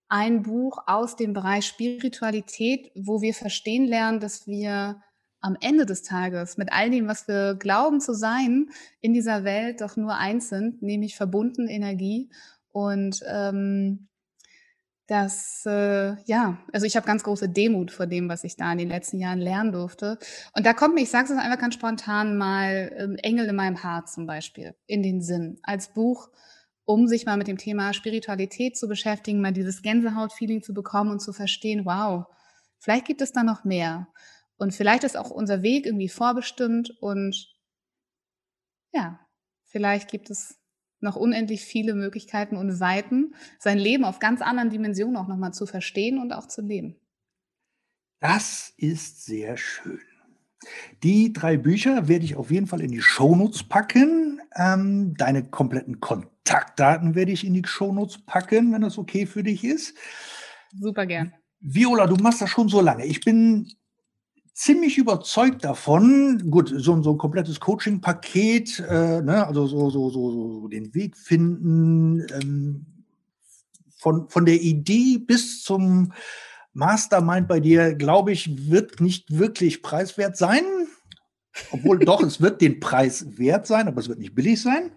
ein 0.09 0.43
Buch 0.43 0.79
aus 0.87 1.17
dem 1.17 1.33
Bereich 1.33 1.67
Spiritualität, 1.67 2.91
wo 2.95 3.21
wir 3.21 3.35
verstehen 3.35 3.87
lernen, 3.87 4.21
dass 4.21 4.47
wir 4.47 5.03
am 5.41 5.57
Ende 5.61 5.87
des 5.87 6.03
Tages 6.03 6.57
mit 6.57 6.73
all 6.73 6.91
dem, 6.91 7.07
was 7.07 7.29
wir 7.29 7.55
glauben 7.55 8.01
zu 8.01 8.15
sein, 8.15 8.71
in 9.01 9.13
dieser 9.13 9.45
Welt 9.45 9.81
doch 9.81 9.97
nur 9.97 10.15
eins 10.15 10.49
sind, 10.49 10.83
nämlich 10.83 11.17
verbunden 11.17 11.69
Energie. 11.69 12.31
Und 12.73 13.21
ähm, 13.27 14.09
das, 15.07 15.65
äh, 15.67 16.15
ja, 16.25 16.59
also 16.73 16.87
ich 16.87 16.97
habe 16.97 17.07
ganz 17.07 17.23
große 17.25 17.49
Demut 17.49 17.91
vor 17.91 18.07
dem, 18.07 18.29
was 18.29 18.43
ich 18.45 18.57
da 18.57 18.73
in 18.73 18.79
den 18.79 18.89
letzten 18.89 19.19
Jahren 19.19 19.41
lernen 19.41 19.73
durfte. 19.73 20.19
Und 20.57 20.65
da 20.65 20.73
kommt 20.73 20.95
mir, 20.95 21.03
ich 21.03 21.11
sage 21.11 21.31
es 21.31 21.39
einfach 21.39 21.59
ganz 21.59 21.75
spontan, 21.75 22.39
mal 22.39 22.93
ähm, 22.97 23.17
Engel 23.17 23.47
in 23.47 23.57
meinem 23.57 23.83
Haar 23.83 24.07
zum 24.07 24.27
Beispiel 24.27 24.75
in 24.87 25.03
den 25.03 25.21
Sinn 25.21 25.59
als 25.63 25.89
Buch, 25.93 26.31
um 26.85 27.07
sich 27.07 27.27
mal 27.27 27.37
mit 27.37 27.49
dem 27.49 27.59
Thema 27.59 27.93
Spiritualität 27.93 28.79
zu 28.79 28.89
beschäftigen, 28.89 29.41
mal 29.41 29.53
dieses 29.53 29.83
Gänsehaut-Feeling 29.83 30.63
zu 30.63 30.73
bekommen 30.73 31.11
und 31.11 31.21
zu 31.21 31.33
verstehen, 31.33 31.85
wow, 31.85 32.25
vielleicht 32.79 33.07
gibt 33.07 33.21
es 33.21 33.33
da 33.33 33.43
noch 33.43 33.65
mehr. 33.65 34.09
Und 34.57 34.73
vielleicht 34.73 35.05
ist 35.05 35.17
auch 35.17 35.31
unser 35.31 35.63
Weg 35.63 35.85
irgendwie 35.85 36.09
vorbestimmt 36.09 36.91
und 37.01 37.55
ja, 38.93 39.19
vielleicht 39.65 40.11
gibt 40.11 40.31
es 40.31 40.57
noch 41.05 41.17
unendlich 41.17 41.65
viele 41.65 41.95
Möglichkeiten 41.95 42.57
und 42.57 42.81
Weiten, 42.81 43.35
sein 43.59 43.79
Leben 43.79 44.05
auf 44.05 44.19
ganz 44.19 44.43
anderen 44.43 44.71
Dimensionen 44.71 45.17
auch 45.17 45.29
nochmal 45.29 45.55
zu 45.55 45.67
verstehen 45.67 46.19
und 46.19 46.33
auch 46.33 46.49
zu 46.49 46.63
leben. 46.63 46.97
Das 48.21 48.73
ist 48.77 49.25
sehr 49.25 49.57
schön. 49.57 50.01
Die 51.03 51.33
drei 51.33 51.57
Bücher 51.57 52.09
werde 52.09 52.25
ich 52.25 52.37
auf 52.37 52.51
jeden 52.51 52.67
Fall 52.67 52.81
in 52.81 52.91
die 52.91 53.03
Shownotes 53.03 53.65
packen. 53.65 54.41
Ähm, 54.57 55.15
deine 55.17 55.45
kompletten 55.45 56.01
Kontaktdaten 56.01 57.15
werde 57.15 57.33
ich 57.33 57.47
in 57.47 57.55
die 57.55 57.67
Shownotes 57.67 58.25
packen, 58.25 58.73
wenn 58.73 58.83
das 58.83 58.99
okay 58.99 59.27
für 59.27 59.43
dich 59.43 59.63
ist. 59.63 59.95
Super 60.73 61.07
gern. 61.07 61.35
Viola, 61.61 62.07
du 62.07 62.17
machst 62.17 62.41
das 62.41 62.51
schon 62.51 62.69
so 62.69 62.81
lange. 62.81 63.07
Ich 63.07 63.21
bin 63.21 63.71
ziemlich 64.55 64.97
überzeugt 64.99 65.65
davon. 65.65 66.51
Gut, 66.51 66.73
so, 66.75 67.03
so 67.03 67.11
ein 67.11 67.19
komplettes 67.19 67.61
Coaching-Paket, 67.61 68.81
äh, 68.89 69.21
ne, 69.21 69.47
also 69.47 69.67
so, 69.67 69.91
so, 69.91 70.11
so, 70.11 70.31
so 70.31 70.69
den 70.69 70.95
Weg 70.95 71.17
finden, 71.17 72.25
ähm, 72.33 72.87
von, 73.99 74.29
von 74.29 74.47
der 74.47 74.61
Idee 74.61 75.19
bis 75.19 75.63
zum 75.63 76.13
Mastermind 76.73 77.49
bei 77.49 77.61
dir, 77.61 77.95
glaube 77.95 78.33
ich, 78.33 78.69
wird 78.69 79.01
nicht 79.01 79.39
wirklich 79.39 79.83
preiswert 79.83 80.37
sein. 80.37 80.63
Obwohl 81.71 82.01
doch, 82.01 82.23
es 82.23 82.41
wird 82.41 82.61
den 82.61 82.81
Preis 82.81 83.39
wert 83.39 83.67
sein, 83.67 83.87
aber 83.87 84.01
es 84.01 84.09
wird 84.09 84.19
nicht 84.19 84.35
billig 84.35 84.61
sein. 84.61 84.91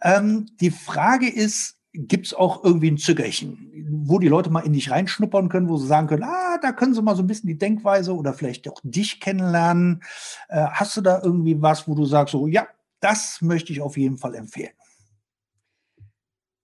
Ähm, 0.00 0.46
die 0.60 0.70
Frage 0.70 1.28
ist, 1.28 1.81
gibt 1.92 2.26
es 2.26 2.34
auch 2.34 2.64
irgendwie 2.64 2.90
ein 2.90 2.96
Zückerchen, 2.96 3.70
wo 4.06 4.18
die 4.18 4.28
Leute 4.28 4.50
mal 4.50 4.60
in 4.60 4.72
dich 4.72 4.90
reinschnuppern 4.90 5.48
können, 5.48 5.68
wo 5.68 5.76
sie 5.76 5.86
sagen 5.86 6.06
können, 6.06 6.24
ah, 6.24 6.58
da 6.62 6.72
können 6.72 6.94
sie 6.94 7.02
mal 7.02 7.16
so 7.16 7.22
ein 7.22 7.26
bisschen 7.26 7.48
die 7.48 7.58
Denkweise 7.58 8.14
oder 8.14 8.32
vielleicht 8.32 8.68
auch 8.68 8.80
dich 8.82 9.20
kennenlernen. 9.20 10.02
Äh, 10.48 10.66
hast 10.70 10.96
du 10.96 11.02
da 11.02 11.20
irgendwie 11.22 11.60
was, 11.60 11.86
wo 11.86 11.94
du 11.94 12.06
sagst, 12.06 12.32
so, 12.32 12.46
ja, 12.46 12.66
das 13.00 13.42
möchte 13.42 13.72
ich 13.72 13.80
auf 13.80 13.96
jeden 13.96 14.16
Fall 14.16 14.34
empfehlen? 14.34 14.72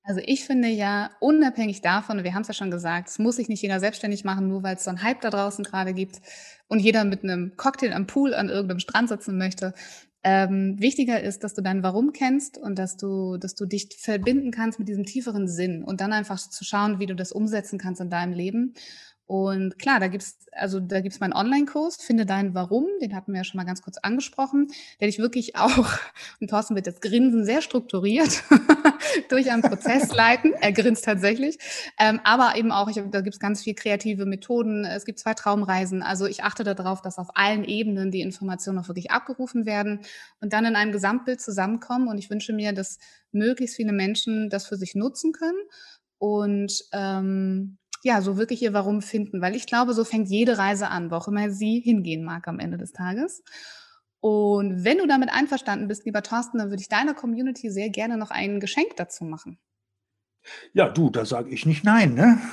Also 0.09 0.23
ich 0.25 0.45
finde 0.45 0.69
ja, 0.69 1.11
unabhängig 1.21 1.83
davon, 1.83 2.25
wir 2.25 2.33
haben 2.33 2.41
es 2.41 2.49
ja 2.49 2.55
schon 2.55 2.71
gesagt, 2.71 3.11
es 3.11 3.19
muss 3.19 3.37
sich 3.37 3.51
nicht 3.51 3.61
jeder 3.61 3.79
selbstständig 3.79 4.25
machen, 4.25 4.49
nur 4.49 4.63
weil 4.63 4.77
es 4.77 4.85
so 4.85 4.89
einen 4.89 5.03
Hype 5.03 5.21
da 5.21 5.29
draußen 5.29 5.63
gerade 5.65 5.93
gibt 5.93 6.23
und 6.67 6.79
jeder 6.79 7.05
mit 7.05 7.25
einem 7.25 7.59
Cocktail 7.59 7.93
am 7.93 8.07
Pool 8.07 8.33
an 8.33 8.49
irgendeinem 8.49 8.79
Strand 8.79 9.11
sitzen 9.11 9.37
möchte. 9.37 9.75
Ähm, 10.25 10.77
wichtiger 10.81 11.23
ist, 11.23 11.45
dass 11.45 11.55
du 11.55 11.63
dein 11.63 11.83
Warum 11.83 12.13
kennst 12.13 12.59
und 12.59 12.79
dass 12.79 12.97
du, 12.97 13.37
dass 13.37 13.55
du 13.55 13.67
dich 13.67 13.89
verbinden 13.99 14.51
kannst 14.51 14.79
mit 14.79 14.89
diesem 14.89 15.05
tieferen 15.05 15.47
Sinn 15.47 15.85
und 15.85 16.01
dann 16.01 16.13
einfach 16.13 16.39
zu 16.39 16.65
schauen, 16.65 16.99
wie 16.99 17.07
du 17.07 17.15
das 17.15 17.31
umsetzen 17.31 17.79
kannst 17.79 18.01
in 18.01 18.11
deinem 18.11 18.33
Leben. 18.33 18.75
Und 19.29 19.79
klar, 19.79 20.01
da 20.01 20.09
gibt's 20.09 20.47
also 20.53 20.81
da 20.81 21.03
gibt's 21.03 21.21
meinen 21.21 21.35
Online-Kurs, 21.35 21.97
finde 21.97 22.25
dein 22.25 22.55
Warum, 22.55 22.87
den 23.03 23.15
hatten 23.15 23.33
wir 23.33 23.41
ja 23.41 23.45
schon 23.45 23.59
mal 23.59 23.65
ganz 23.65 23.83
kurz 23.83 23.99
angesprochen, 23.99 24.69
der 25.01 25.09
dich 25.09 25.19
wirklich 25.19 25.55
auch, 25.57 25.87
und 26.41 26.49
Thorsten 26.49 26.75
wird 26.75 26.87
jetzt 26.87 27.03
grinsen, 27.03 27.45
sehr 27.45 27.61
strukturiert 27.61 28.43
durch 29.29 29.51
einen 29.51 29.61
Prozess 29.61 30.13
leiten. 30.17 30.55
Er 30.55 30.73
grinst 30.73 31.05
tatsächlich. 31.05 31.59
Ähm, 31.99 32.21
aber 32.25 32.57
eben 32.57 32.73
auch, 32.73 32.89
ich, 32.89 33.03
da 33.11 33.21
gibt's 33.21 33.39
ganz 33.39 33.63
viel 33.63 33.75
kreative 33.75 34.25
Methoden. 34.25 34.87
Es 34.87 35.05
gibt 35.05 35.19
zwei 35.19 35.35
Traumreisen. 35.35 36.03
Also 36.03 36.25
ich 36.25 36.43
achte 36.43 36.65
darauf, 36.65 37.03
dass 37.03 37.19
auf 37.19 37.29
allen 37.35 37.65
Ebenen 37.65 38.11
die 38.11 38.23
Informationen 38.23 38.79
auch 38.79 38.89
wirklich 38.89 39.11
abgerufen 39.11 39.67
werden 39.67 40.01
und 40.41 40.55
dann 40.55 40.65
in 40.65 40.75
einem 40.75 40.93
Gesamtbild 40.93 41.43
zusammenkommen. 41.43 42.09
Und 42.09 42.17
ich 42.17 42.31
wünsche 42.31 42.55
mir, 42.55 42.73
dass 42.73 42.99
möglichst 43.31 43.77
viele 43.77 43.93
Menschen 43.93 44.49
das 44.49 44.67
für 44.67 44.77
sich 44.77 44.95
nutzen 44.95 45.33
können. 45.33 45.59
Und 46.19 46.85
ähm, 46.93 47.78
ja, 48.03 48.21
so 48.23 48.37
wirklich 48.37 48.63
ihr 48.63 48.73
Warum 48.73 49.03
finden, 49.03 49.41
weil 49.41 49.55
ich 49.57 49.67
glaube, 49.67 49.95
so 49.95 50.05
fängt 50.05 50.29
jede 50.29 50.59
Reise 50.59 50.89
an, 50.89 51.11
wo 51.11 51.17
auch 51.17 51.29
immer 51.29 51.51
sie 51.51 51.81
hingehen 51.81 52.25
mag 52.25 52.49
am 52.49 52.59
Ende 52.59 52.79
des 52.79 52.93
Tages. 52.93 53.43
Und 54.21 54.85
wenn 54.85 54.99
du 54.99 55.07
damit 55.07 55.31
einverstanden 55.31 55.89
bist, 55.89 56.05
lieber 56.05 56.23
Thorsten, 56.23 56.59
dann 56.59 56.71
würde 56.71 56.81
ich 56.81 56.89
deiner 56.89 57.15
Community 57.15 57.71
sehr 57.71 57.91
gerne 57.91 58.17
noch 58.17 58.31
ein 58.31 58.61
Geschenk 58.61 58.97
dazu 58.97 59.25
machen. 59.25 59.59
Ja, 60.73 60.89
du, 60.89 61.11
da 61.11 61.25
sage 61.25 61.51
ich 61.51 61.67
nicht 61.67 61.85
nein, 61.85 62.15
ne? 62.15 62.41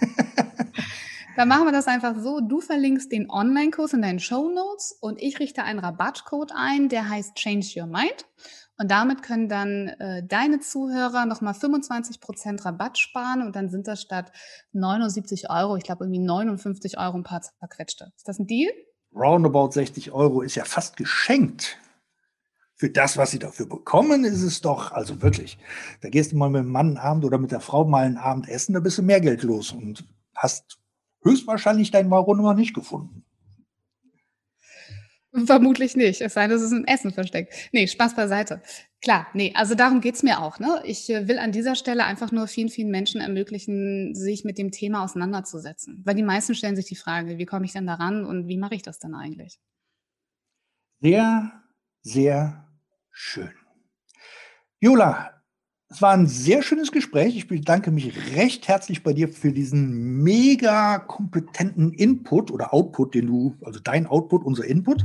Dann 1.36 1.48
machen 1.48 1.66
wir 1.66 1.72
das 1.72 1.86
einfach 1.86 2.16
so. 2.18 2.40
Du 2.40 2.60
verlinkst 2.60 3.12
den 3.12 3.30
Online-Kurs 3.30 3.92
in 3.92 4.02
deinen 4.02 4.20
Show 4.20 4.48
Notes 4.48 4.96
und 5.00 5.20
ich 5.20 5.38
richte 5.38 5.62
einen 5.64 5.78
Rabattcode 5.78 6.52
ein, 6.54 6.88
der 6.88 7.08
heißt 7.08 7.34
Change 7.34 7.66
Your 7.76 7.86
Mind. 7.86 8.24
Und 8.78 8.90
damit 8.90 9.22
können 9.22 9.48
dann 9.48 9.88
äh, 9.88 10.22
deine 10.26 10.60
Zuhörer 10.60 11.24
nochmal 11.24 11.54
25% 11.54 12.64
Rabatt 12.64 12.98
sparen 12.98 13.42
und 13.42 13.56
dann 13.56 13.70
sind 13.70 13.88
das 13.88 14.02
statt 14.02 14.32
79 14.72 15.48
Euro, 15.48 15.76
ich 15.76 15.84
glaube 15.84 16.04
irgendwie 16.04 16.20
59 16.20 16.98
Euro 16.98 17.16
ein 17.16 17.22
paar 17.22 17.40
zerquetschte. 17.40 18.12
Ist 18.16 18.28
das 18.28 18.38
ein 18.38 18.46
Deal? 18.46 18.70
Roundabout 19.14 19.70
60 19.72 20.12
Euro 20.12 20.42
ist 20.42 20.56
ja 20.56 20.64
fast 20.64 20.96
geschenkt. 20.96 21.78
Für 22.74 22.90
das, 22.90 23.16
was 23.16 23.30
sie 23.30 23.38
dafür 23.38 23.66
bekommen, 23.66 24.24
ist 24.24 24.42
es 24.42 24.60
doch, 24.60 24.92
also 24.92 25.22
wirklich, 25.22 25.56
da 26.02 26.10
gehst 26.10 26.32
du 26.32 26.36
mal 26.36 26.50
mit 26.50 26.60
dem 26.60 26.70
Mann 26.70 26.88
einen 26.88 26.98
Abend 26.98 27.24
oder 27.24 27.38
mit 27.38 27.50
der 27.50 27.60
Frau 27.60 27.86
mal 27.86 28.04
einen 28.04 28.18
Abend 28.18 28.50
essen, 28.50 28.74
da 28.74 28.80
bist 28.80 28.98
du 28.98 29.02
mehr 29.02 29.22
Geld 29.22 29.42
los 29.42 29.72
und 29.72 30.06
hast 30.34 30.78
höchstwahrscheinlich 31.22 31.90
dein 31.90 32.10
Warum 32.10 32.54
nicht 32.54 32.74
gefunden. 32.74 33.25
Vermutlich 35.44 35.96
nicht, 35.96 36.20
es 36.20 36.34
sei 36.34 36.46
denn, 36.46 36.56
es 36.56 36.62
ist 36.62 36.72
ein 36.72 36.86
Essen 36.86 37.12
versteckt. 37.12 37.52
Nee, 37.72 37.86
Spaß 37.86 38.14
beiseite. 38.14 38.62
Klar, 39.02 39.26
nee, 39.34 39.52
also 39.54 39.74
darum 39.74 40.00
geht's 40.00 40.22
mir 40.22 40.40
auch. 40.40 40.58
Ne? 40.58 40.80
Ich 40.84 41.10
äh, 41.10 41.28
will 41.28 41.38
an 41.38 41.52
dieser 41.52 41.74
Stelle 41.74 42.04
einfach 42.04 42.32
nur 42.32 42.46
vielen, 42.46 42.70
vielen 42.70 42.90
Menschen 42.90 43.20
ermöglichen, 43.20 44.14
sich 44.14 44.44
mit 44.44 44.56
dem 44.56 44.70
Thema 44.70 45.04
auseinanderzusetzen. 45.04 46.02
Weil 46.04 46.14
die 46.14 46.22
meisten 46.22 46.54
stellen 46.54 46.76
sich 46.76 46.86
die 46.86 46.96
Frage, 46.96 47.38
wie 47.38 47.46
komme 47.46 47.66
ich 47.66 47.72
denn 47.72 47.86
daran 47.86 48.24
und 48.24 48.48
wie 48.48 48.56
mache 48.56 48.74
ich 48.74 48.82
das 48.82 48.98
denn 48.98 49.14
eigentlich? 49.14 49.60
Sehr, 51.00 51.52
sehr 52.00 52.66
schön. 53.10 53.52
Jola, 54.80 55.35
es 55.88 56.02
war 56.02 56.12
ein 56.12 56.26
sehr 56.26 56.62
schönes 56.62 56.90
Gespräch. 56.90 57.36
Ich 57.36 57.46
bedanke 57.46 57.90
mich 57.90 58.34
recht 58.34 58.66
herzlich 58.66 59.02
bei 59.02 59.12
dir 59.12 59.28
für 59.28 59.52
diesen 59.52 60.22
mega 60.22 60.98
kompetenten 60.98 61.92
Input 61.92 62.50
oder 62.50 62.74
Output, 62.74 63.14
den 63.14 63.28
du, 63.28 63.56
also 63.64 63.78
dein 63.78 64.06
Output, 64.06 64.44
unser 64.44 64.64
Input, 64.64 65.04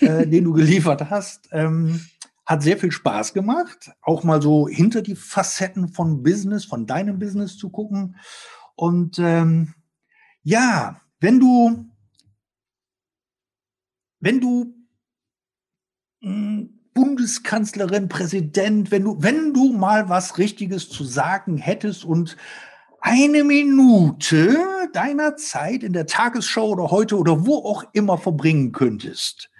äh, 0.00 0.26
den 0.28 0.44
du 0.44 0.52
geliefert 0.52 1.08
hast. 1.08 1.48
Ähm, 1.52 2.00
hat 2.44 2.62
sehr 2.62 2.76
viel 2.76 2.90
Spaß 2.90 3.32
gemacht, 3.32 3.92
auch 4.02 4.24
mal 4.24 4.42
so 4.42 4.68
hinter 4.68 5.00
die 5.00 5.14
Facetten 5.14 5.88
von 5.88 6.22
Business, 6.22 6.64
von 6.64 6.86
deinem 6.86 7.18
Business 7.18 7.56
zu 7.56 7.70
gucken. 7.70 8.16
Und 8.74 9.18
ähm, 9.18 9.74
ja, 10.42 11.00
wenn 11.20 11.40
du, 11.40 11.86
wenn 14.20 14.40
du 14.40 14.74
mh, 16.20 16.30
hm, 16.30 16.81
Bundeskanzlerin, 16.94 18.08
Präsident, 18.08 18.90
wenn 18.90 19.04
du, 19.04 19.16
wenn 19.20 19.54
du 19.54 19.72
mal 19.72 20.08
was 20.08 20.38
Richtiges 20.38 20.88
zu 20.88 21.04
sagen 21.04 21.56
hättest 21.56 22.04
und 22.04 22.36
eine 23.00 23.44
Minute 23.44 24.56
deiner 24.92 25.36
Zeit 25.36 25.82
in 25.82 25.92
der 25.92 26.06
Tagesschau 26.06 26.70
oder 26.70 26.90
heute 26.90 27.18
oder 27.18 27.46
wo 27.46 27.56
auch 27.56 27.84
immer 27.92 28.18
verbringen 28.18 28.72
könntest, 28.72 29.50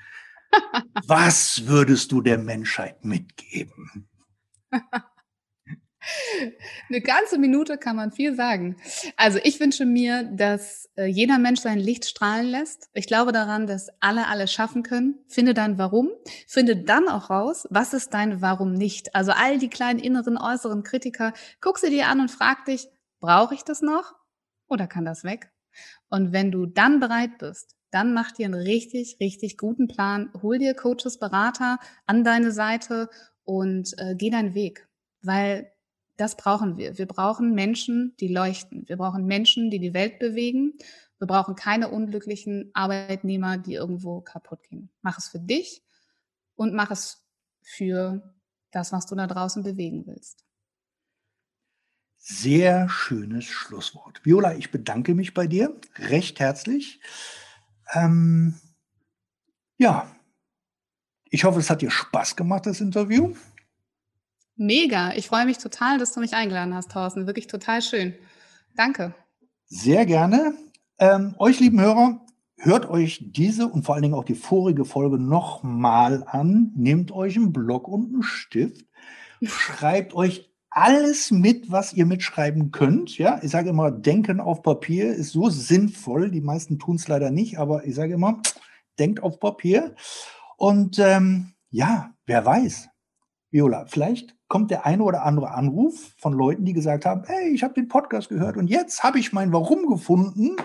was 1.06 1.66
würdest 1.66 2.12
du 2.12 2.20
der 2.20 2.38
Menschheit 2.38 3.04
mitgeben? 3.04 4.08
Eine 6.88 7.00
ganze 7.00 7.38
Minute 7.38 7.78
kann 7.78 7.96
man 7.96 8.12
viel 8.12 8.34
sagen. 8.34 8.76
Also 9.16 9.38
ich 9.42 9.60
wünsche 9.60 9.84
mir, 9.84 10.24
dass 10.24 10.90
äh, 10.96 11.06
jeder 11.06 11.38
Mensch 11.38 11.60
sein 11.60 11.78
Licht 11.78 12.04
strahlen 12.04 12.46
lässt. 12.46 12.88
Ich 12.92 13.06
glaube 13.06 13.32
daran, 13.32 13.66
dass 13.66 13.88
alle 14.00 14.26
alles 14.26 14.52
schaffen 14.52 14.82
können. 14.82 15.18
Finde 15.28 15.54
dein 15.54 15.78
Warum. 15.78 16.10
Finde 16.46 16.76
dann 16.76 17.08
auch 17.08 17.30
raus, 17.30 17.66
was 17.70 17.94
ist 17.94 18.14
dein 18.14 18.42
Warum 18.42 18.72
nicht. 18.72 19.14
Also 19.14 19.32
all 19.32 19.58
die 19.58 19.70
kleinen 19.70 19.98
inneren, 19.98 20.36
äußeren 20.36 20.82
Kritiker, 20.82 21.32
guck 21.60 21.78
sie 21.78 21.90
dir 21.90 22.08
an 22.08 22.20
und 22.20 22.30
frag 22.30 22.64
dich, 22.64 22.88
brauche 23.20 23.54
ich 23.54 23.62
das 23.62 23.82
noch 23.82 24.14
oder 24.68 24.86
kann 24.86 25.04
das 25.04 25.24
weg? 25.24 25.50
Und 26.08 26.32
wenn 26.32 26.50
du 26.50 26.66
dann 26.66 27.00
bereit 27.00 27.38
bist, 27.38 27.76
dann 27.90 28.14
mach 28.14 28.32
dir 28.32 28.46
einen 28.46 28.54
richtig, 28.60 29.18
richtig 29.20 29.58
guten 29.58 29.86
Plan. 29.86 30.30
Hol 30.42 30.58
dir 30.58 30.74
Coaches, 30.74 31.18
Berater 31.18 31.78
an 32.06 32.24
deine 32.24 32.50
Seite 32.50 33.08
und 33.44 33.92
äh, 33.98 34.14
geh 34.16 34.30
deinen 34.30 34.54
Weg. 34.54 34.88
Weil 35.22 35.71
das 36.22 36.36
brauchen 36.36 36.76
wir. 36.76 36.98
Wir 36.98 37.06
brauchen 37.06 37.52
Menschen, 37.52 38.14
die 38.20 38.28
leuchten. 38.28 38.88
Wir 38.88 38.96
brauchen 38.96 39.26
Menschen, 39.26 39.70
die 39.70 39.80
die 39.80 39.92
Welt 39.92 40.20
bewegen. 40.20 40.74
Wir 41.18 41.26
brauchen 41.26 41.56
keine 41.56 41.88
unglücklichen 41.88 42.70
Arbeitnehmer, 42.74 43.58
die 43.58 43.74
irgendwo 43.74 44.20
kaputt 44.20 44.62
gehen. 44.62 44.88
Mach 45.02 45.18
es 45.18 45.26
für 45.26 45.40
dich 45.40 45.82
und 46.54 46.74
mach 46.74 46.92
es 46.92 47.24
für 47.60 48.34
das, 48.70 48.92
was 48.92 49.06
du 49.06 49.16
da 49.16 49.26
draußen 49.26 49.64
bewegen 49.64 50.06
willst. 50.06 50.44
Sehr 52.18 52.88
schönes 52.88 53.46
Schlusswort. 53.46 54.24
Viola, 54.24 54.54
ich 54.54 54.70
bedanke 54.70 55.16
mich 55.16 55.34
bei 55.34 55.48
dir 55.48 55.76
recht 55.96 56.38
herzlich. 56.38 57.00
Ähm, 57.94 58.60
ja, 59.76 60.06
ich 61.30 61.42
hoffe, 61.42 61.58
es 61.58 61.68
hat 61.68 61.82
dir 61.82 61.90
Spaß 61.90 62.36
gemacht, 62.36 62.66
das 62.66 62.80
Interview. 62.80 63.34
Mega. 64.56 65.12
Ich 65.14 65.28
freue 65.28 65.46
mich 65.46 65.58
total, 65.58 65.98
dass 65.98 66.12
du 66.12 66.20
mich 66.20 66.34
eingeladen 66.34 66.74
hast, 66.74 66.92
Thorsten. 66.92 67.26
Wirklich 67.26 67.46
total 67.46 67.82
schön. 67.82 68.14
Danke. 68.76 69.14
Sehr 69.66 70.06
gerne. 70.06 70.54
Ähm, 70.98 71.34
euch, 71.38 71.58
lieben 71.58 71.80
Hörer, 71.80 72.20
hört 72.58 72.88
euch 72.88 73.24
diese 73.32 73.66
und 73.66 73.84
vor 73.84 73.94
allen 73.94 74.02
Dingen 74.02 74.14
auch 74.14 74.24
die 74.24 74.34
vorige 74.34 74.84
Folge 74.84 75.18
nochmal 75.18 76.24
an. 76.26 76.72
Nehmt 76.76 77.10
euch 77.10 77.36
einen 77.36 77.52
Block 77.52 77.88
und 77.88 78.12
einen 78.12 78.22
Stift. 78.22 78.86
Schreibt 79.42 80.14
euch 80.14 80.52
alles 80.70 81.30
mit, 81.30 81.70
was 81.70 81.92
ihr 81.92 82.06
mitschreiben 82.06 82.70
könnt. 82.70 83.18
Ja, 83.18 83.40
ich 83.42 83.50
sage 83.50 83.70
immer, 83.70 83.90
Denken 83.90 84.40
auf 84.40 84.62
Papier 84.62 85.12
ist 85.12 85.32
so 85.32 85.50
sinnvoll. 85.50 86.30
Die 86.30 86.40
meisten 86.40 86.78
tun 86.78 86.96
es 86.96 87.08
leider 87.08 87.30
nicht, 87.30 87.58
aber 87.58 87.84
ich 87.86 87.94
sage 87.94 88.14
immer, 88.14 88.40
denkt 88.98 89.22
auf 89.22 89.40
Papier. 89.40 89.94
Und 90.56 90.98
ähm, 90.98 91.52
ja, 91.70 92.14
wer 92.26 92.44
weiß, 92.44 92.88
Viola, 93.52 93.84
vielleicht 93.86 94.34
kommt 94.48 94.70
der 94.70 94.86
eine 94.86 95.02
oder 95.02 95.24
andere 95.24 95.52
Anruf 95.52 96.14
von 96.16 96.32
Leuten, 96.32 96.64
die 96.64 96.72
gesagt 96.72 97.04
haben, 97.04 97.22
hey, 97.26 97.50
ich 97.54 97.62
habe 97.62 97.74
den 97.74 97.86
Podcast 97.86 98.30
gehört 98.30 98.56
und 98.56 98.68
jetzt 98.68 99.04
habe 99.04 99.18
ich 99.18 99.32
mein 99.32 99.52
Warum 99.52 99.86
gefunden 99.86 100.56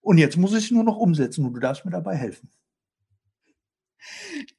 und 0.00 0.18
jetzt 0.18 0.36
muss 0.36 0.52
ich 0.52 0.64
es 0.64 0.70
nur 0.72 0.82
noch 0.82 0.96
umsetzen 0.96 1.46
und 1.46 1.54
du 1.54 1.60
darfst 1.60 1.84
mir 1.84 1.92
dabei 1.92 2.16
helfen. 2.16 2.50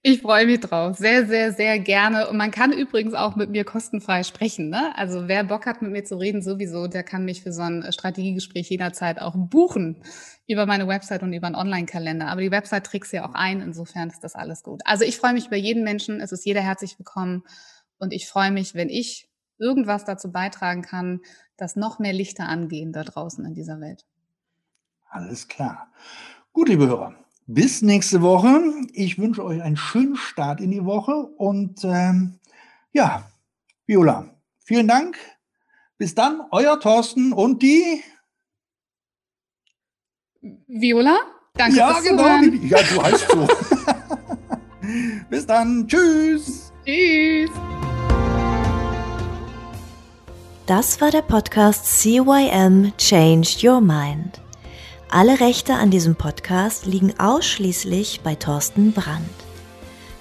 Ich 0.01 0.21
freue 0.21 0.45
mich 0.45 0.59
drauf. 0.59 0.97
Sehr, 0.97 1.25
sehr, 1.25 1.53
sehr 1.53 1.79
gerne. 1.79 2.29
Und 2.29 2.37
man 2.37 2.51
kann 2.51 2.71
übrigens 2.71 3.13
auch 3.13 3.35
mit 3.35 3.49
mir 3.49 3.63
kostenfrei 3.63 4.23
sprechen. 4.23 4.69
Ne? 4.69 4.95
Also 4.95 5.27
wer 5.27 5.43
Bock 5.43 5.65
hat, 5.65 5.81
mit 5.81 5.91
mir 5.91 6.03
zu 6.03 6.17
reden, 6.17 6.41
sowieso, 6.41 6.87
der 6.87 7.03
kann 7.03 7.25
mich 7.25 7.41
für 7.41 7.51
so 7.51 7.61
ein 7.61 7.91
Strategiegespräch 7.91 8.69
jederzeit 8.69 9.19
auch 9.21 9.35
buchen 9.35 10.03
über 10.47 10.65
meine 10.65 10.87
Website 10.87 11.23
und 11.23 11.33
über 11.33 11.47
einen 11.47 11.55
Online-Kalender. 11.55 12.27
Aber 12.27 12.41
die 12.41 12.51
Website 12.51 12.85
trägst 12.85 13.13
ja 13.13 13.27
auch 13.27 13.33
ein. 13.33 13.61
Insofern 13.61 14.09
ist 14.09 14.23
das 14.23 14.35
alles 14.35 14.63
gut. 14.63 14.81
Also 14.85 15.03
ich 15.05 15.17
freue 15.17 15.33
mich 15.33 15.47
über 15.47 15.57
jeden 15.57 15.83
Menschen. 15.83 16.19
Es 16.19 16.31
ist 16.31 16.45
jeder 16.45 16.61
herzlich 16.61 16.97
willkommen. 16.99 17.43
Und 17.97 18.13
ich 18.13 18.27
freue 18.27 18.51
mich, 18.51 18.75
wenn 18.75 18.89
ich 18.89 19.29
irgendwas 19.57 20.05
dazu 20.05 20.31
beitragen 20.31 20.81
kann, 20.81 21.21
dass 21.57 21.75
noch 21.75 21.99
mehr 21.99 22.13
Lichter 22.13 22.49
angehen 22.49 22.91
da 22.91 23.03
draußen 23.03 23.45
in 23.45 23.53
dieser 23.53 23.79
Welt. 23.79 24.05
Alles 25.09 25.47
klar. 25.47 25.91
Gut, 26.53 26.69
liebe 26.69 26.87
Hörer. 26.87 27.20
Bis 27.53 27.81
nächste 27.81 28.21
Woche. 28.21 28.61
Ich 28.93 29.19
wünsche 29.19 29.43
euch 29.43 29.61
einen 29.61 29.75
schönen 29.75 30.15
Start 30.15 30.61
in 30.61 30.71
die 30.71 30.85
Woche 30.85 31.11
und 31.11 31.83
ähm, 31.83 32.39
ja, 32.93 33.29
Viola, 33.85 34.29
vielen 34.63 34.87
Dank. 34.87 35.17
Bis 35.97 36.15
dann, 36.15 36.43
euer 36.51 36.79
Thorsten 36.79 37.33
und 37.33 37.61
die 37.61 38.01
Viola. 40.39 41.19
Danke 41.55 41.75
ja, 41.75 41.99
genau. 41.99 42.39
Die, 42.39 42.69
ja, 42.69 42.77
du 42.83 43.03
heißt 43.03 43.27
so. 43.29 43.45
Bis 45.29 45.45
dann. 45.45 45.85
Tschüss. 45.89 46.71
Tschüss. 46.85 47.49
Das 50.67 51.01
war 51.01 51.11
der 51.11 51.21
Podcast 51.21 51.99
CYM 51.99 52.93
Changed 52.97 53.61
Your 53.61 53.81
Mind. 53.81 54.41
Alle 55.13 55.41
Rechte 55.41 55.73
an 55.73 55.91
diesem 55.91 56.15
Podcast 56.15 56.85
liegen 56.85 57.19
ausschließlich 57.19 58.21
bei 58.23 58.35
Thorsten 58.35 58.93
Brandt. 58.93 59.27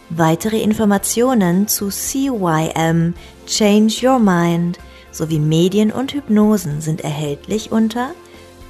Weitere 0.08 0.60
Informationen 0.60 1.68
zu 1.68 1.90
CYM 1.90 3.14
Change 3.46 3.94
Your 4.02 4.18
Mind 4.18 4.80
sowie 5.12 5.38
Medien 5.38 5.92
und 5.92 6.12
Hypnosen 6.12 6.80
sind 6.80 7.02
erhältlich 7.02 7.70
unter 7.70 8.10